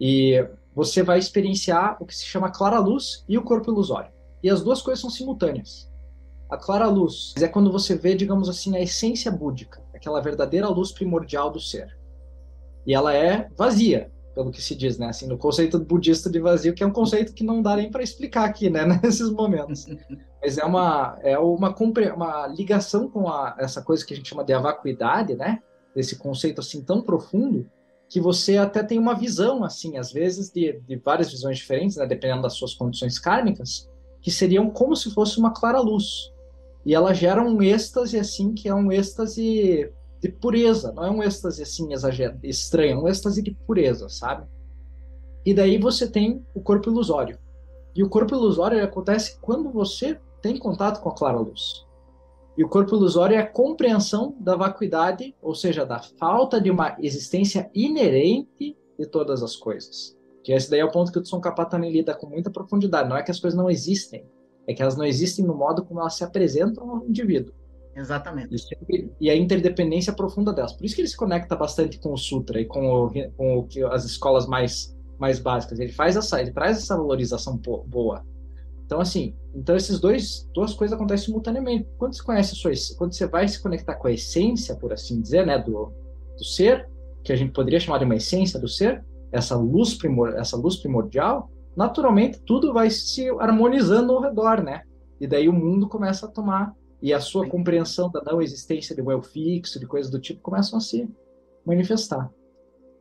E 0.00 0.46
você 0.74 1.02
vai 1.02 1.18
experienciar 1.18 1.96
o 2.00 2.06
que 2.06 2.14
se 2.14 2.24
chama 2.24 2.50
clara 2.50 2.78
luz 2.78 3.24
e 3.28 3.36
o 3.36 3.42
corpo 3.42 3.70
ilusório. 3.70 4.10
E 4.42 4.50
as 4.50 4.62
duas 4.62 4.80
coisas 4.80 5.00
são 5.00 5.10
simultâneas. 5.10 5.90
A 6.50 6.56
clara 6.56 6.86
luz 6.86 7.34
é 7.40 7.48
quando 7.48 7.70
você 7.70 7.96
vê, 7.96 8.14
digamos 8.14 8.48
assim, 8.48 8.76
a 8.76 8.80
essência 8.80 9.30
búdica, 9.30 9.82
aquela 9.94 10.20
verdadeira 10.20 10.68
luz 10.68 10.92
primordial 10.92 11.50
do 11.50 11.60
ser. 11.60 11.96
E 12.86 12.94
ela 12.94 13.12
é 13.12 13.50
vazia, 13.56 14.10
pelo 14.34 14.50
que 14.50 14.62
se 14.62 14.74
diz, 14.74 14.98
né? 14.98 15.08
Assim, 15.08 15.26
no 15.26 15.36
conceito 15.36 15.78
budista 15.78 16.30
de 16.30 16.40
vazio, 16.40 16.72
que 16.72 16.82
é 16.82 16.86
um 16.86 16.92
conceito 16.92 17.34
que 17.34 17.44
não 17.44 17.60
dá 17.60 17.76
nem 17.76 17.90
para 17.90 18.02
explicar 18.02 18.44
aqui, 18.44 18.70
né? 18.70 18.84
Nesses 19.02 19.30
momentos. 19.30 19.84
Mas 20.40 20.56
é 20.56 20.64
uma 20.64 21.18
é 21.22 21.38
uma, 21.38 21.74
uma 22.14 22.46
ligação 22.46 23.10
com 23.10 23.28
a, 23.28 23.56
essa 23.58 23.82
coisa 23.82 24.06
que 24.06 24.14
a 24.14 24.16
gente 24.16 24.28
chama 24.28 24.44
de 24.44 24.56
vacuidade, 24.56 25.34
né? 25.34 25.60
Desse 25.98 26.14
conceito 26.14 26.60
assim 26.60 26.80
tão 26.80 27.02
profundo 27.02 27.68
que 28.08 28.20
você 28.20 28.56
até 28.56 28.84
tem 28.84 29.00
uma 29.00 29.14
visão 29.14 29.64
assim 29.64 29.98
às 29.98 30.12
vezes 30.12 30.48
de, 30.48 30.80
de 30.86 30.94
várias 30.94 31.28
visões 31.32 31.58
diferentes 31.58 31.96
né, 31.96 32.06
dependendo 32.06 32.42
das 32.42 32.54
suas 32.54 32.72
condições 32.72 33.18
kármicas 33.18 33.90
que 34.22 34.30
seriam 34.30 34.70
como 34.70 34.94
se 34.94 35.10
fosse 35.10 35.38
uma 35.38 35.52
clara 35.52 35.80
luz. 35.80 36.32
E 36.86 36.94
ela 36.94 37.12
gera 37.12 37.42
um 37.42 37.60
êxtase 37.60 38.16
assim 38.16 38.54
que 38.54 38.68
é 38.68 38.74
um 38.74 38.92
êxtase 38.92 39.92
de 40.22 40.28
pureza 40.28 40.92
não 40.92 41.04
é 41.04 41.10
um 41.10 41.20
êxtase 41.20 41.64
assim 41.64 41.92
exagerado 41.92 42.38
estranho 42.44 42.98
é 42.98 43.02
um 43.02 43.08
êxtase 43.08 43.42
de 43.42 43.50
pureza 43.66 44.08
sabe? 44.08 44.46
E 45.44 45.52
daí 45.52 45.78
você 45.78 46.08
tem 46.08 46.44
o 46.54 46.60
corpo 46.60 46.90
ilusório. 46.90 47.38
E 47.92 48.04
o 48.04 48.08
corpo 48.08 48.36
ilusório 48.36 48.84
acontece 48.84 49.36
quando 49.40 49.68
você 49.72 50.20
tem 50.40 50.56
contato 50.56 51.00
com 51.00 51.08
a 51.08 51.14
clara 51.14 51.40
luz 51.40 51.87
e 52.58 52.64
o 52.64 52.68
corpo 52.68 52.96
ilusório 52.96 53.36
é 53.36 53.38
a 53.38 53.46
compreensão 53.46 54.34
da 54.40 54.56
vacuidade, 54.56 55.32
ou 55.40 55.54
seja, 55.54 55.86
da 55.86 56.00
falta 56.00 56.60
de 56.60 56.72
uma 56.72 56.96
existência 57.00 57.70
inerente 57.72 58.76
de 58.98 59.06
todas 59.06 59.44
as 59.44 59.54
coisas. 59.54 60.18
Que 60.42 60.52
esse 60.52 60.68
daí 60.68 60.80
é 60.80 60.84
o 60.84 60.90
ponto 60.90 61.12
que 61.12 61.18
o 61.20 61.22
Tsongkhapa 61.22 61.64
também 61.66 61.92
lida 61.92 62.14
com 62.14 62.26
muita 62.26 62.50
profundidade. 62.50 63.08
Não 63.08 63.16
é 63.16 63.22
que 63.22 63.30
as 63.30 63.38
coisas 63.38 63.56
não 63.56 63.70
existem, 63.70 64.26
é 64.66 64.74
que 64.74 64.82
elas 64.82 64.96
não 64.96 65.04
existem 65.04 65.44
no 65.44 65.54
modo 65.54 65.84
como 65.84 66.00
elas 66.00 66.14
se 66.14 66.24
apresentam 66.24 66.90
ao 66.90 67.06
indivíduo. 67.06 67.54
Exatamente. 67.94 68.56
E 69.20 69.30
a 69.30 69.36
interdependência 69.36 70.12
profunda 70.12 70.52
delas. 70.52 70.72
Por 70.72 70.84
isso 70.84 70.96
que 70.96 71.00
ele 71.00 71.08
se 71.08 71.16
conecta 71.16 71.54
bastante 71.54 72.00
com 72.00 72.12
o 72.12 72.18
Sutra 72.18 72.60
e 72.60 72.64
com, 72.64 73.04
o, 73.04 73.10
com 73.36 73.58
o 73.60 73.86
as 73.92 74.04
escolas 74.04 74.46
mais 74.46 74.98
mais 75.16 75.38
básicas. 75.38 75.78
Ele 75.78 75.92
faz 75.92 76.16
essa, 76.16 76.40
ele 76.40 76.52
traz 76.52 76.78
essa 76.78 76.96
valorização 76.96 77.60
boa. 77.86 78.24
Então 78.88 79.02
assim, 79.02 79.36
então 79.54 79.76
esses 79.76 80.00
dois 80.00 80.48
duas 80.54 80.72
coisas 80.72 80.96
acontecem 80.96 81.26
simultaneamente. 81.26 81.86
Quando 81.98 82.16
você 82.16 82.22
conhece 82.22 82.56
sua, 82.56 82.72
quando 82.96 83.12
você 83.12 83.26
vai 83.26 83.46
se 83.46 83.62
conectar 83.62 83.94
com 83.96 84.08
a 84.08 84.12
essência, 84.12 84.74
por 84.74 84.94
assim 84.94 85.20
dizer, 85.20 85.46
né, 85.46 85.58
do, 85.58 85.92
do 86.38 86.42
ser, 86.42 86.88
que 87.22 87.30
a 87.30 87.36
gente 87.36 87.52
poderia 87.52 87.78
chamar 87.78 87.98
de 87.98 88.06
uma 88.06 88.16
essência 88.16 88.58
do 88.58 88.66
ser, 88.66 89.04
essa 89.30 89.54
luz 89.54 89.92
primor, 89.92 90.30
essa 90.30 90.56
luz 90.56 90.76
primordial, 90.76 91.50
naturalmente 91.76 92.40
tudo 92.46 92.72
vai 92.72 92.88
se 92.88 93.28
harmonizando 93.38 94.14
ao 94.14 94.22
redor, 94.22 94.62
né? 94.62 94.80
E 95.20 95.26
daí 95.26 95.50
o 95.50 95.52
mundo 95.52 95.86
começa 95.86 96.24
a 96.24 96.30
tomar 96.30 96.74
e 97.02 97.12
a 97.12 97.20
sua 97.20 97.46
compreensão 97.46 98.10
da 98.10 98.22
não 98.22 98.40
existência 98.40 98.96
de 98.96 99.02
eu 99.02 99.22
fixo, 99.22 99.78
de 99.78 99.86
coisas 99.86 100.10
do 100.10 100.18
tipo, 100.18 100.40
começam 100.40 100.78
a 100.78 100.80
se 100.80 101.06
manifestar. 101.62 102.30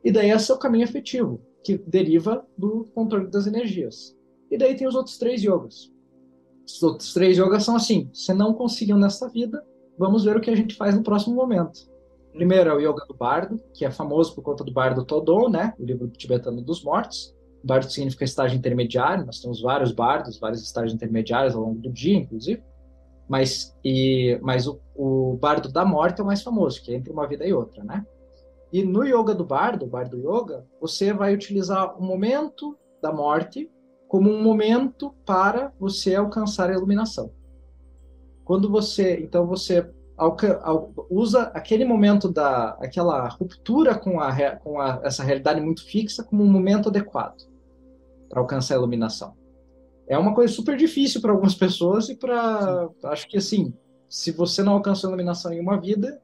E 0.04 0.12
daí 0.12 0.32
esse 0.32 0.52
é 0.52 0.54
o 0.54 0.60
caminho 0.60 0.84
efetivo, 0.84 1.40
que 1.64 1.78
deriva 1.78 2.46
do 2.58 2.86
controle 2.94 3.28
das 3.28 3.48
energias. 3.48 4.17
E 4.50 4.58
daí 4.58 4.76
tem 4.76 4.88
os 4.88 4.96
outros 4.96 5.18
três 5.18 5.44
yogas. 5.44 5.92
Os 6.66 6.84
outros 6.84 7.14
três 7.14 7.38
yogas 7.38 7.64
são 7.64 7.76
assim: 7.76 8.10
se 8.14 8.34
não 8.34 8.54
conseguiu 8.54 8.98
nessa 8.98 9.30
vida, 9.30 9.64
vamos 9.98 10.24
ver 10.24 10.38
o 10.38 10.42
que 10.42 10.50
a 10.50 10.56
gente 10.56 10.76
faz 10.76 10.96
no 10.96 11.04
próximo 11.04 11.36
momento. 11.36 11.80
Primeiro 12.38 12.70
é 12.70 12.74
o 12.74 12.80
Yoga 12.80 13.04
do 13.08 13.16
Bardo, 13.16 13.60
que 13.74 13.84
é 13.84 13.90
famoso 13.90 14.36
por 14.36 14.44
conta 14.44 14.64
do 14.64 14.72
Bardo 14.72 15.04
Todon, 15.04 15.50
né? 15.50 15.74
O 15.80 15.84
livro 15.84 16.08
tibetano 16.08 16.62
dos 16.62 16.84
mortos. 16.84 17.36
Bardo 17.64 17.92
significa 17.92 18.24
estágio 18.24 18.58
intermediário, 18.58 19.26
nós 19.26 19.40
temos 19.40 19.60
vários 19.60 19.92
bardos, 19.92 20.40
vários 20.40 20.62
estágios 20.62 20.94
intermediários 20.94 21.56
ao 21.56 21.64
longo 21.64 21.80
do 21.80 21.92
dia, 21.92 22.16
inclusive. 22.16 22.62
Mas, 23.28 23.76
e, 23.84 24.40
mas 24.42 24.68
o, 24.68 24.80
o 24.96 25.36
bardo 25.42 25.68
da 25.70 25.84
morte 25.84 26.22
é 26.22 26.24
o 26.24 26.28
mais 26.28 26.44
famoso, 26.44 26.82
que 26.82 26.94
é 26.94 26.96
entre 26.96 27.12
uma 27.12 27.28
vida 27.28 27.46
e 27.46 27.52
outra, 27.52 27.84
né? 27.84 28.06
E 28.72 28.84
no 28.84 29.04
yoga 29.04 29.34
do 29.34 29.44
bardo, 29.44 29.86
o 29.86 29.90
bardo 29.90 30.18
yoga, 30.18 30.64
você 30.80 31.12
vai 31.12 31.34
utilizar 31.34 32.00
o 32.00 32.04
momento 32.04 32.78
da 33.02 33.12
morte 33.12 33.70
como 34.08 34.30
um 34.30 34.42
momento 34.42 35.14
para 35.26 35.72
você 35.80 36.16
alcançar 36.16 36.70
a 36.70 36.74
iluminação. 36.74 37.32
Quando 38.44 38.70
você, 38.70 39.20
então 39.20 39.46
você 39.46 39.86
usa 41.10 41.44
aquele 41.54 41.86
momento 41.86 42.32
da 42.32 42.70
aquela 42.82 43.28
ruptura 43.28 43.94
com, 43.94 44.20
a, 44.20 44.56
com 44.56 44.80
a, 44.80 45.02
essa 45.04 45.24
realidade 45.24 45.62
muito 45.62 45.86
fixa 45.86 46.24
como 46.24 46.44
um 46.44 46.52
momento 46.52 46.90
adequado 46.90 47.38
para 48.28 48.40
alcançar 48.40 48.76
a 48.76 48.78
iluminação. 48.78 49.36
É 50.08 50.18
uma 50.18 50.34
coisa 50.34 50.52
super 50.52 50.76
difícil 50.78 51.22
para 51.22 51.32
algumas 51.32 51.54
pessoas 51.56 52.10
e 52.10 52.16
para 52.16 52.90
acho 53.06 53.28
que 53.28 53.38
assim, 53.38 53.74
se 54.10 54.32
você 54.32 54.64
não 54.64 54.74
alcançou 54.74 55.10
a 55.10 55.12
iluminação 55.12 55.54
em 55.54 55.60
uma 55.60 55.80
vida, 55.80 56.20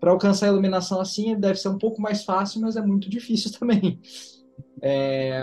para 0.00 0.12
alcançar 0.12 0.46
a 0.46 0.50
iluminação 0.50 1.00
assim 1.00 1.38
deve 1.38 1.58
ser 1.58 1.68
um 1.68 1.78
pouco 1.78 2.00
mais 2.00 2.24
fácil, 2.24 2.60
mas 2.60 2.76
é 2.76 2.80
muito 2.80 3.10
difícil 3.10 3.50
também. 3.58 4.00
É, 4.80 5.42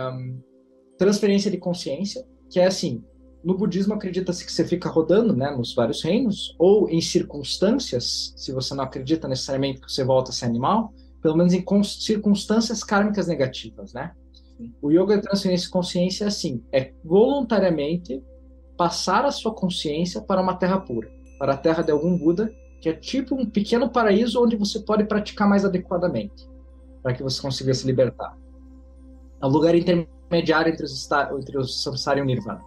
transferência 1.04 1.52
de 1.52 1.58
consciência, 1.58 2.26
que 2.50 2.60
é 2.60 2.66
assim, 2.66 3.04
no 3.44 3.58
budismo 3.58 3.94
acredita-se 3.94 4.46
que 4.46 4.52
você 4.52 4.66
fica 4.66 4.88
rodando, 4.88 5.36
né, 5.36 5.52
nos 5.52 5.76
vários 5.76 6.02
reinos, 6.02 6.56
ou 6.58 6.90
em 6.90 7.02
circunstâncias, 7.02 8.34
se 8.38 8.54
você 8.54 8.74
não 8.74 8.86
acredita 8.86 9.28
necessariamente 9.28 9.82
que 9.82 9.92
você 9.92 10.04
volta 10.04 10.32
a 10.32 10.34
ser 10.34 10.46
animal, 10.46 10.94
pelo 11.22 11.36
menos 11.36 11.54
em 11.54 11.64
circunstâncias 11.84 12.84
kármicas 12.84 13.28
negativas, 13.28 13.94
né? 13.94 14.14
O 14.82 14.92
yoga 14.92 15.18
de 15.18 15.24
transferência 15.24 15.66
de 15.66 15.72
consciência 15.72 16.24
é 16.24 16.28
assim, 16.28 16.64
é 16.72 16.94
voluntariamente 17.04 18.24
passar 18.78 19.26
a 19.26 19.32
sua 19.32 19.54
consciência 19.54 20.22
para 20.22 20.42
uma 20.42 20.56
terra 20.56 20.80
pura, 20.80 21.10
para 21.38 21.54
a 21.54 21.58
terra 21.58 21.84
de 21.84 21.92
algum 21.92 22.18
Buda, 22.18 22.50
que 22.82 22.88
é 22.88 22.94
tipo 22.94 23.36
um 23.36 23.46
pequeno 23.46 23.90
paraíso 23.90 24.42
onde 24.42 24.56
você 24.56 24.80
pode 24.80 25.06
praticar 25.06 25.50
mais 25.50 25.66
adequadamente, 25.66 26.48
para 27.02 27.14
que 27.14 27.24
você 27.24 27.42
consiga 27.42 27.74
se 27.74 27.86
libertar. 27.86 28.38
É 29.42 29.46
um 29.46 29.50
lugar 29.50 29.76
intermediário 29.76 30.23
entre 30.36 30.86
os, 30.86 31.10
entre 31.38 31.58
os 31.58 31.84
samsara 31.84 32.20
e 32.20 32.22
o 32.22 32.26
nirvana. 32.26 32.62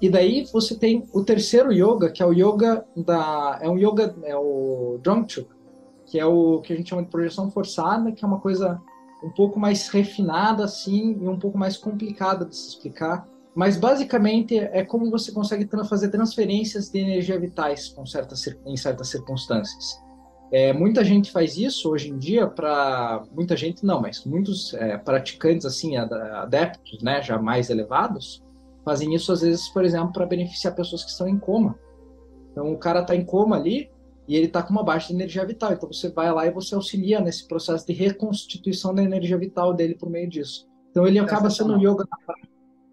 E 0.00 0.08
daí 0.08 0.44
você 0.52 0.76
tem 0.76 1.08
o 1.12 1.22
terceiro 1.22 1.72
yoga, 1.72 2.10
que 2.10 2.22
é 2.22 2.26
o 2.26 2.32
yoga 2.32 2.84
da 2.96 3.58
é 3.62 3.68
um 3.68 3.78
yoga 3.78 4.14
é 4.24 4.36
o 4.36 4.98
Drangchuk, 5.00 5.48
que 6.06 6.18
é 6.18 6.26
o 6.26 6.60
que 6.60 6.72
a 6.72 6.76
gente 6.76 6.90
chama 6.90 7.04
de 7.04 7.08
projeção 7.08 7.48
forçada, 7.50 8.10
que 8.10 8.24
é 8.24 8.26
uma 8.26 8.40
coisa 8.40 8.82
um 9.22 9.30
pouco 9.30 9.60
mais 9.60 9.88
refinada 9.88 10.64
assim 10.64 11.16
e 11.22 11.28
um 11.28 11.38
pouco 11.38 11.56
mais 11.56 11.76
complicada 11.76 12.44
de 12.44 12.56
se 12.56 12.70
explicar. 12.70 13.28
Mas 13.54 13.76
basicamente 13.76 14.58
é 14.58 14.84
como 14.84 15.08
você 15.08 15.30
consegue 15.30 15.68
fazer 15.88 16.08
transferências 16.08 16.90
de 16.90 16.98
energia 16.98 17.38
vitais 17.38 17.88
com 17.88 18.02
em 18.66 18.76
certas 18.76 19.08
circunstâncias. 19.08 20.02
É, 20.52 20.70
muita 20.70 21.02
gente 21.02 21.32
faz 21.32 21.56
isso 21.56 21.90
hoje 21.90 22.10
em 22.10 22.18
dia 22.18 22.46
para 22.46 23.24
muita 23.32 23.56
gente 23.56 23.86
não, 23.86 24.02
mas 24.02 24.22
muitos 24.26 24.74
é, 24.74 24.98
praticantes 24.98 25.64
assim 25.64 25.96
adeptos, 25.96 27.02
né, 27.02 27.22
já 27.22 27.38
mais 27.38 27.70
elevados, 27.70 28.44
fazem 28.84 29.14
isso 29.14 29.32
às 29.32 29.40
vezes, 29.40 29.66
por 29.70 29.82
exemplo, 29.82 30.12
para 30.12 30.26
beneficiar 30.26 30.74
pessoas 30.74 31.04
que 31.04 31.10
estão 31.10 31.26
em 31.26 31.38
coma. 31.38 31.78
Então 32.50 32.70
o 32.70 32.76
cara 32.76 33.00
está 33.00 33.16
em 33.16 33.24
coma 33.24 33.56
ali 33.56 33.90
e 34.28 34.36
ele 34.36 34.44
está 34.44 34.62
com 34.62 34.72
uma 34.72 34.84
baixa 34.84 35.08
de 35.08 35.14
energia 35.14 35.42
vital. 35.46 35.72
Então 35.72 35.90
você 35.90 36.10
vai 36.10 36.30
lá 36.30 36.46
e 36.46 36.50
você 36.50 36.74
auxilia 36.74 37.18
nesse 37.18 37.48
processo 37.48 37.86
de 37.86 37.94
reconstituição 37.94 38.94
da 38.94 39.02
energia 39.02 39.38
vital 39.38 39.72
dele 39.72 39.94
por 39.94 40.10
meio 40.10 40.28
disso. 40.28 40.68
Então 40.90 41.06
ele 41.06 41.18
acaba 41.18 41.48
sendo 41.48 41.72
um 41.72 41.78
yoga 41.78 42.04
na 42.10 42.26
prática. 42.26 42.48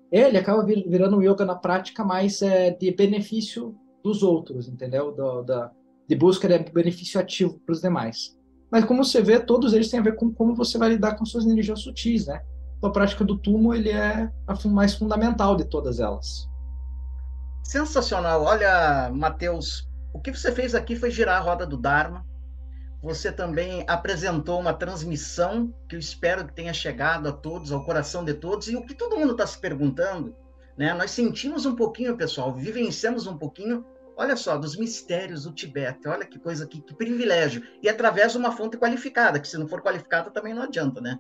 Ele 0.10 0.38
acaba 0.38 0.64
virando 0.64 1.18
um 1.18 1.22
yoga 1.22 1.44
na 1.44 1.56
prática 1.56 2.06
mais 2.06 2.42
é, 2.42 2.72
de 2.72 2.90
benefício 2.92 3.76
dos 4.02 4.24
outros, 4.24 4.70
entendeu? 4.70 5.12
Do, 5.12 5.44
da, 5.44 5.72
de 6.10 6.16
busca 6.16 6.48
de 6.48 6.72
benefício 6.72 7.20
ativo 7.20 7.60
para 7.60 7.74
os 7.74 7.82
demais. 7.82 8.36
Mas 8.72 8.84
como 8.84 9.06
você 9.06 9.22
vê, 9.22 9.40
todos 9.40 9.74
eles 9.74 9.90
têm 9.90 10.00
a 10.00 10.04
ver 10.04 10.16
com 10.16 10.34
como 10.34 10.56
você 10.56 10.76
vai 10.76 10.90
lidar 10.90 11.16
com 11.16 11.24
suas 11.24 11.46
energias 11.46 11.82
sutis, 11.82 12.26
né? 12.26 12.42
Então, 12.78 12.90
a 12.90 12.94
prática 12.94 13.24
do 13.24 13.38
túmulo 13.38 13.76
ele 13.76 13.92
é 13.92 14.32
a 14.48 14.68
mais 14.68 14.96
fundamental 14.96 15.56
de 15.56 15.66
todas 15.66 16.00
elas. 16.00 16.50
Sensacional. 17.64 18.44
Olha, 18.44 19.12
Matheus, 19.14 19.88
o 20.12 20.20
que 20.20 20.34
você 20.34 20.52
fez 20.52 20.74
aqui 20.74 20.96
foi 20.96 21.12
girar 21.12 21.38
a 21.38 21.44
roda 21.44 21.68
do 21.68 21.78
Dharma. 21.78 22.26
Você 23.04 23.32
também 23.32 23.86
apresentou 23.88 24.60
uma 24.60 24.74
transmissão 24.74 25.74
que 25.88 25.96
eu 25.96 26.00
espero 26.00 26.46
que 26.46 26.54
tenha 26.54 26.74
chegado 26.74 27.30
a 27.30 27.32
todos, 27.32 27.72
ao 27.72 27.86
coração 27.86 28.26
de 28.26 28.34
todos. 28.34 28.68
E 28.68 28.76
o 28.76 28.84
que 28.84 28.96
todo 28.96 29.18
mundo 29.18 29.34
está 29.34 29.46
se 29.46 29.60
perguntando, 29.60 30.36
né? 30.78 30.94
Nós 30.94 31.12
sentimos 31.12 31.66
um 31.66 31.76
pouquinho, 31.76 32.18
pessoal, 32.18 32.54
vivenciamos 32.56 33.28
um 33.28 33.38
pouquinho, 33.38 33.86
olha 34.20 34.36
só, 34.36 34.58
dos 34.58 34.76
mistérios 34.76 35.44
do 35.44 35.54
Tibete. 35.54 36.08
Olha 36.08 36.26
que 36.26 36.38
coisa, 36.38 36.68
que, 36.68 36.82
que 36.82 36.94
privilégio. 36.94 37.64
E 37.82 37.88
através 37.88 38.34
de 38.34 38.38
uma 38.38 38.52
fonte 38.52 38.78
qualificada, 38.78 39.40
que 39.40 39.48
se 39.48 39.58
não 39.58 39.68
for 39.68 39.82
qualificada 39.82 40.30
também 40.30 40.54
não 40.54 40.64
adianta, 40.64 41.00
né? 41.00 41.18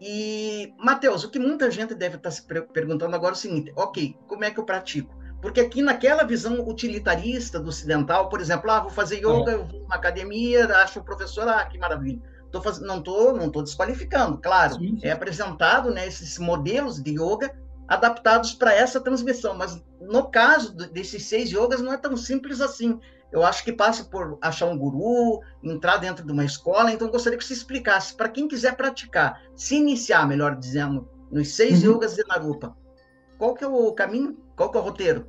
E, 0.00 0.72
Matheus, 0.78 1.22
o 1.22 1.30
que 1.30 1.38
muita 1.38 1.70
gente 1.70 1.94
deve 1.94 2.16
estar 2.16 2.30
tá 2.30 2.34
se 2.34 2.42
perguntando 2.42 3.14
agora 3.14 3.34
é 3.34 3.36
o 3.36 3.38
seguinte: 3.38 3.70
ok, 3.76 4.16
como 4.26 4.42
é 4.42 4.50
que 4.50 4.58
eu 4.58 4.64
pratico? 4.64 5.14
Porque 5.42 5.60
aqui 5.60 5.82
naquela 5.82 6.24
visão 6.24 6.66
utilitarista 6.66 7.60
do 7.60 7.68
ocidental, 7.68 8.30
por 8.30 8.40
exemplo, 8.40 8.70
ah, 8.70 8.80
vou 8.80 8.90
fazer 8.90 9.18
yoga, 9.18 9.52
eu 9.52 9.66
vou 9.66 9.80
numa 9.80 9.94
academia, 9.94 10.66
acho 10.78 11.00
o 11.00 11.04
professor, 11.04 11.46
ah, 11.46 11.64
que 11.66 11.78
maravilha. 11.78 12.20
Tô 12.50 12.62
faz... 12.62 12.80
Não 12.80 12.98
estou 12.98 13.34
não 13.34 13.50
tô 13.50 13.62
desqualificando, 13.62 14.38
claro. 14.38 14.74
Sim. 14.74 14.98
É 15.02 15.12
apresentado 15.12 15.90
né, 15.90 16.06
esses 16.06 16.38
modelos 16.38 17.02
de 17.02 17.12
yoga 17.12 17.54
adaptados 17.90 18.54
para 18.54 18.72
essa 18.72 19.00
transmissão, 19.00 19.56
mas 19.56 19.82
no 20.00 20.30
caso 20.30 20.72
desses 20.72 21.24
seis 21.24 21.50
yogas 21.50 21.82
não 21.82 21.92
é 21.92 21.96
tão 21.96 22.16
simples 22.16 22.60
assim. 22.60 23.00
Eu 23.32 23.44
acho 23.44 23.64
que 23.64 23.72
passa 23.72 24.04
por 24.04 24.38
achar 24.40 24.66
um 24.66 24.78
guru, 24.78 25.40
entrar 25.62 25.96
dentro 25.96 26.24
de 26.24 26.32
uma 26.32 26.44
escola, 26.44 26.92
então 26.92 27.10
gostaria 27.10 27.36
que 27.36 27.44
você 27.44 27.52
explicasse 27.52 28.14
para 28.14 28.28
quem 28.28 28.46
quiser 28.46 28.76
praticar, 28.76 29.42
se 29.56 29.74
iniciar, 29.74 30.26
melhor 30.26 30.56
dizendo, 30.56 31.08
nos 31.30 31.48
seis 31.54 31.82
uhum. 31.82 31.94
yogas 31.94 32.14
de 32.14 32.24
Narupa, 32.28 32.76
qual 33.36 33.54
que 33.54 33.64
é 33.64 33.68
o 33.68 33.92
caminho? 33.92 34.36
Qual 34.54 34.70
que 34.70 34.78
é 34.78 34.80
o 34.80 34.84
roteiro? 34.84 35.26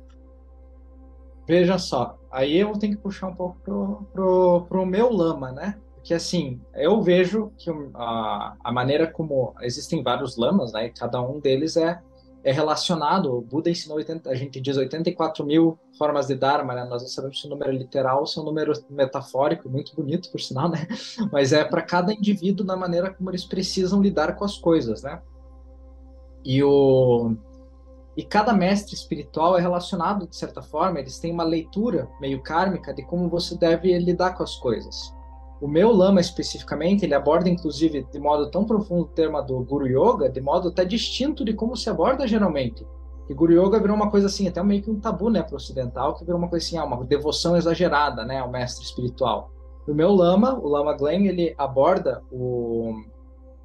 Veja 1.46 1.78
só, 1.78 2.16
aí 2.30 2.58
eu 2.58 2.72
tenho 2.78 2.96
que 2.96 3.02
puxar 3.02 3.26
um 3.26 3.34
pouco 3.34 3.58
pro, 3.64 4.06
pro, 4.12 4.66
pro 4.68 4.86
meu 4.86 5.10
lama, 5.10 5.50
né? 5.50 5.76
Porque 5.94 6.14
assim, 6.14 6.60
eu 6.74 7.00
vejo 7.00 7.52
que 7.56 7.70
a, 7.94 8.54
a 8.62 8.72
maneira 8.72 9.06
como 9.06 9.54
existem 9.60 10.02
vários 10.02 10.36
lamas, 10.36 10.72
né? 10.72 10.86
E 10.86 10.90
cada 10.90 11.20
um 11.20 11.40
deles 11.40 11.76
é 11.76 12.00
é 12.44 12.50
relacionado, 12.50 13.36
o 13.36 13.40
Buda 13.40 13.70
ensinou 13.70 13.96
80, 13.98 14.28
a 14.28 14.34
gente 14.34 14.60
diz 14.60 14.76
84 14.76 15.44
mil 15.44 15.78
formas 15.96 16.26
de 16.26 16.34
Dharma, 16.34 16.74
né? 16.74 16.84
Nós 16.84 17.02
não 17.02 17.08
sabemos 17.08 17.40
se 17.40 17.46
o 17.46 17.50
número 17.50 17.70
é 17.70 17.74
literal 17.74 18.26
se 18.26 18.38
é 18.38 18.42
um 18.42 18.44
número 18.44 18.72
metafórico, 18.90 19.68
muito 19.68 19.94
bonito, 19.94 20.30
por 20.30 20.40
sinal, 20.40 20.68
né? 20.68 20.86
Mas 21.30 21.52
é 21.52 21.64
para 21.64 21.82
cada 21.82 22.12
indivíduo 22.12 22.66
na 22.66 22.76
maneira 22.76 23.12
como 23.14 23.30
eles 23.30 23.44
precisam 23.44 24.02
lidar 24.02 24.34
com 24.34 24.44
as 24.44 24.58
coisas, 24.58 25.02
né? 25.02 25.22
E 26.44 26.62
o 26.62 27.36
e 28.14 28.22
cada 28.22 28.52
mestre 28.52 28.94
espiritual 28.94 29.56
é 29.56 29.60
relacionado, 29.60 30.26
de 30.26 30.36
certa 30.36 30.60
forma, 30.60 31.00
eles 31.00 31.18
têm 31.18 31.32
uma 31.32 31.44
leitura 31.44 32.10
meio 32.20 32.42
kármica 32.42 32.92
de 32.92 33.02
como 33.02 33.28
você 33.28 33.56
deve 33.56 33.96
lidar 33.98 34.34
com 34.36 34.42
as 34.42 34.54
coisas. 34.56 35.14
O 35.62 35.68
meu 35.68 35.92
lama, 35.92 36.20
especificamente, 36.20 37.04
ele 37.04 37.14
aborda, 37.14 37.48
inclusive, 37.48 38.04
de 38.10 38.18
modo 38.18 38.50
tão 38.50 38.64
profundo 38.64 39.02
o 39.02 39.06
tema 39.06 39.40
do 39.40 39.60
Guru 39.62 39.86
Yoga, 39.86 40.28
de 40.28 40.40
modo 40.40 40.70
até 40.70 40.84
distinto 40.84 41.44
de 41.44 41.54
como 41.54 41.76
se 41.76 41.88
aborda 41.88 42.26
geralmente. 42.26 42.84
E 43.30 43.32
Guru 43.32 43.52
Yoga 43.52 43.78
virou 43.78 43.94
uma 43.94 44.10
coisa 44.10 44.26
assim, 44.26 44.48
até 44.48 44.60
meio 44.60 44.82
que 44.82 44.90
um 44.90 44.98
tabu, 44.98 45.30
né, 45.30 45.40
para 45.40 45.52
o 45.52 45.56
ocidental, 45.56 46.16
que 46.16 46.24
virou 46.24 46.40
uma 46.40 46.48
coisa 46.48 46.66
assim, 46.66 46.76
ah, 46.78 46.84
uma 46.84 47.04
devoção 47.04 47.56
exagerada, 47.56 48.24
né, 48.24 48.40
ao 48.40 48.50
mestre 48.50 48.84
espiritual. 48.84 49.52
O 49.86 49.94
meu 49.94 50.10
lama, 50.10 50.58
o 50.58 50.66
Lama 50.66 50.96
Glen, 50.96 51.28
ele 51.28 51.54
aborda 51.56 52.24
o, 52.32 52.94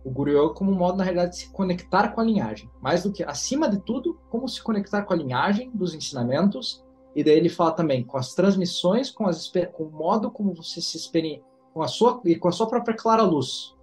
o 0.06 0.12
Guru 0.12 0.30
Yoga 0.30 0.54
como 0.54 0.72
um 0.72 0.78
modo, 0.78 1.00
na 1.00 1.04
realidade, 1.04 1.32
de 1.32 1.38
se 1.38 1.52
conectar 1.52 2.10
com 2.10 2.22
a 2.22 2.24
linhagem. 2.24 2.70
Mais 2.80 3.02
do 3.02 3.12
que, 3.12 3.24
acima 3.24 3.68
de 3.68 3.80
tudo, 3.80 4.20
como 4.30 4.48
se 4.48 4.62
conectar 4.62 5.02
com 5.02 5.14
a 5.16 5.18
linhagem 5.18 5.72
dos 5.74 5.96
ensinamentos. 5.96 6.86
E 7.16 7.24
daí 7.24 7.38
ele 7.38 7.50
fala 7.50 7.72
também 7.72 8.04
com 8.04 8.18
as 8.18 8.36
transmissões, 8.36 9.10
com, 9.10 9.26
as, 9.26 9.52
com 9.74 9.86
o 9.86 9.92
modo 9.92 10.30
como 10.30 10.54
você 10.54 10.80
se 10.80 10.96
experimenta, 10.96 11.47
com 11.78 11.84
a 11.84 11.88
sua 11.88 12.20
e 12.26 12.36
com 12.36 12.48
a 12.48 12.52
sua 12.52 12.66
própria 12.66 12.96
clara 12.96 13.22
luz, 13.22 13.76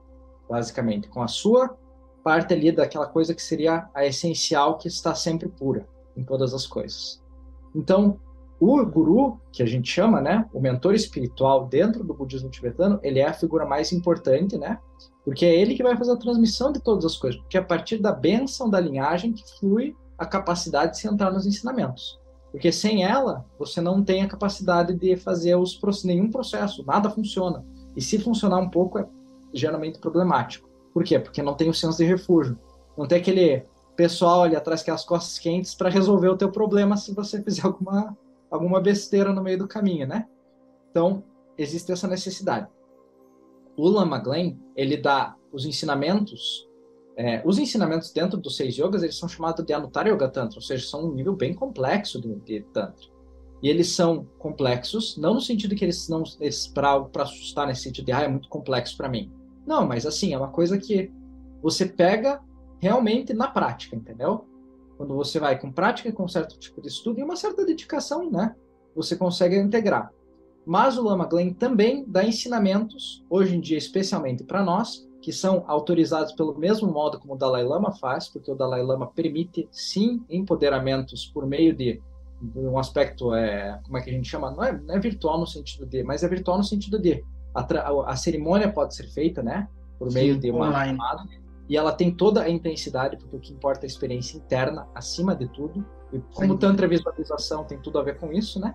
basicamente, 0.51 1.07
com 1.09 1.23
a 1.23 1.29
sua 1.29 1.79
parte 2.25 2.53
ali 2.53 2.73
daquela 2.73 3.07
coisa 3.07 3.33
que 3.33 3.43
seria 3.43 3.89
a 3.95 4.05
essencial 4.05 4.79
que 4.79 4.89
está 4.89 5.15
sempre 5.15 5.49
pura 5.49 5.87
em 6.17 6.25
todas 6.25 6.53
as 6.53 6.67
coisas. 6.67 7.23
Então, 7.73 8.19
o 8.59 8.85
guru, 8.85 9.39
que 9.53 9.63
a 9.63 9.67
gente 9.67 9.89
chama, 9.89 10.21
né, 10.21 10.45
o 10.53 10.61
mentor 10.61 10.93
espiritual 10.95 11.67
dentro 11.67 12.03
do 12.03 12.13
budismo 12.13 12.51
tibetano, 12.51 12.99
ele 13.01 13.21
é 13.21 13.29
a 13.29 13.33
figura 13.33 13.65
mais 13.65 13.93
importante, 13.93 14.59
né? 14.59 14.81
Porque 15.25 15.45
é 15.45 15.55
ele 15.55 15.77
que 15.77 15.83
vai 15.83 15.97
fazer 15.97 16.13
a 16.13 16.17
transmissão 16.17 16.73
de 16.73 16.81
todas 16.81 17.05
as 17.05 17.17
coisas, 17.17 17.41
porque 17.41 17.57
é 17.57 17.61
a 17.61 17.65
partir 17.65 17.99
da 17.99 18.11
bênção 18.11 18.69
da 18.69 18.81
linhagem 18.81 19.33
que 19.33 19.45
flui 19.61 19.97
a 20.19 20.27
capacidade 20.27 20.93
de 20.93 20.99
se 20.99 21.07
entrar 21.07 21.31
nos 21.31 21.47
ensinamentos. 21.47 22.19
Porque 22.51 22.73
sem 22.73 23.05
ela, 23.05 23.45
você 23.57 23.81
não 23.81 24.03
tem 24.03 24.23
a 24.23 24.29
capacidade 24.29 24.95
de 24.95 25.17
fazer 25.17 25.55
os, 25.57 25.79
nenhum 26.05 26.31
processo, 26.31 26.85
nada 26.85 27.09
funciona. 27.09 27.65
E 27.97 28.03
se 28.03 28.19
funcionar 28.19 28.59
um 28.59 28.69
pouco, 28.69 28.99
é 28.99 29.09
geralmente 29.53 29.99
problemático. 29.99 30.69
Por 30.93 31.05
quê? 31.05 31.19
Porque 31.19 31.43
não 31.43 31.55
tem 31.55 31.69
o 31.69 31.75
senso 31.75 31.99
de 31.99 32.05
refúgio. 32.05 32.59
Não 32.97 33.07
tem 33.07 33.19
aquele 33.19 33.65
pessoal 33.97 34.43
ali 34.43 34.57
atrás 34.57 34.83
que 34.83 34.91
é 34.91 34.93
as 34.93 35.05
costas 35.05 35.39
quentes 35.39 35.75
para 35.75 35.89
resolver 35.89 36.29
o 36.29 36.37
teu 36.37 36.51
problema 36.51 36.97
se 36.97 37.15
você 37.15 37.41
fizer 37.43 37.65
alguma, 37.65 38.17
alguma 38.51 38.81
besteira 38.81 39.33
no 39.33 39.43
meio 39.43 39.59
do 39.59 39.69
caminho, 39.69 40.07
né? 40.07 40.29
Então, 40.91 41.25
existe 41.57 41.91
essa 41.93 42.07
necessidade. 42.07 42.69
O 43.77 43.89
Lama 43.89 44.19
Glen, 44.19 44.59
ele 44.77 44.97
dá 44.97 45.37
os 45.53 45.65
ensinamentos, 45.67 46.69
é, 47.17 47.43
os 47.45 47.59
ensinamentos 47.59 48.13
dentro 48.13 48.39
dos 48.39 48.57
seis 48.57 48.77
yogas, 48.77 49.03
eles 49.03 49.17
são 49.17 49.29
chamados 49.29 49.65
de 49.65 49.73
Anuttara 49.73 50.09
Yoga 50.09 50.29
Tantra, 50.29 50.59
ou 50.59 50.63
seja, 50.63 50.87
são 50.87 51.07
um 51.07 51.15
nível 51.15 51.35
bem 51.35 51.55
complexo 51.55 52.21
de, 52.21 52.35
de 52.37 52.63
Tantra. 52.73 53.14
E 53.65 53.69
eles 53.71 53.93
são 53.93 54.27
complexos, 54.39 55.17
não 55.17 55.33
no 55.33 55.41
sentido 55.41 55.75
que 55.75 55.83
eles 55.83 56.07
não 56.07 56.23
para 56.75 57.23
assustar 57.23 57.67
nesse 57.67 57.85
sentido 57.85 58.05
de 58.05 58.13
ah, 58.13 58.21
é 58.21 58.29
muito 58.29 58.47
complexo 58.47 58.95
para 58.95 59.09
mim. 59.09 59.33
Não, 59.67 59.87
mas 59.87 60.05
assim, 60.05 60.35
é 60.35 60.37
uma 60.37 60.51
coisa 60.51 60.77
que 60.77 61.11
você 61.63 61.87
pega 61.87 62.43
realmente 62.79 63.33
na 63.33 63.49
prática, 63.49 63.97
entendeu? 63.97 64.45
Quando 64.99 65.15
você 65.15 65.41
vai 65.41 65.59
com 65.59 65.73
prática, 65.73 66.13
com 66.13 66.25
um 66.25 66.29
certo 66.29 66.59
tipo 66.59 66.83
de 66.83 66.89
estudo 66.89 67.19
e 67.19 67.23
uma 67.23 67.37
certa 67.37 67.65
dedicação, 67.65 68.31
né? 68.31 68.55
Você 68.95 69.17
consegue 69.17 69.57
integrar. 69.57 70.13
Mas 70.67 70.99
o 70.99 71.03
Lama 71.03 71.25
Glen 71.25 71.55
também 71.55 72.05
dá 72.07 72.23
ensinamentos, 72.23 73.25
hoje 73.31 73.57
em 73.57 73.61
dia 73.61 73.79
especialmente 73.79 74.45
para 74.45 74.63
nós, 74.63 75.09
que 75.23 75.33
são 75.33 75.65
autorizados 75.67 76.35
pelo 76.35 76.55
mesmo 76.59 76.93
modo 76.93 77.19
como 77.19 77.33
o 77.33 77.39
Dalai 77.39 77.65
Lama 77.65 77.93
faz, 77.93 78.29
porque 78.29 78.51
o 78.51 78.55
Dalai 78.55 78.83
Lama 78.83 79.07
permite 79.07 79.67
sim 79.73 80.23
empoderamentos 80.29 81.25
por 81.25 81.47
meio 81.47 81.75
de 81.75 82.03
um 82.55 82.79
aspecto 82.79 83.35
é 83.35 83.81
como 83.85 83.97
é 83.97 84.03
que 84.03 84.11
a 84.11 84.13
gente 84.13 84.29
chama 84.29 84.51
não 84.51 84.63
é, 84.63 84.73
não 84.73 84.95
é 84.95 84.99
virtual 84.99 85.39
no 85.39 85.47
sentido 85.47 85.87
de 85.87 86.03
mas 86.03 86.23
é 86.23 86.29
virtual 86.29 86.59
no 86.59 86.65
sentido 86.65 86.99
de 86.99 87.25
a, 87.55 88.11
a 88.11 88.17
cerimônia 88.17 88.71
pode 88.71 88.95
ser 88.95 89.07
feita, 89.09 89.43
né? 89.43 89.69
Por 89.99 90.13
meio 90.13 90.35
Sim, 90.35 90.41
de 90.41 90.51
uma 90.51 90.69
online. 90.69 90.99
chamada. 90.99 91.25
E 91.69 91.77
ela 91.77 91.93
tem 91.93 92.11
toda 92.11 92.43
a 92.43 92.51
intensidade, 92.51 93.17
porque 93.17 93.37
o 93.37 93.41
que 93.41 93.53
importa 93.53 93.85
é 93.85 93.87
a 93.87 93.87
experiência 93.87 94.37
interna, 94.37 94.87
acima 94.95 95.35
de 95.35 95.49
tudo. 95.49 95.87
E 96.13 96.19
como 96.35 96.55
Sim. 96.55 96.59
Tantra 96.59 96.89
visualização 96.89 97.65
tem 97.65 97.81
tudo 97.81 97.99
a 97.99 98.03
ver 98.03 98.19
com 98.19 98.33
isso, 98.33 98.61
né? 98.61 98.75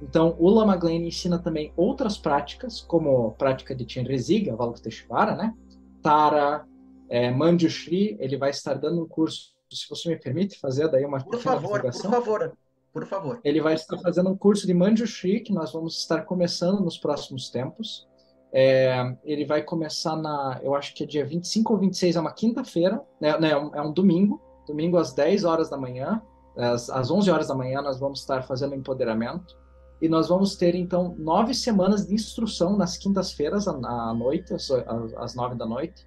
Então, 0.00 0.36
o 0.38 0.48
Lama 0.50 0.76
Glen 0.76 1.06
ensina 1.06 1.38
também 1.38 1.72
outras 1.76 2.18
práticas, 2.18 2.80
como 2.80 3.32
prática 3.32 3.74
de 3.74 3.90
Chenrezig, 3.90 4.50
Avalokiteshvara, 4.50 5.34
né? 5.34 5.54
Tara, 6.02 6.66
é, 7.08 7.30
Manjushri, 7.30 8.16
ele 8.20 8.36
vai 8.36 8.50
estar 8.50 8.74
dando 8.74 9.02
um 9.02 9.08
curso, 9.08 9.54
se 9.72 9.88
você 9.88 10.08
me 10.08 10.16
permite 10.16 10.60
fazer 10.60 10.88
daí 10.88 11.04
uma 11.04 11.24
Por 11.24 11.38
favor, 11.38 11.80
por 11.80 11.92
favor. 11.94 12.52
Por 12.94 13.04
favor. 13.06 13.40
Ele 13.42 13.60
vai 13.60 13.74
estar 13.74 13.98
fazendo 13.98 14.30
um 14.30 14.36
curso 14.36 14.68
de 14.68 14.72
Manjushri, 14.72 15.40
que 15.40 15.52
nós 15.52 15.72
vamos 15.72 15.98
estar 15.98 16.22
começando 16.22 16.80
nos 16.80 16.96
próximos 16.96 17.50
tempos. 17.50 18.06
É, 18.52 19.16
ele 19.24 19.44
vai 19.44 19.62
começar 19.62 20.14
na, 20.14 20.60
eu 20.62 20.76
acho 20.76 20.94
que 20.94 21.02
é 21.02 21.06
dia 21.06 21.26
25 21.26 21.72
ou 21.72 21.78
26, 21.80 22.14
é 22.14 22.20
uma 22.20 22.32
quinta-feira, 22.32 23.02
né, 23.20 23.36
né, 23.36 23.50
é, 23.50 23.58
um, 23.58 23.74
é 23.74 23.92
domingo, 23.92 24.40
domingo 24.64 24.96
às 24.96 25.12
10 25.12 25.42
horas 25.42 25.68
da 25.68 25.76
manhã, 25.76 26.22
às, 26.56 26.88
às 26.88 27.10
11 27.10 27.32
horas 27.32 27.48
da 27.48 27.54
manhã 27.56 27.82
nós 27.82 27.98
vamos 27.98 28.20
estar 28.20 28.44
fazendo 28.44 28.76
empoderamento. 28.76 29.58
E 30.00 30.08
nós 30.08 30.28
vamos 30.28 30.54
ter, 30.54 30.76
então, 30.76 31.16
nove 31.18 31.52
semanas 31.52 32.06
de 32.06 32.14
instrução 32.14 32.76
nas 32.76 32.96
quintas-feiras 32.96 33.66
à 33.66 34.14
noite, 34.14 34.54
às, 34.54 34.70
às 35.16 35.34
nove 35.34 35.56
da 35.56 35.66
noite, 35.66 36.06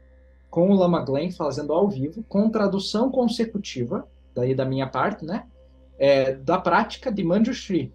com 0.49 0.69
o 0.69 0.73
Lama 0.73 1.03
Glen 1.03 1.31
fazendo 1.31 1.73
ao 1.73 1.89
vivo, 1.89 2.23
com 2.29 2.49
tradução 2.49 3.11
consecutiva, 3.11 4.07
daí 4.33 4.55
da 4.55 4.63
minha 4.63 4.87
parte, 4.87 5.25
né? 5.25 5.45
É, 5.97 6.33
da 6.33 6.59
prática 6.59 7.11
de 7.11 7.23
Manjushri. 7.23 7.93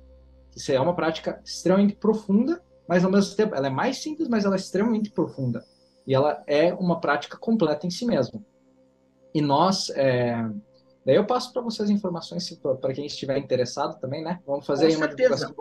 Isso 0.55 0.73
é 0.73 0.81
uma 0.81 0.95
prática 0.95 1.41
extremamente 1.45 1.95
profunda, 1.95 2.63
mas 2.87 3.05
ao 3.05 3.11
mesmo 3.11 3.35
tempo 3.35 3.55
ela 3.55 3.69
é 3.69 3.71
mais 3.71 3.99
simples, 4.03 4.29
mas 4.29 4.45
ela 4.45 4.55
é 4.55 4.59
extremamente 4.59 5.11
profunda. 5.11 5.65
E 6.07 6.15
ela 6.15 6.43
é 6.47 6.75
uma 6.75 7.01
prática 7.01 7.39
completa 7.39 7.87
em 7.87 7.91
si 7.91 8.05
mesma. 8.05 8.43
E 9.35 9.41
nós, 9.41 9.89
é... 9.91 10.35
daí 11.07 11.17
eu 11.17 11.25
passo 11.25 11.53
para 11.53 11.63
vocês 11.63 11.89
informações 11.89 12.51
para 12.81 12.93
quem 12.93 13.07
estiver 13.07 13.39
interessado 13.39 13.99
também, 13.99 14.23
né? 14.23 14.41
Vamos 14.47 14.67
fazer 14.67 14.87
aí 14.87 14.97
uma 14.97 15.09
divulgação 15.09 15.55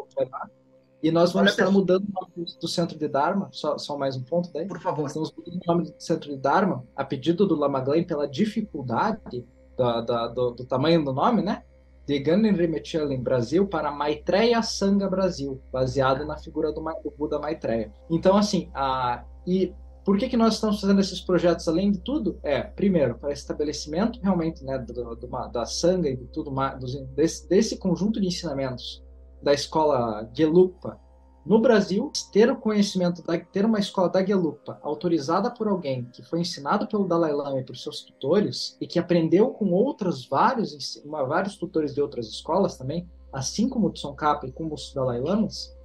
E 1.01 1.09
nós 1.11 1.31
vamos 1.31 1.53
Olha, 1.53 1.61
estar 1.61 1.71
mudando 1.71 2.03
o 2.03 2.13
nome 2.13 2.45
do 2.59 2.67
centro 2.67 2.97
de 2.97 3.07
Dharma, 3.07 3.49
só, 3.51 3.77
só 3.77 3.97
mais 3.97 4.17
um 4.17 4.23
ponto 4.23 4.51
daí. 4.51 4.67
Por 4.67 4.81
favor. 4.81 5.07
Estamos 5.07 5.31
mudando 5.31 5.55
o 5.55 5.67
nome 5.67 5.83
do 5.85 6.01
centro 6.01 6.29
de 6.29 6.37
Dharma 6.37 6.83
a 6.95 7.05
pedido 7.05 7.47
do 7.47 7.55
Lama 7.55 7.79
Glen 7.79 8.03
pela 8.03 8.27
dificuldade 8.27 9.47
da, 9.77 10.01
da, 10.01 10.27
do, 10.27 10.51
do, 10.51 10.65
tamanho 10.65 11.03
do 11.05 11.13
nome, 11.13 11.41
né? 11.41 11.63
De 12.11 12.19
Ganen 12.19 12.51
Rimechelen 12.51 13.23
Brasil 13.23 13.65
para 13.65 13.89
Maitreya 13.89 14.61
Sangha 14.61 15.07
Brasil, 15.07 15.61
baseado 15.71 16.25
na 16.25 16.37
figura 16.37 16.73
do, 16.73 16.83
Buda 17.17 17.39
Maitreya. 17.39 17.89
Então, 18.09 18.35
assim, 18.35 18.69
a, 18.73 19.23
e 19.47 19.73
por 20.03 20.17
que, 20.17 20.27
que 20.27 20.35
nós 20.35 20.55
estamos 20.55 20.81
fazendo 20.81 20.99
esses 20.99 21.21
projetos 21.21 21.69
além 21.69 21.89
de 21.89 21.99
tudo? 21.99 22.37
É, 22.43 22.63
primeiro, 22.63 23.17
para 23.17 23.31
estabelecimento 23.31 24.19
realmente 24.21 24.61
né, 24.61 24.77
do, 24.77 25.15
do, 25.15 25.27
da 25.53 25.65
Sangha 25.65 26.09
e 26.09 26.17
de 26.17 26.25
tudo 26.27 26.51
mais, 26.51 26.77
desse, 27.15 27.47
desse 27.47 27.77
conjunto 27.77 28.19
de 28.19 28.27
ensinamentos 28.27 29.01
da 29.41 29.53
escola 29.53 30.29
Gelugpa 30.33 30.99
no 31.45 31.59
Brasil, 31.59 32.11
ter 32.31 32.51
o 32.51 32.55
conhecimento, 32.55 33.23
da, 33.23 33.37
ter 33.37 33.65
uma 33.65 33.79
escola 33.79 34.07
da 34.09 34.23
Gelugpa 34.23 34.79
autorizada 34.83 35.49
por 35.49 35.67
alguém 35.67 36.05
que 36.13 36.21
foi 36.21 36.39
ensinado 36.39 36.87
pelo 36.87 37.07
Dalai 37.07 37.33
Lama 37.33 37.59
e 37.59 37.63
por 37.63 37.75
seus 37.75 38.01
tutores 38.01 38.77
e 38.79 38.85
que 38.85 38.99
aprendeu 38.99 39.49
com 39.49 39.71
outros 39.71 40.27
vários, 40.27 41.01
vários 41.05 41.55
tutores 41.55 41.95
de 41.95 42.01
outras 42.01 42.27
escolas 42.27 42.77
também, 42.77 43.09
assim 43.33 43.67
como 43.67 43.87
o 43.87 43.91
Tsongkhapa 43.91 44.45
e 44.45 44.51
como 44.51 44.75
os 44.75 44.93
Dalai 44.93 45.19
Lamas, 45.19 45.75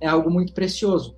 é 0.00 0.08
algo 0.08 0.30
muito 0.30 0.54
precioso. 0.54 1.14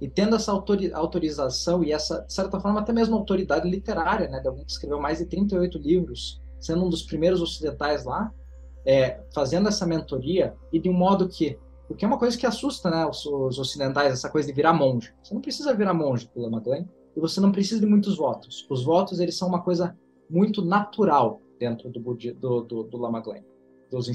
E 0.00 0.08
tendo 0.08 0.36
essa 0.36 0.52
autorização 0.52 1.84
e 1.84 1.92
essa, 1.92 2.22
de 2.22 2.32
certa 2.32 2.60
forma, 2.60 2.80
até 2.80 2.92
mesmo 2.92 3.16
autoridade 3.16 3.68
literária, 3.68 4.28
né, 4.28 4.40
de 4.40 4.48
alguém 4.48 4.64
que 4.64 4.70
escreveu 4.70 5.00
mais 5.00 5.18
de 5.18 5.26
38 5.26 5.78
livros, 5.78 6.40
sendo 6.58 6.84
um 6.84 6.90
dos 6.90 7.02
primeiros 7.02 7.40
ocidentais 7.40 8.04
lá, 8.04 8.32
é, 8.84 9.20
fazendo 9.34 9.68
essa 9.68 9.86
mentoria 9.86 10.54
e 10.72 10.78
de 10.78 10.88
um 10.88 10.92
modo 10.92 11.28
que 11.28 11.58
porque 11.86 12.04
é 12.04 12.08
uma 12.08 12.18
coisa 12.18 12.36
que 12.36 12.46
assusta 12.46 12.90
né, 12.90 13.06
os, 13.06 13.24
os, 13.26 13.58
ocidentais, 13.58 14.12
essa 14.12 14.28
coisa 14.28 14.48
de 14.48 14.54
virar 14.54 14.72
monge. 14.72 15.14
Você 15.22 15.34
não 15.34 15.40
precisa 15.40 15.74
virar 15.74 15.94
monge 15.94 16.28
pelo 16.28 16.46
Lama 16.46 16.60
Glen, 16.60 16.88
e 17.16 17.20
você 17.20 17.40
não 17.40 17.52
precisa 17.52 17.80
de 17.80 17.86
muitos 17.86 18.16
votos. 18.16 18.66
Os 18.68 18.84
votos 18.84 19.20
eles 19.20 19.36
são 19.36 19.48
uma 19.48 19.62
coisa 19.62 19.96
muito 20.28 20.64
natural 20.64 21.40
dentro 21.58 21.88
do, 21.88 22.00
do, 22.00 22.60
do, 22.62 22.82
do 22.84 22.96
Lama 22.98 23.20
Glen. 23.20 23.44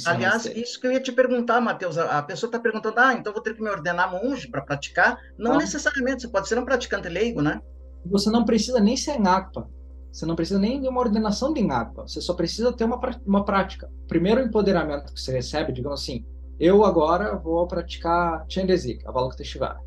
Aliás, 0.05 0.43
dele. 0.43 0.61
isso 0.61 0.80
que 0.80 0.86
eu 0.86 0.91
ia 0.91 0.99
te 0.99 1.11
perguntar, 1.11 1.61
Matheus. 1.61 1.97
A 1.97 2.22
pessoa 2.22 2.49
está 2.49 2.59
perguntando, 2.59 2.99
ah, 2.99 3.13
então 3.13 3.32
vou 3.32 3.41
ter 3.41 3.55
que 3.55 3.61
me 3.61 3.69
ordenar 3.69 4.11
monge 4.11 4.49
para 4.49 4.61
praticar. 4.61 5.17
Não, 5.38 5.51
não 5.51 5.57
necessariamente, 5.59 6.24
você 6.24 6.28
pode 6.28 6.47
ser 6.47 6.59
um 6.59 6.65
praticante 6.65 7.07
leigo, 7.07 7.41
né? 7.41 7.61
Você 8.05 8.30
não 8.30 8.43
precisa 8.43 8.80
nem 8.80 8.97
ser 8.97 9.17
Ngakpa. 9.17 9.69
Você 10.11 10.26
não 10.26 10.36
precisa 10.36 10.59
nem 10.59 10.82
de 10.82 10.89
uma 10.89 10.99
ordenação 10.99 11.53
de 11.53 11.61
Ngakpa. 11.61 12.05
Você 12.05 12.19
só 12.19 12.34
precisa 12.34 12.74
ter 12.74 12.84
uma, 12.84 12.99
uma 13.26 13.45
prática. 13.45 13.89
O 14.03 14.07
primeiro 14.07 14.41
empoderamento 14.41 15.13
que 15.13 15.22
você 15.22 15.32
recebe, 15.32 15.72
digamos 15.72 16.01
assim, 16.01 16.26
eu 16.62 16.86
agora 16.86 17.36
vou 17.36 17.66
praticar 17.66 18.45
Chendezik, 18.47 19.03
Avalokiteshvara. 19.07 19.82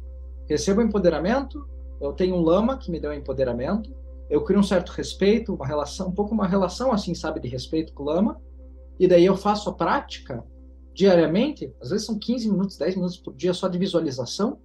Recebo 0.48 0.82
empoderamento, 0.82 1.64
eu 2.00 2.12
tenho 2.12 2.34
um 2.34 2.42
lama 2.42 2.76
que 2.76 2.90
me 2.90 2.98
deu 2.98 3.14
empoderamento, 3.14 3.94
eu 4.28 4.42
crio 4.42 4.58
um 4.58 4.64
certo 4.64 4.90
respeito, 4.90 5.54
uma 5.54 5.64
relação, 5.64 6.08
um 6.08 6.12
pouco 6.12 6.34
uma 6.34 6.48
relação 6.48 6.90
assim, 6.90 7.14
sabe, 7.14 7.38
de 7.38 7.46
respeito 7.46 7.92
com 7.92 8.02
o 8.02 8.06
lama, 8.06 8.42
e 8.98 9.06
daí 9.06 9.24
eu 9.24 9.36
faço 9.36 9.70
a 9.70 9.72
prática 9.72 10.44
diariamente, 10.92 11.72
às 11.80 11.90
vezes 11.90 12.06
são 12.06 12.18
15 12.18 12.50
minutos, 12.50 12.76
10 12.76 12.96
minutos 12.96 13.18
por 13.18 13.36
dia 13.36 13.54
só 13.54 13.68
de 13.68 13.78
visualização, 13.78 14.58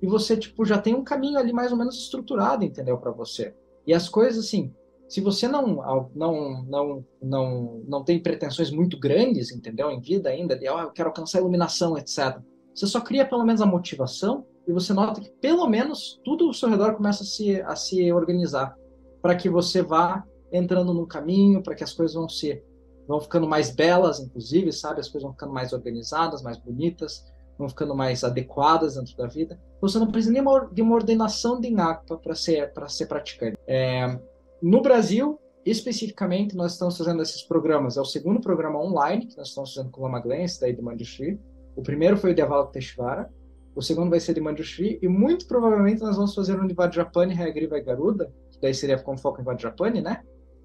e 0.00 0.06
você 0.06 0.36
tipo 0.36 0.64
já 0.64 0.78
tem 0.78 0.94
um 0.94 1.02
caminho 1.02 1.36
ali 1.36 1.52
mais 1.52 1.72
ou 1.72 1.78
menos 1.78 1.96
estruturado, 1.96 2.64
entendeu, 2.64 2.96
para 2.96 3.10
você. 3.10 3.52
E 3.84 3.92
as 3.92 4.08
coisas 4.08 4.46
assim, 4.46 4.72
se 5.10 5.20
você 5.20 5.48
não 5.48 6.08
não 6.14 6.64
não 6.68 7.04
não 7.20 7.82
não 7.84 8.04
tem 8.04 8.22
pretensões 8.22 8.70
muito 8.70 8.96
grandes, 8.96 9.50
entendeu, 9.50 9.90
em 9.90 10.00
vida 10.00 10.30
ainda, 10.30 10.56
de 10.56 10.70
oh, 10.70 10.78
eu 10.78 10.92
quero 10.92 11.08
alcançar 11.08 11.38
a 11.38 11.40
iluminação, 11.40 11.98
etc. 11.98 12.38
Você 12.72 12.86
só 12.86 13.00
cria 13.00 13.26
pelo 13.26 13.44
menos 13.44 13.60
a 13.60 13.66
motivação 13.66 14.46
e 14.68 14.72
você 14.72 14.92
nota 14.92 15.20
que 15.20 15.30
pelo 15.40 15.66
menos 15.66 16.20
tudo 16.24 16.46
ao 16.46 16.54
seu 16.54 16.68
redor 16.68 16.94
começa 16.94 17.24
a 17.24 17.26
se 17.26 17.60
a 17.60 17.74
se 17.74 18.12
organizar. 18.12 18.76
para 19.20 19.34
que 19.34 19.50
você 19.50 19.82
vá 19.82 20.24
entrando 20.52 20.94
no 20.94 21.06
caminho, 21.06 21.62
para 21.62 21.74
que 21.74 21.84
as 21.84 21.92
coisas 21.92 22.14
vão 22.14 22.28
se 22.28 22.62
vão 23.08 23.20
ficando 23.20 23.48
mais 23.48 23.74
belas, 23.74 24.20
inclusive, 24.20 24.72
sabe? 24.72 25.00
As 25.00 25.08
coisas 25.08 25.24
vão 25.24 25.32
ficando 25.32 25.52
mais 25.52 25.72
organizadas, 25.72 26.40
mais 26.40 26.56
bonitas, 26.56 27.24
vão 27.58 27.68
ficando 27.68 27.96
mais 27.96 28.22
adequadas 28.22 28.94
dentro 28.94 29.16
da 29.16 29.26
vida. 29.26 29.60
Você 29.80 29.98
não 29.98 30.06
precisa 30.06 30.32
nem 30.32 30.44
de 30.72 30.82
uma 30.82 30.94
ordenação 30.94 31.60
de 31.60 31.66
INACPA 31.66 32.16
para 32.16 32.34
ser 32.36 32.72
para 32.72 32.88
ser 32.88 33.06
praticante. 33.06 33.58
É, 33.66 34.16
no 34.62 34.82
Brasil, 34.82 35.38
especificamente, 35.64 36.56
nós 36.56 36.72
estamos 36.72 36.96
fazendo 36.96 37.22
esses 37.22 37.42
programas. 37.42 37.96
É 37.96 38.00
o 38.00 38.04
segundo 38.04 38.40
programa 38.40 38.78
online 38.78 39.26
que 39.26 39.36
nós 39.36 39.48
estamos 39.48 39.74
fazendo 39.74 39.90
com 39.90 40.00
o 40.00 40.04
Lama 40.04 40.20
Glen, 40.20 40.46
daí 40.60 40.72
do 40.72 40.82
Manjushri. 40.82 41.40
O 41.76 41.82
primeiro 41.82 42.16
foi 42.16 42.32
o 42.32 42.34
de 42.34 42.42
Avalokiteshvara, 42.42 43.30
o 43.74 43.82
segundo 43.82 44.10
vai 44.10 44.20
ser 44.20 44.34
de 44.34 44.40
Manjushri, 44.40 44.98
e 45.00 45.08
muito 45.08 45.46
provavelmente 45.46 46.02
nós 46.02 46.16
vamos 46.16 46.34
fazer 46.34 46.60
um 46.60 46.66
de 46.66 46.74
Vajrapani, 46.74 47.34
Hayagriva 47.34 47.78
e 47.78 47.82
Garuda, 47.82 48.32
que 48.50 48.60
daí 48.60 48.74
seria 48.74 48.98
com 48.98 49.16
foco 49.16 49.40
em 49.40 49.44
Vajrapani, 49.44 50.00
né? 50.00 50.22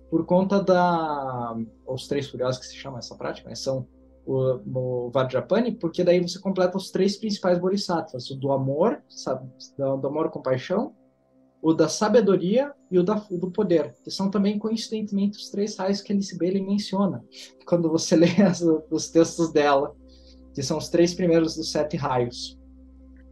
Por 0.09 0.25
conta 0.25 0.61
da... 0.61 1.55
os 1.87 2.07
três 2.07 2.29
furiosos 2.29 2.59
que 2.59 2.67
se 2.67 2.75
chama 2.75 2.99
essa 2.99 3.15
prática, 3.15 3.49
né? 3.49 3.55
São 3.55 3.87
o, 4.25 5.07
o 5.07 5.11
Vajrapani, 5.11 5.73
porque 5.73 6.03
daí 6.03 6.19
você 6.19 6.39
completa 6.39 6.77
os 6.77 6.89
três 6.89 7.15
principais 7.17 7.59
bodhisattvas, 7.59 8.29
o 8.31 8.35
do 8.35 8.51
amor, 8.51 9.01
sabe? 9.07 9.47
do 9.77 10.07
amor 10.07 10.27
e 10.27 10.29
compaixão, 10.29 10.93
o 11.61 11.73
da 11.73 11.89
sabedoria 11.89 12.73
e 12.91 12.99
o 12.99 13.03
da, 13.03 13.15
do 13.29 13.49
poder, 13.51 13.95
que 14.03 14.11
são 14.11 14.29
também, 14.29 14.59
coincidentemente, 14.59 15.37
os 15.37 15.49
três 15.49 15.75
raios 15.75 16.01
que 16.01 16.13
Alice 16.13 16.37
Bailey 16.37 16.61
menciona 16.61 17.23
quando 17.65 17.89
você 17.89 18.15
lê 18.17 18.41
as, 18.41 18.61
os 18.91 19.09
textos 19.09 19.51
dela, 19.51 19.95
que 20.53 20.61
são 20.61 20.77
os 20.77 20.89
três 20.89 21.13
primeiros 21.13 21.55
dos 21.55 21.71
sete 21.71 21.97
raios. 21.97 22.59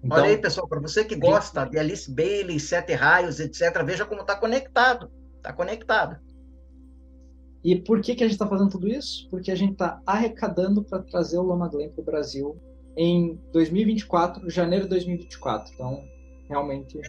Então, 0.04 0.18
Olha 0.18 0.32
aí, 0.32 0.38
pessoal, 0.38 0.68
para 0.68 0.82
você 0.82 1.06
que 1.06 1.16
gosta 1.16 1.64
de 1.64 1.80
Alice 1.80 2.12
Bailey, 2.12 2.60
Sete 2.60 2.94
Raios, 2.94 3.40
etc., 3.40 3.82
veja 3.86 4.06
como 4.06 4.20
está 4.20 4.36
conectado. 4.36 5.10
Está 5.38 5.54
conectado. 5.54 6.20
E 7.64 7.78
por 7.78 8.02
que, 8.02 8.14
que 8.14 8.24
a 8.24 8.28
gente 8.28 8.36
está 8.36 8.46
fazendo 8.46 8.70
tudo 8.70 8.90
isso? 8.90 9.30
Porque 9.30 9.50
a 9.50 9.56
gente 9.56 9.74
está 9.74 10.02
arrecadando 10.06 10.84
para 10.84 11.02
trazer 11.04 11.38
o 11.38 11.44
Lama 11.44 11.70
Glen 11.70 11.90
para 11.90 12.02
o 12.02 12.06
Brasil 12.06 12.62
em 12.98 13.40
2024, 13.54 14.50
janeiro 14.50 14.84
de 14.84 14.90
2024. 14.90 15.74
Então, 15.74 16.04
realmente. 16.50 17.00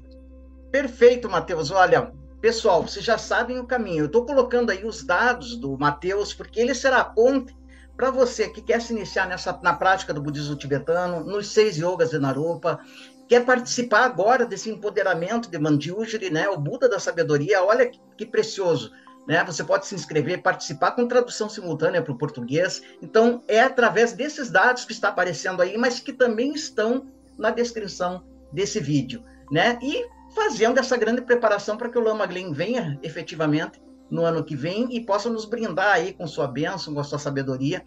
Perfeito, 0.75 1.31
Matheus. 1.31 1.71
Olha, 1.71 2.11
pessoal, 2.41 2.83
vocês 2.83 3.05
já 3.05 3.17
sabem 3.17 3.61
o 3.61 3.65
caminho. 3.65 4.01
Eu 4.01 4.07
estou 4.07 4.27
colocando 4.27 4.71
aí 4.71 4.85
os 4.85 5.05
dados 5.05 5.55
do 5.55 5.79
Matheus, 5.79 6.35
porque 6.35 6.59
ele 6.59 6.75
será 6.75 6.99
a 6.99 7.05
ponte 7.05 7.57
para 7.97 8.11
você 8.11 8.49
que 8.49 8.61
quer 8.61 8.83
se 8.83 8.93
iniciar 8.93 9.29
nessa, 9.29 9.57
na 9.63 9.73
prática 9.75 10.13
do 10.13 10.21
budismo 10.21 10.57
tibetano, 10.57 11.23
nos 11.23 11.47
seis 11.47 11.77
yogas 11.77 12.11
de 12.11 12.19
Narupa, 12.19 12.81
quer 13.29 13.45
participar 13.45 14.05
agora 14.05 14.45
desse 14.45 14.69
empoderamento 14.69 15.49
de 15.49 15.57
Manjusri, 15.61 16.29
né, 16.29 16.49
o 16.49 16.59
Buda 16.59 16.89
da 16.89 16.99
sabedoria, 16.99 17.63
olha 17.63 17.87
que, 17.87 18.01
que 18.19 18.27
precioso. 18.27 18.91
Né? 19.29 19.45
Você 19.45 19.63
pode 19.63 19.87
se 19.87 19.95
inscrever, 19.95 20.43
participar 20.43 20.91
com 20.91 21.07
tradução 21.07 21.49
simultânea 21.49 22.03
para 22.03 22.13
o 22.13 22.19
português. 22.19 22.83
Então, 23.01 23.45
é 23.47 23.61
através 23.61 24.13
desses 24.13 24.51
dados 24.51 24.85
que 24.85 24.93
está 24.93 25.11
aparecendo 25.11 25.63
aí, 25.63 25.79
mas 25.79 26.01
que 26.01 26.13
também 26.13 26.53
estão 26.53 27.07
na 27.39 27.51
descrição 27.51 28.25
desse 28.53 28.81
vídeo. 28.81 29.23
Né? 29.53 29.79
E 29.81 30.13
fazendo 30.35 30.79
essa 30.79 30.97
grande 30.97 31.23
preparação 31.23 31.77
para 31.77 31.89
que 31.89 31.99
o 31.99 32.03
Lama 32.03 32.27
Glen 32.27 32.53
venha 32.53 32.99
efetivamente 33.03 33.81
no 34.11 34.25
ano 34.25 34.45
que 34.45 34.57
vem 34.57 34.95
e 34.95 35.05
possa 35.05 35.31
nos 35.31 35.45
brindar 35.45 35.95
aí 35.95 36.13
com 36.13 36.27
sua 36.27 36.47
bênção, 36.47 36.95
com 36.95 37.01
a 37.01 37.05
sua 37.05 37.19
sabedoria. 37.19 37.85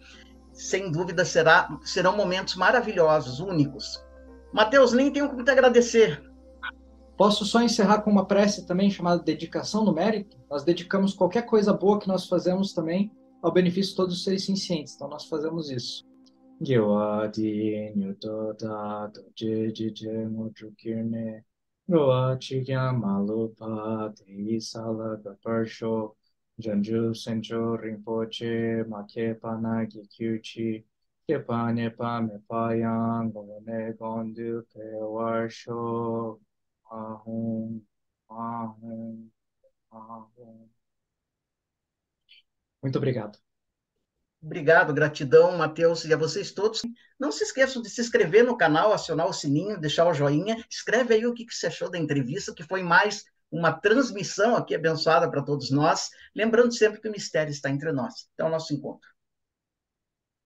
Sem 0.52 0.90
dúvida 0.90 1.24
será, 1.24 1.68
serão 1.84 2.16
momentos 2.16 2.56
maravilhosos, 2.56 3.38
únicos. 3.38 4.02
Mateus, 4.52 4.92
nem 4.92 5.12
tenho 5.12 5.28
como 5.28 5.44
te 5.44 5.50
agradecer. 5.50 6.22
Posso 7.16 7.44
só 7.44 7.60
encerrar 7.60 8.02
com 8.02 8.10
uma 8.10 8.26
prece 8.26 8.66
também 8.66 8.90
chamada 8.90 9.22
dedicação 9.22 9.84
no 9.84 9.92
mérito? 9.92 10.36
Nós 10.50 10.64
dedicamos 10.64 11.14
qualquer 11.14 11.42
coisa 11.42 11.72
boa 11.72 11.98
que 11.98 12.08
nós 12.08 12.26
fazemos 12.26 12.72
também 12.72 13.12
ao 13.42 13.52
benefício 13.52 13.90
de 13.90 13.96
todos 13.96 14.16
os 14.16 14.24
seres 14.24 14.44
cientes. 14.44 14.94
Então 14.94 15.08
nós 15.08 15.26
fazemos 15.26 15.70
isso. 15.70 16.04
Chikya 22.40 22.92
malupa 23.02 24.12
te 24.16 24.60
salaga 24.60 25.32
parsho 25.42 26.14
janju 26.60 27.14
senjo 27.22 27.76
rinpoche 27.82 28.86
make 28.88 29.34
pana 29.40 29.84
gikyuchi 29.90 30.84
kepa 31.26 31.72
nepa 31.74 32.20
mepa 32.26 32.62
yang 32.78 33.32
gone 33.32 33.92
gondu 33.98 34.62
pe 34.72 34.84
warsho 35.14 36.38
ahum 36.90 37.80
ahum 38.30 39.30
ahum 39.92 40.70
Muito 42.82 42.98
obrigado. 42.98 43.38
Obrigado, 44.40 44.94
gratidão, 44.94 45.56
Matheus, 45.56 46.04
e 46.04 46.14
a 46.14 46.16
vocês 46.16 46.52
todos. 46.52 46.82
Não 47.18 47.32
se 47.32 47.42
esqueçam 47.42 47.82
de 47.82 47.90
se 47.90 48.00
inscrever 48.00 48.44
no 48.44 48.56
canal, 48.56 48.92
acionar 48.92 49.26
o 49.26 49.32
sininho, 49.32 49.80
deixar 49.80 50.06
o 50.06 50.14
joinha. 50.14 50.64
Escreve 50.70 51.14
aí 51.14 51.26
o 51.26 51.34
que 51.34 51.44
você 51.44 51.66
achou 51.66 51.90
da 51.90 51.98
entrevista, 51.98 52.54
que 52.54 52.62
foi 52.62 52.82
mais 52.82 53.24
uma 53.50 53.72
transmissão 53.72 54.54
aqui 54.54 54.74
abençoada 54.74 55.28
para 55.28 55.42
todos 55.42 55.70
nós. 55.70 56.10
Lembrando 56.34 56.72
sempre 56.72 57.00
que 57.00 57.08
o 57.08 57.12
mistério 57.12 57.50
está 57.50 57.68
entre 57.68 57.90
nós. 57.90 58.28
Até 58.34 58.44
o 58.44 58.50
nosso 58.50 58.72
encontro. 58.72 59.08